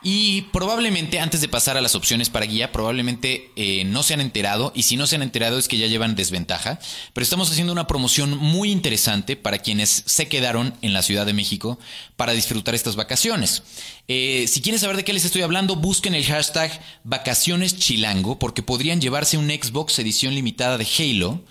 Y 0.01 0.43
probablemente 0.53 1.19
antes 1.19 1.41
de 1.41 1.47
pasar 1.47 1.77
a 1.77 1.81
las 1.81 1.93
opciones 1.93 2.31
para 2.31 2.47
guía, 2.47 2.71
probablemente 2.71 3.51
eh, 3.55 3.83
no 3.85 4.01
se 4.01 4.15
han 4.15 4.21
enterado, 4.21 4.71
y 4.73 4.83
si 4.83 4.97
no 4.97 5.05
se 5.05 5.17
han 5.17 5.21
enterado 5.21 5.59
es 5.59 5.67
que 5.67 5.77
ya 5.77 5.85
llevan 5.85 6.15
desventaja, 6.15 6.79
pero 7.13 7.23
estamos 7.23 7.51
haciendo 7.51 7.71
una 7.71 7.85
promoción 7.85 8.35
muy 8.35 8.71
interesante 8.71 9.35
para 9.35 9.59
quienes 9.59 10.03
se 10.07 10.27
quedaron 10.27 10.73
en 10.81 10.91
la 10.91 11.03
Ciudad 11.03 11.27
de 11.27 11.33
México 11.33 11.77
para 12.15 12.33
disfrutar 12.33 12.73
estas 12.73 12.95
vacaciones. 12.95 13.61
Eh, 14.09 14.45
si 14.47 14.61
quieren 14.61 14.79
saber 14.79 14.95
de 14.95 15.03
qué 15.03 15.11
les 15.11 15.25
estoy 15.25 15.41
hablando, 15.41 15.75
busquen 15.75 16.15
el 16.15 16.23
hashtag 16.23 16.71
vacaciones 17.03 17.77
chilango 17.77 18.39
porque 18.39 18.63
podrían 18.63 19.01
llevarse 19.01 19.37
un 19.37 19.49
Xbox 19.49 19.99
edición 19.99 20.33
limitada 20.33 20.77
de 20.77 20.87
Halo 20.97 21.43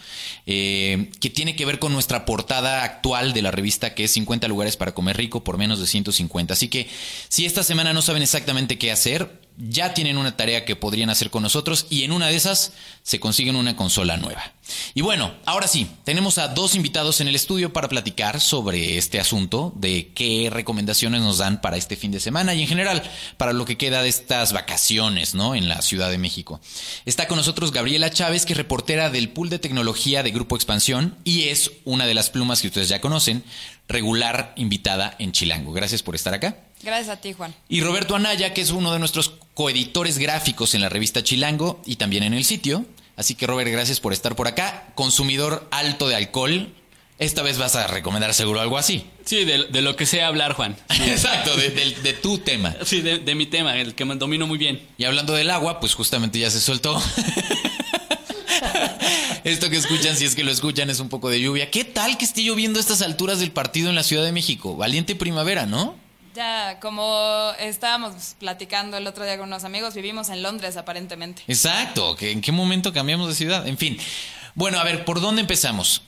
eh, 0.46 1.10
que 1.20 1.28
tiene 1.28 1.54
que 1.54 1.66
ver 1.66 1.78
con 1.78 1.92
nuestra 1.92 2.24
portada 2.24 2.82
actual 2.82 3.34
de 3.34 3.42
la 3.42 3.50
revista 3.50 3.94
que 3.94 4.04
es 4.04 4.12
50 4.12 4.48
lugares 4.48 4.78
para 4.78 4.94
comer 4.94 5.18
rico 5.18 5.44
por 5.44 5.58
menos 5.58 5.80
de 5.80 5.86
150. 5.86 6.54
Así 6.54 6.68
que 6.68 6.88
si 7.28 7.44
esta 7.44 7.62
semana 7.62 7.92
no 7.92 8.00
saben 8.00 8.22
exactamente 8.22 8.78
qué 8.78 8.90
hacer, 8.90 9.45
ya 9.58 9.94
tienen 9.94 10.18
una 10.18 10.36
tarea 10.36 10.64
que 10.64 10.76
podrían 10.76 11.10
hacer 11.10 11.30
con 11.30 11.42
nosotros 11.42 11.86
y 11.90 12.04
en 12.04 12.12
una 12.12 12.28
de 12.28 12.36
esas 12.36 12.72
se 13.02 13.20
consiguen 13.20 13.56
una 13.56 13.76
consola 13.76 14.16
nueva. 14.16 14.52
Y 14.94 15.00
bueno, 15.00 15.34
ahora 15.44 15.68
sí, 15.68 15.88
tenemos 16.04 16.38
a 16.38 16.48
dos 16.48 16.74
invitados 16.74 17.20
en 17.20 17.28
el 17.28 17.36
estudio 17.36 17.72
para 17.72 17.88
platicar 17.88 18.40
sobre 18.40 18.98
este 18.98 19.20
asunto, 19.20 19.72
de 19.76 20.12
qué 20.14 20.48
recomendaciones 20.50 21.20
nos 21.22 21.38
dan 21.38 21.60
para 21.60 21.76
este 21.76 21.96
fin 21.96 22.10
de 22.10 22.20
semana 22.20 22.54
y 22.54 22.62
en 22.62 22.68
general 22.68 23.02
para 23.36 23.52
lo 23.52 23.64
que 23.64 23.76
queda 23.76 24.02
de 24.02 24.08
estas 24.08 24.52
vacaciones, 24.52 25.34
¿no? 25.34 25.54
En 25.54 25.68
la 25.68 25.82
Ciudad 25.82 26.10
de 26.10 26.18
México. 26.18 26.60
Está 27.04 27.28
con 27.28 27.36
nosotros 27.36 27.72
Gabriela 27.72 28.10
Chávez, 28.10 28.44
que 28.44 28.52
es 28.52 28.56
reportera 28.56 29.10
del 29.10 29.28
pool 29.28 29.50
de 29.50 29.58
tecnología 29.58 30.22
de 30.22 30.32
Grupo 30.32 30.56
Expansión 30.56 31.16
y 31.24 31.44
es 31.44 31.70
una 31.84 32.06
de 32.06 32.14
las 32.14 32.30
plumas 32.30 32.60
que 32.60 32.68
ustedes 32.68 32.88
ya 32.88 33.00
conocen, 33.00 33.44
regular 33.88 34.52
invitada 34.56 35.14
en 35.18 35.32
Chilango. 35.32 35.72
Gracias 35.72 36.02
por 36.02 36.14
estar 36.14 36.34
acá. 36.34 36.56
Gracias 36.86 37.08
a 37.08 37.20
ti, 37.20 37.32
Juan. 37.34 37.54
Y 37.68 37.80
Roberto 37.82 38.14
Anaya, 38.16 38.54
que 38.54 38.60
es 38.62 38.70
uno 38.70 38.92
de 38.92 38.98
nuestros 39.00 39.32
coeditores 39.54 40.16
gráficos 40.18 40.74
en 40.74 40.80
la 40.80 40.88
revista 40.88 41.22
Chilango 41.22 41.82
y 41.84 41.96
también 41.96 42.22
en 42.22 42.32
el 42.32 42.44
sitio. 42.44 42.86
Así 43.16 43.34
que 43.34 43.46
Robert, 43.46 43.70
gracias 43.70 43.98
por 44.00 44.12
estar 44.12 44.36
por 44.36 44.46
acá. 44.46 44.92
Consumidor 44.94 45.66
alto 45.72 46.06
de 46.08 46.14
alcohol. 46.16 46.72
Esta 47.18 47.42
vez 47.42 47.56
vas 47.58 47.74
a 47.76 47.86
recomendar 47.86 48.34
seguro 48.34 48.60
algo 48.60 48.76
así. 48.78 49.04
Sí, 49.24 49.44
de, 49.44 49.64
de 49.64 49.80
lo 49.82 49.96
que 49.96 50.04
sé 50.06 50.22
hablar, 50.22 50.52
Juan. 50.52 50.76
Exacto, 51.06 51.56
de, 51.56 51.70
de- 51.70 51.96
de 52.02 52.12
tu 52.12 52.38
tema. 52.38 52.76
Sí, 52.84 53.00
de, 53.00 53.18
de 53.18 53.34
mi 53.34 53.46
tema, 53.46 53.76
el 53.78 53.94
que 53.94 54.04
me 54.04 54.14
domino 54.16 54.46
muy 54.46 54.58
bien. 54.58 54.86
Y 54.98 55.04
hablando 55.04 55.32
del 55.32 55.50
agua, 55.50 55.80
pues 55.80 55.94
justamente 55.94 56.38
ya 56.38 56.50
se 56.50 56.60
soltó. 56.60 57.02
Esto 59.44 59.70
que 59.70 59.76
escuchan, 59.76 60.16
si 60.16 60.24
es 60.24 60.34
que 60.34 60.44
lo 60.44 60.50
escuchan, 60.50 60.90
es 60.90 61.00
un 61.00 61.08
poco 61.08 61.30
de 61.30 61.40
lluvia. 61.40 61.70
¿Qué 61.70 61.84
tal 61.84 62.18
que 62.18 62.24
esté 62.24 62.42
lloviendo 62.42 62.78
a 62.78 62.82
estas 62.82 63.00
alturas 63.00 63.38
del 63.38 63.52
partido 63.52 63.88
en 63.88 63.94
la 63.94 64.02
Ciudad 64.02 64.24
de 64.24 64.32
México? 64.32 64.76
Valiente 64.76 65.14
primavera, 65.14 65.66
¿no? 65.66 65.94
Ya, 66.36 66.80
como 66.80 67.52
estábamos 67.58 68.36
platicando 68.38 68.98
el 68.98 69.06
otro 69.06 69.24
día 69.24 69.38
con 69.38 69.48
unos 69.48 69.64
amigos, 69.64 69.94
vivimos 69.94 70.28
en 70.28 70.42
Londres 70.42 70.76
aparentemente. 70.76 71.42
Exacto, 71.48 72.14
¿en 72.20 72.42
qué 72.42 72.52
momento 72.52 72.92
cambiamos 72.92 73.28
de 73.28 73.34
ciudad? 73.34 73.66
En 73.66 73.78
fin. 73.78 73.96
Bueno, 74.54 74.78
a 74.78 74.84
ver, 74.84 75.06
¿por 75.06 75.22
dónde 75.22 75.40
empezamos? 75.40 76.02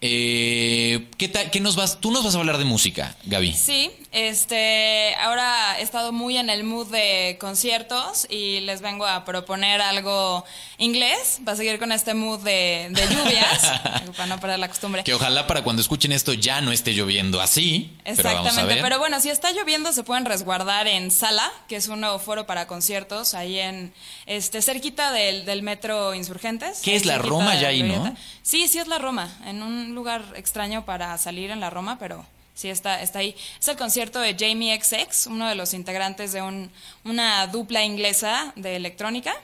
Eh, 0.00 1.08
¿qué 1.16 1.26
tal, 1.28 1.50
qué 1.50 1.58
nos 1.60 1.74
vas, 1.74 1.98
tú 2.00 2.12
nos 2.12 2.22
vas 2.24 2.34
a 2.36 2.38
hablar 2.38 2.58
de 2.58 2.64
música, 2.64 3.16
Gaby. 3.24 3.52
Sí, 3.52 3.90
este, 4.12 5.12
ahora 5.16 5.76
he 5.80 5.82
estado 5.82 6.12
muy 6.12 6.36
en 6.36 6.50
el 6.50 6.62
mood 6.62 6.86
de 6.92 7.36
conciertos 7.40 8.26
y 8.30 8.60
les 8.60 8.80
vengo 8.80 9.06
a 9.06 9.24
proponer 9.24 9.80
algo 9.80 10.44
inglés 10.78 11.40
para 11.44 11.56
seguir 11.56 11.80
con 11.80 11.90
este 11.90 12.14
mood 12.14 12.38
de, 12.40 12.86
de 12.90 13.02
lluvias, 13.08 13.72
para 14.16 14.26
no 14.26 14.38
perder 14.38 14.60
la 14.60 14.68
costumbre. 14.68 15.02
Que 15.02 15.14
ojalá 15.14 15.48
para 15.48 15.62
cuando 15.62 15.82
escuchen 15.82 16.12
esto 16.12 16.32
ya 16.32 16.60
no 16.60 16.70
esté 16.70 16.92
lloviendo 16.94 17.40
así. 17.40 17.90
Pero 18.04 18.22
vamos 18.22 18.26
a 18.26 18.38
Exactamente, 18.40 18.74
ver. 18.74 18.82
pero 18.84 18.98
bueno, 19.00 19.20
si 19.20 19.30
está 19.30 19.50
lloviendo 19.50 19.92
se 19.92 20.04
pueden 20.04 20.24
resguardar 20.24 20.86
en 20.86 21.10
Sala, 21.10 21.50
que 21.68 21.74
es 21.74 21.88
un 21.88 22.00
nuevo 22.00 22.20
foro 22.20 22.46
para 22.46 22.68
conciertos, 22.68 23.34
ahí 23.34 23.58
en 23.58 23.92
este 24.26 24.62
cerquita 24.62 25.10
del, 25.10 25.44
del 25.44 25.62
metro 25.62 26.14
Insurgentes. 26.14 26.82
¿Qué 26.84 26.94
es 26.94 27.04
la 27.04 27.18
Roma 27.18 27.60
ya 27.60 27.68
ahí, 27.68 27.82
no? 27.82 28.16
Sí, 28.42 28.68
sí 28.68 28.78
es 28.78 28.86
la 28.86 28.98
Roma, 28.98 29.36
en 29.44 29.62
un 29.62 29.87
lugar 29.94 30.22
extraño 30.36 30.84
para 30.84 31.16
salir 31.18 31.50
en 31.50 31.60
la 31.60 31.70
Roma, 31.70 31.96
pero 31.98 32.24
sí 32.54 32.68
está, 32.70 33.02
está 33.02 33.20
ahí. 33.20 33.34
Es 33.60 33.68
el 33.68 33.76
concierto 33.76 34.18
de 34.20 34.36
Jamie 34.38 34.78
XX, 34.80 35.26
uno 35.28 35.48
de 35.48 35.54
los 35.54 35.74
integrantes 35.74 36.32
de 36.32 36.42
un, 36.42 36.70
una 37.04 37.46
dupla 37.46 37.84
inglesa 37.84 38.52
de 38.56 38.76
electrónica. 38.76 39.34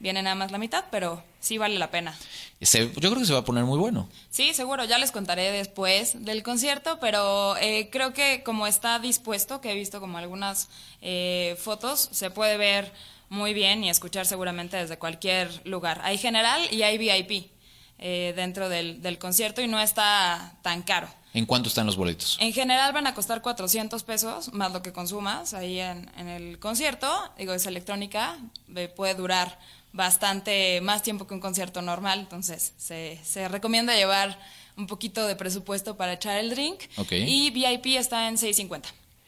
Viene 0.00 0.22
nada 0.22 0.34
más 0.34 0.50
la 0.50 0.58
mitad, 0.58 0.84
pero 0.90 1.22
sí 1.40 1.56
vale 1.56 1.78
la 1.78 1.90
pena. 1.90 2.14
Se- 2.60 2.90
yo 2.94 3.10
creo 3.10 3.16
que 3.20 3.24
se 3.26 3.32
va 3.32 3.38
a 3.40 3.44
poner 3.44 3.64
muy 3.64 3.78
bueno. 3.78 4.08
Sí, 4.30 4.52
seguro, 4.54 4.84
ya 4.84 4.98
les 4.98 5.12
contaré 5.12 5.50
después 5.52 6.24
del 6.24 6.42
concierto, 6.42 6.98
pero 7.00 7.56
eh, 7.58 7.88
creo 7.90 8.12
que 8.12 8.42
como 8.42 8.66
está 8.66 8.98
dispuesto, 8.98 9.60
que 9.60 9.70
he 9.70 9.74
visto 9.74 10.00
como 10.00 10.18
algunas 10.18 10.68
eh, 11.00 11.56
fotos, 11.60 12.08
se 12.12 12.30
puede 12.30 12.56
ver 12.56 12.92
muy 13.30 13.54
bien 13.54 13.82
y 13.84 13.88
escuchar 13.90 14.26
seguramente 14.26 14.76
desde 14.76 14.98
cualquier 14.98 15.48
lugar. 15.66 16.00
Hay 16.04 16.18
general 16.18 16.60
y 16.70 16.82
hay 16.82 16.98
VIP 16.98 17.50
eh, 17.98 18.32
dentro 18.36 18.68
del, 18.68 19.00
del 19.02 19.18
concierto 19.18 19.60
y 19.62 19.66
no 19.66 19.80
está 19.80 20.54
tan 20.62 20.82
caro. 20.82 21.08
¿En 21.32 21.46
cuánto 21.46 21.68
están 21.68 21.86
los 21.86 21.96
boletos? 21.96 22.36
En 22.40 22.52
general 22.52 22.92
van 22.92 23.06
a 23.08 23.14
costar 23.14 23.42
400 23.42 24.02
pesos 24.04 24.52
más 24.52 24.72
lo 24.72 24.82
que 24.82 24.92
consumas 24.92 25.52
ahí 25.52 25.80
en, 25.80 26.08
en 26.16 26.28
el 26.28 26.58
concierto. 26.60 27.08
Digo, 27.36 27.52
es 27.52 27.66
electrónica, 27.66 28.38
eh, 28.76 28.88
puede 28.88 29.14
durar 29.14 29.58
bastante 29.92 30.80
más 30.80 31.02
tiempo 31.02 31.26
que 31.26 31.34
un 31.34 31.40
concierto 31.40 31.82
normal, 31.82 32.20
entonces 32.20 32.72
se, 32.76 33.20
se 33.24 33.48
recomienda 33.48 33.94
llevar 33.94 34.38
un 34.76 34.86
poquito 34.86 35.26
de 35.26 35.36
presupuesto 35.36 35.96
para 35.96 36.14
echar 36.14 36.38
el 36.38 36.50
drink. 36.50 36.80
Ok. 36.96 37.12
Y 37.12 37.50
VIP 37.50 37.86
está 37.96 38.28
en 38.28 38.36
6.50. 38.36 38.82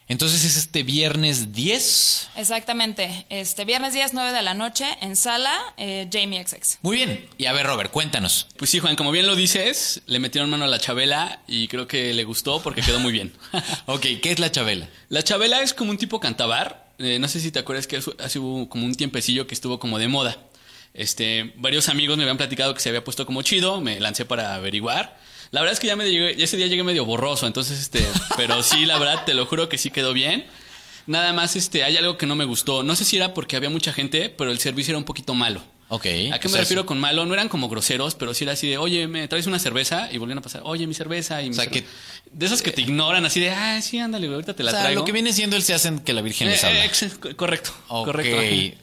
Entonces 0.08 0.44
es 0.44 0.56
este 0.56 0.84
viernes 0.84 1.52
10. 1.52 2.28
Exactamente. 2.36 3.26
Este 3.28 3.64
viernes 3.64 3.92
10, 3.92 4.14
9 4.14 4.32
de 4.32 4.42
la 4.42 4.54
noche 4.54 4.86
en 5.00 5.16
sala 5.16 5.52
eh, 5.76 6.08
Jamie 6.12 6.46
XX. 6.46 6.78
Muy 6.82 6.96
bien. 6.96 7.28
Y 7.38 7.46
a 7.46 7.52
ver, 7.52 7.66
Robert, 7.66 7.90
cuéntanos. 7.90 8.46
Pues 8.56 8.70
sí, 8.70 8.78
Juan, 8.78 8.94
como 8.94 9.10
bien 9.10 9.26
lo 9.26 9.34
dices, 9.34 10.02
le 10.06 10.20
metieron 10.20 10.48
mano 10.48 10.64
a 10.64 10.68
la 10.68 10.78
Chabela 10.78 11.40
y 11.48 11.66
creo 11.66 11.88
que 11.88 12.14
le 12.14 12.22
gustó 12.22 12.62
porque 12.62 12.82
quedó 12.82 13.00
muy 13.00 13.12
bien. 13.12 13.32
ok, 13.86 14.06
¿qué 14.22 14.30
es 14.30 14.38
la 14.38 14.52
Chabela? 14.52 14.88
La 15.08 15.22
Chabela 15.22 15.60
es 15.62 15.74
como 15.74 15.90
un 15.90 15.98
tipo 15.98 16.20
cantabar. 16.20 16.92
Eh, 16.98 17.18
no 17.18 17.26
sé 17.26 17.40
si 17.40 17.50
te 17.50 17.58
acuerdas 17.58 17.88
que 17.88 17.96
hace 17.96 18.12
hace 18.20 18.38
hubo 18.38 18.68
como 18.68 18.86
un 18.86 18.94
tiempecillo 18.94 19.48
que 19.48 19.54
estuvo 19.54 19.80
como 19.80 19.98
de 19.98 20.06
moda. 20.06 20.38
Este, 20.94 21.52
varios 21.56 21.88
amigos 21.88 22.16
me 22.16 22.22
habían 22.22 22.38
platicado 22.38 22.72
que 22.74 22.80
se 22.80 22.88
había 22.88 23.04
puesto 23.04 23.26
como 23.26 23.42
chido, 23.42 23.80
me 23.80 23.98
lancé 24.00 24.24
para 24.24 24.54
averiguar. 24.54 25.18
La 25.50 25.60
verdad 25.60 25.72
es 25.74 25.80
que 25.80 25.86
ya 25.86 25.96
me 25.96 26.10
llegué, 26.10 26.42
ese 26.42 26.56
día 26.56 26.66
llegué 26.66 26.82
medio 26.82 27.04
borroso, 27.04 27.46
entonces 27.46 27.78
este, 27.80 28.04
pero 28.36 28.62
sí, 28.62 28.84
la 28.86 28.98
verdad, 28.98 29.24
te 29.24 29.34
lo 29.34 29.46
juro 29.46 29.68
que 29.68 29.78
sí 29.78 29.90
quedó 29.90 30.12
bien. 30.12 30.46
Nada 31.06 31.32
más, 31.32 31.54
este, 31.54 31.84
hay 31.84 31.96
algo 31.96 32.18
que 32.18 32.26
no 32.26 32.34
me 32.34 32.44
gustó. 32.44 32.82
No 32.82 32.96
sé 32.96 33.04
si 33.04 33.16
era 33.16 33.32
porque 33.32 33.54
había 33.56 33.70
mucha 33.70 33.92
gente, 33.92 34.28
pero 34.28 34.50
el 34.50 34.58
servicio 34.58 34.90
era 34.92 34.98
un 34.98 35.04
poquito 35.04 35.34
malo. 35.34 35.62
Ok. 35.88 36.04
¿A 36.32 36.40
qué 36.40 36.48
me 36.48 36.48
sea, 36.48 36.60
refiero 36.62 36.84
con 36.84 36.98
malo? 36.98 37.24
No 37.26 37.32
eran 37.34 37.48
como 37.48 37.68
groseros, 37.68 38.16
pero 38.16 38.34
sí 38.34 38.42
era 38.42 38.54
así 38.54 38.66
de, 38.68 38.76
oye, 38.76 39.06
¿me 39.06 39.28
traes 39.28 39.46
una 39.46 39.60
cerveza? 39.60 40.08
Y 40.10 40.18
volvían 40.18 40.38
a 40.38 40.42
pasar, 40.42 40.62
oye, 40.64 40.84
mi 40.88 40.94
cerveza. 40.94 41.40
Y 41.42 41.44
mi 41.44 41.50
O 41.52 41.54
sea, 41.54 41.64
cerve-". 41.66 41.82
que- 41.82 41.86
De 42.32 42.44
esas 42.46 42.60
que 42.60 42.72
te 42.72 42.80
ignoran, 42.80 43.24
así 43.24 43.38
de, 43.38 43.50
ah, 43.50 43.80
sí, 43.80 44.00
ándale, 44.00 44.26
ahorita 44.26 44.54
te 44.56 44.64
la 44.64 44.72
o 44.72 44.74
sea, 44.74 44.82
traigo. 44.82 45.00
lo 45.02 45.04
que 45.06 45.12
viene 45.12 45.32
siendo 45.32 45.54
el 45.54 45.62
se 45.62 45.74
hacen 45.74 46.00
que 46.00 46.12
la 46.12 46.22
Virgen 46.22 46.48
les 46.48 46.64
Eh, 46.64 46.66
habla. 46.66 46.84
eh, 46.86 46.90
correcto, 47.36 47.70
correcto. 47.86 48.36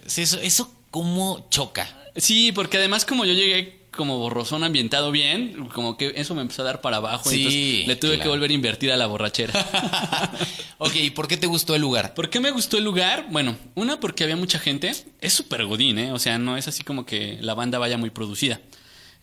Sí, 0.07 0.21
eso, 0.21 0.39
eso 0.39 0.73
cómo 0.91 1.45
choca. 1.49 1.89
Sí, 2.15 2.53
porque 2.53 2.77
además 2.77 3.03
como 3.03 3.25
yo 3.25 3.33
llegué 3.33 3.81
como 3.95 4.17
borrosón 4.17 4.63
ambientado 4.63 5.11
bien, 5.11 5.69
como 5.73 5.95
que 5.97 6.13
eso 6.15 6.35
me 6.35 6.41
empezó 6.41 6.63
a 6.63 6.65
dar 6.65 6.81
para 6.81 6.97
abajo. 6.97 7.29
Sí, 7.29 7.43
entonces 7.45 7.87
le 7.87 7.95
tuve 7.95 8.19
que 8.19 8.27
volver 8.27 8.51
a 8.51 8.53
invertir 8.53 8.91
a 8.91 8.97
la 8.97 9.07
borrachera. 9.07 9.53
ok, 10.77 10.95
¿y 10.95 11.09
por 11.11 11.27
qué 11.27 11.37
te 11.37 11.47
gustó 11.47 11.75
el 11.75 11.81
lugar? 11.81 12.13
¿Por 12.13 12.29
qué 12.29 12.39
me 12.39 12.51
gustó 12.51 12.77
el 12.77 12.83
lugar? 12.83 13.27
Bueno, 13.29 13.55
una 13.75 13.99
porque 13.99 14.23
había 14.23 14.35
mucha 14.35 14.59
gente. 14.59 14.93
Es 15.21 15.33
súper 15.33 15.65
godín, 15.65 15.99
¿eh? 15.99 16.11
O 16.11 16.19
sea, 16.19 16.37
no 16.37 16.57
es 16.57 16.67
así 16.67 16.83
como 16.83 17.05
que 17.05 17.37
la 17.41 17.53
banda 17.53 17.79
vaya 17.79 17.97
muy 17.97 18.09
producida. 18.09 18.59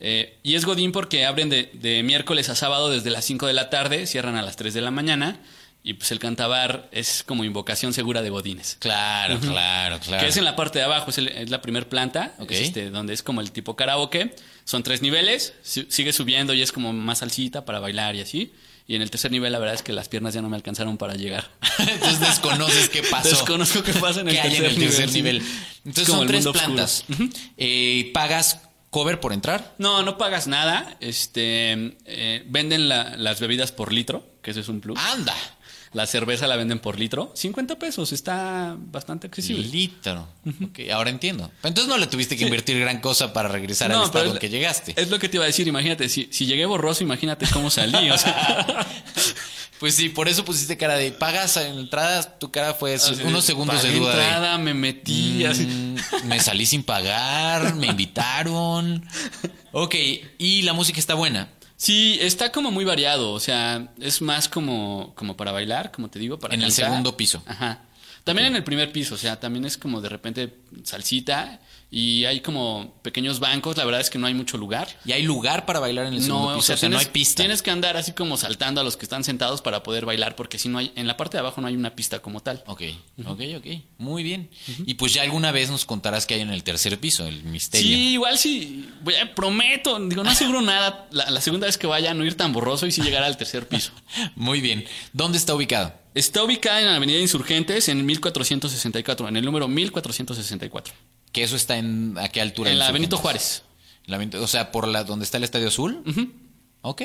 Eh, 0.00 0.38
y 0.42 0.54
es 0.54 0.64
godín 0.64 0.92
porque 0.92 1.26
abren 1.26 1.50
de, 1.50 1.70
de 1.74 2.02
miércoles 2.02 2.48
a 2.48 2.54
sábado 2.54 2.88
desde 2.88 3.10
las 3.10 3.24
5 3.26 3.46
de 3.46 3.52
la 3.52 3.68
tarde, 3.68 4.06
cierran 4.06 4.36
a 4.36 4.42
las 4.42 4.56
3 4.56 4.72
de 4.72 4.80
la 4.80 4.90
mañana. 4.90 5.40
Y 5.82 5.94
pues 5.94 6.12
el 6.12 6.18
cantabar 6.18 6.88
es 6.92 7.22
como 7.26 7.42
invocación 7.42 7.94
segura 7.94 8.20
de 8.20 8.28
godines. 8.28 8.76
Claro, 8.80 9.38
claro, 9.40 9.98
claro. 9.98 10.22
Que 10.22 10.28
es 10.28 10.36
en 10.36 10.44
la 10.44 10.54
parte 10.54 10.78
de 10.78 10.84
abajo, 10.84 11.08
es, 11.10 11.16
el- 11.18 11.28
es 11.28 11.48
la 11.50 11.62
primer 11.62 11.88
planta, 11.88 12.34
Ok. 12.38 12.50
es 12.50 12.60
este, 12.60 12.90
donde 12.90 13.14
es 13.14 13.22
como 13.22 13.40
el 13.40 13.50
tipo 13.50 13.76
karaoke. 13.76 14.34
Son 14.64 14.82
tres 14.82 15.00
niveles, 15.00 15.54
si- 15.62 15.86
sigue 15.88 16.12
subiendo 16.12 16.52
y 16.52 16.60
es 16.60 16.70
como 16.72 16.92
más 16.92 17.18
salsita 17.20 17.64
para 17.64 17.80
bailar 17.80 18.14
y 18.14 18.20
así. 18.20 18.52
Y 18.86 18.94
en 18.96 19.02
el 19.02 19.10
tercer 19.10 19.30
nivel 19.30 19.52
la 19.52 19.58
verdad 19.58 19.74
es 19.74 19.82
que 19.82 19.92
las 19.94 20.08
piernas 20.08 20.34
ya 20.34 20.42
no 20.42 20.48
me 20.50 20.56
alcanzaron 20.56 20.98
para 20.98 21.14
llegar. 21.14 21.48
Entonces 21.78 22.20
desconoces 22.20 22.88
qué 22.90 23.02
pasó. 23.04 23.28
Desconozco 23.30 23.82
qué 23.82 23.94
pasa 23.94 24.20
en 24.20 24.28
el 24.28 24.34
¿Qué 24.34 24.40
hay 24.42 24.48
tercer 24.50 24.64
en 24.66 24.70
el 24.72 24.78
tercer 24.88 25.12
nivel, 25.12 25.38
nivel. 25.38 25.42
sí. 25.48 25.78
Entonces 25.86 26.02
Es 26.02 26.08
como 26.08 26.18
son 26.20 26.28
tres 26.28 26.46
plantas. 26.46 27.04
Eh, 27.56 28.10
¿Pagas 28.12 28.60
cover 28.90 29.20
por 29.20 29.32
entrar? 29.32 29.74
No, 29.78 30.02
no 30.02 30.18
pagas 30.18 30.46
nada. 30.46 30.96
Este, 31.00 31.96
eh, 32.04 32.44
venden 32.48 32.88
la- 32.88 33.16
las 33.16 33.40
bebidas 33.40 33.72
por 33.72 33.92
litro, 33.92 34.26
que 34.42 34.50
eso 34.50 34.60
es 34.60 34.68
un 34.68 34.80
plus. 34.80 34.98
Anda. 34.98 35.34
La 35.92 36.06
cerveza 36.06 36.46
la 36.46 36.54
venden 36.56 36.78
por 36.78 36.98
litro. 36.98 37.32
50 37.34 37.78
pesos, 37.78 38.12
está 38.12 38.76
bastante 38.78 39.26
accesible. 39.26 39.66
Litro. 39.66 40.28
Ok, 40.64 40.80
ahora 40.92 41.10
entiendo. 41.10 41.50
Entonces 41.64 41.88
no 41.88 41.98
le 41.98 42.06
tuviste 42.06 42.36
que 42.36 42.44
invertir 42.44 42.78
gran 42.78 43.00
cosa 43.00 43.32
para 43.32 43.48
regresar 43.48 43.90
al 43.90 43.98
No, 43.98 44.04
estado 44.04 44.24
pero 44.26 44.34
en 44.34 44.40
que 44.40 44.48
llegaste. 44.50 44.94
Es 44.96 45.10
lo 45.10 45.18
que 45.18 45.28
te 45.28 45.36
iba 45.38 45.44
a 45.44 45.48
decir, 45.48 45.66
imagínate, 45.66 46.08
si, 46.08 46.28
si 46.30 46.46
llegué 46.46 46.64
borroso, 46.64 47.02
imagínate 47.02 47.46
cómo 47.52 47.70
salí. 47.70 48.10
o 48.10 48.18
sea. 48.18 48.86
Pues 49.80 49.94
sí, 49.94 50.10
por 50.10 50.28
eso 50.28 50.44
pusiste 50.44 50.76
cara 50.76 50.96
de 50.96 51.10
pagas 51.10 51.56
en 51.56 51.78
entradas, 51.78 52.38
tu 52.38 52.50
cara 52.50 52.74
fue 52.74 52.96
Así 52.96 53.14
unos 53.24 53.46
segundos 53.46 53.82
de 53.82 53.90
duda. 53.94 54.14
de, 54.14 54.22
entrada, 54.24 54.58
me 54.58 54.74
metí, 54.74 55.46
así. 55.46 55.64
"Mm, 55.64 55.96
me 56.26 56.38
salí 56.38 56.66
sin 56.66 56.82
pagar, 56.82 57.74
me 57.76 57.86
invitaron. 57.86 59.02
Ok, 59.72 59.94
y 60.36 60.62
la 60.62 60.72
música 60.74 60.98
está 60.98 61.14
buena. 61.14 61.48
Sí, 61.80 62.18
está 62.20 62.52
como 62.52 62.70
muy 62.70 62.84
variado, 62.84 63.32
o 63.32 63.40
sea, 63.40 63.88
es 63.98 64.20
más 64.20 64.50
como, 64.50 65.14
como 65.14 65.34
para 65.34 65.50
bailar, 65.50 65.90
como 65.90 66.10
te 66.10 66.18
digo, 66.18 66.38
para 66.38 66.52
En 66.52 66.60
el 66.60 66.72
segundo 66.72 67.16
piso. 67.16 67.42
Ajá. 67.46 67.84
También 68.22 68.48
en 68.48 68.56
el 68.56 68.64
primer 68.64 68.92
piso, 68.92 69.14
o 69.14 69.18
sea, 69.18 69.40
también 69.40 69.64
es 69.64 69.78
como 69.78 70.02
de 70.02 70.10
repente 70.10 70.58
salsita 70.84 71.58
y 71.92 72.24
hay 72.24 72.40
como 72.40 72.94
pequeños 73.02 73.40
bancos, 73.40 73.76
la 73.76 73.84
verdad 73.84 74.00
es 74.00 74.10
que 74.10 74.18
no 74.18 74.26
hay 74.28 74.34
mucho 74.34 74.56
lugar. 74.58 74.88
¿Y 75.04 75.10
hay 75.12 75.22
lugar 75.24 75.66
para 75.66 75.80
bailar 75.80 76.06
en 76.06 76.14
el 76.14 76.22
segundo 76.22 76.50
No, 76.50 76.56
piso? 76.58 76.72
o 76.72 76.76
sea, 76.76 76.88
no 76.88 76.96
tienes, 76.96 77.06
hay 77.08 77.12
pista. 77.12 77.42
Tienes 77.42 77.62
que 77.62 77.70
andar 77.72 77.96
así 77.96 78.12
como 78.12 78.36
saltando 78.36 78.80
a 78.80 78.84
los 78.84 78.96
que 78.96 79.04
están 79.04 79.24
sentados 79.24 79.60
para 79.60 79.82
poder 79.82 80.04
bailar, 80.06 80.36
porque 80.36 80.58
si 80.58 80.68
no 80.68 80.78
hay, 80.78 80.92
en 80.94 81.06
la 81.08 81.16
parte 81.16 81.36
de 81.36 81.40
abajo 81.40 81.60
no 81.60 81.66
hay 81.66 81.74
una 81.74 81.96
pista 81.96 82.20
como 82.20 82.40
tal. 82.40 82.62
Ok, 82.66 82.82
ok, 83.26 83.40
ok. 83.58 83.66
Muy 83.98 84.22
bien. 84.22 84.50
Y 84.86 84.94
pues 84.94 85.12
ya 85.14 85.22
alguna 85.22 85.50
vez 85.50 85.68
nos 85.70 85.84
contarás 85.84 86.26
que 86.26 86.34
hay 86.34 86.42
en 86.42 86.50
el 86.50 86.62
tercer 86.62 86.98
piso, 87.00 87.26
el 87.26 87.42
misterio. 87.42 87.88
Sí, 87.88 88.12
igual 88.12 88.38
sí, 88.38 88.88
voy 89.02 89.16
a- 89.16 89.34
prometo, 89.34 89.98
digo, 90.08 90.22
no 90.22 90.30
aseguro 90.30 90.60
nada, 90.62 91.08
la, 91.10 91.28
la 91.30 91.40
segunda 91.40 91.66
vez 91.66 91.76
que 91.76 91.86
vaya 91.88 92.14
no 92.14 92.24
ir 92.24 92.36
tan 92.36 92.52
borroso 92.52 92.86
y 92.86 92.92
sí 92.92 93.02
llegar 93.02 93.24
al 93.24 93.36
tercer 93.36 93.66
piso. 93.66 93.90
Muy 94.36 94.60
bien. 94.60 94.84
¿Dónde 95.12 95.38
está 95.38 95.54
ubicado? 95.56 95.92
Está 96.14 96.42
ubicada 96.44 96.80
en 96.80 96.86
la 96.86 96.96
Avenida 96.96 97.18
Insurgentes 97.18 97.88
en 97.88 98.04
1464, 98.04 99.28
en 99.28 99.36
el 99.36 99.44
número 99.44 99.68
1464. 99.68 100.92
Que 101.32 101.42
eso 101.42 101.56
está 101.56 101.76
en 101.76 102.16
a 102.18 102.28
qué 102.28 102.40
altura? 102.40 102.70
En 102.70 102.78
la? 102.78 102.90
Benito 102.90 103.16
Juárez. 103.16 103.62
La 104.06 104.18
o 104.40 104.46
sea, 104.48 104.72
por 104.72 104.88
la 104.88 105.04
donde 105.04 105.24
está 105.24 105.38
el 105.38 105.44
Estadio 105.44 105.68
Azul. 105.68 106.02
Ok. 106.82 107.02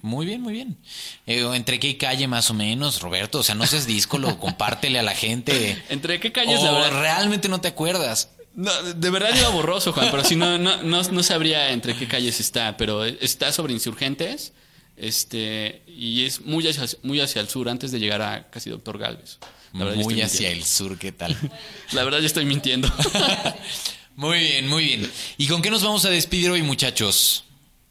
Muy 0.00 0.24
bien, 0.24 0.40
muy 0.40 0.52
bien. 0.52 0.78
Eh, 1.26 1.46
¿Entre 1.54 1.78
qué 1.78 1.98
calle 1.98 2.28
más 2.28 2.50
o 2.50 2.54
menos, 2.54 3.00
Roberto? 3.02 3.40
O 3.40 3.42
sea, 3.42 3.54
no 3.54 3.66
seas 3.66 3.86
díscolo, 3.86 4.38
compártele 4.40 4.98
a 4.98 5.02
la 5.02 5.14
gente. 5.14 5.82
¿Entre 5.90 6.18
qué 6.20 6.32
calles, 6.32 6.60
O 6.60 6.64
la 6.64 6.72
verdad? 6.72 7.00
realmente 7.00 7.48
no 7.48 7.60
te 7.60 7.68
acuerdas. 7.68 8.30
No, 8.54 8.72
de 8.82 9.10
verdad 9.10 9.36
iba 9.36 9.50
borroso, 9.50 9.92
Juan, 9.92 10.08
pero 10.10 10.24
si 10.24 10.34
no, 10.34 10.56
no, 10.56 10.82
no, 10.82 11.02
no 11.02 11.22
sabría 11.22 11.72
entre 11.72 11.94
qué 11.94 12.08
calles 12.08 12.40
está, 12.40 12.78
pero 12.78 13.04
está 13.04 13.52
sobre 13.52 13.74
Insurgentes, 13.74 14.54
este, 14.96 15.82
y 15.86 16.24
es 16.24 16.40
muy 16.40 16.66
hacia, 16.66 16.86
muy 17.02 17.20
hacia 17.20 17.42
el 17.42 17.50
sur, 17.50 17.68
antes 17.68 17.92
de 17.92 17.98
llegar 18.00 18.22
a 18.22 18.48
casi 18.48 18.70
Doctor 18.70 18.96
Galvez. 18.96 19.38
La 19.72 19.84
verdad, 19.84 19.98
yo 19.98 20.04
Muy 20.04 20.20
hacia 20.22 20.48
mintiendo. 20.50 20.56
el 20.58 20.64
sur, 20.64 20.98
¿qué 20.98 21.12
tal? 21.12 21.36
La 21.92 22.04
verdad, 22.04 22.20
yo 22.20 22.26
estoy 22.26 22.44
mintiendo. 22.44 22.88
Muy 24.16 24.38
bien, 24.38 24.66
muy 24.66 24.82
bien. 24.84 25.12
¿Y 25.36 25.46
con 25.46 25.60
qué 25.60 25.70
nos 25.70 25.82
vamos 25.82 26.06
a 26.06 26.08
despedir 26.08 26.50
hoy, 26.50 26.62
muchachos? 26.62 27.44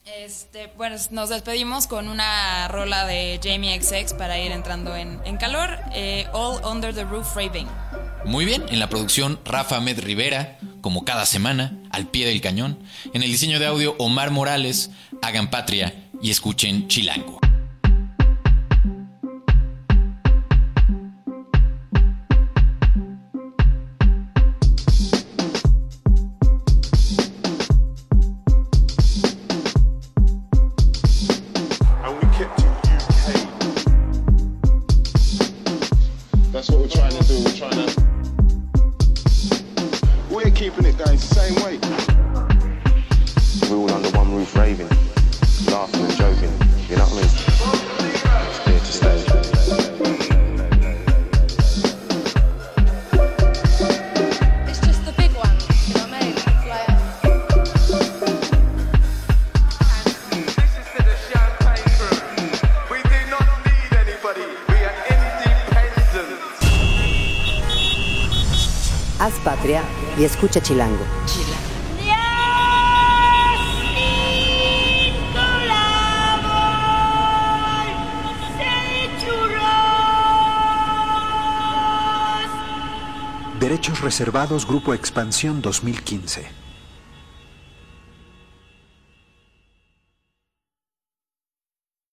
Este, 0.06 0.72
bueno, 0.76 0.96
nos 1.12 1.30
despedimos 1.30 1.86
con 1.86 2.08
una 2.08 2.68
rola 2.68 3.06
de 3.06 3.40
Jamie 3.44 3.80
XX 3.80 4.14
para 4.14 4.40
ir 4.40 4.52
entrando 4.52 4.96
en, 4.96 5.20
en 5.26 5.38
calor. 5.38 5.78
eh, 5.94 6.26
All 6.34 6.60
Under 6.66 6.96
the 6.96 7.04
Roof 7.04 7.36
Raving. 7.36 7.68
Muy 8.26 8.46
bien, 8.46 8.66
en 8.70 8.80
la 8.80 8.90
producción 8.90 9.40
Rafa 9.46 9.80
Med 9.82 10.00
Rivera, 10.00 10.58
como 10.82 11.06
cada 11.06 11.28
semana, 11.28 11.78
al 11.92 12.08
pie 12.08 12.26
del 12.26 12.42
cañón. 12.42 12.80
En 13.14 13.22
el 13.22 13.30
diseño 13.32 13.60
de 13.60 13.68
audio 13.68 13.96
Omar 14.00 14.32
Morales, 14.32 14.90
hagan 15.22 15.52
patria 15.52 15.94
y 16.24 16.32
escuchen 16.32 16.88
Chilango. 16.88 17.40
Escucha 70.26 70.62
Chilango. 70.62 71.06
Derechos 83.60 84.02
reservados 84.02 84.68
Grupo 84.68 84.94
Expansión 84.94 85.62
2015. 85.62 86.65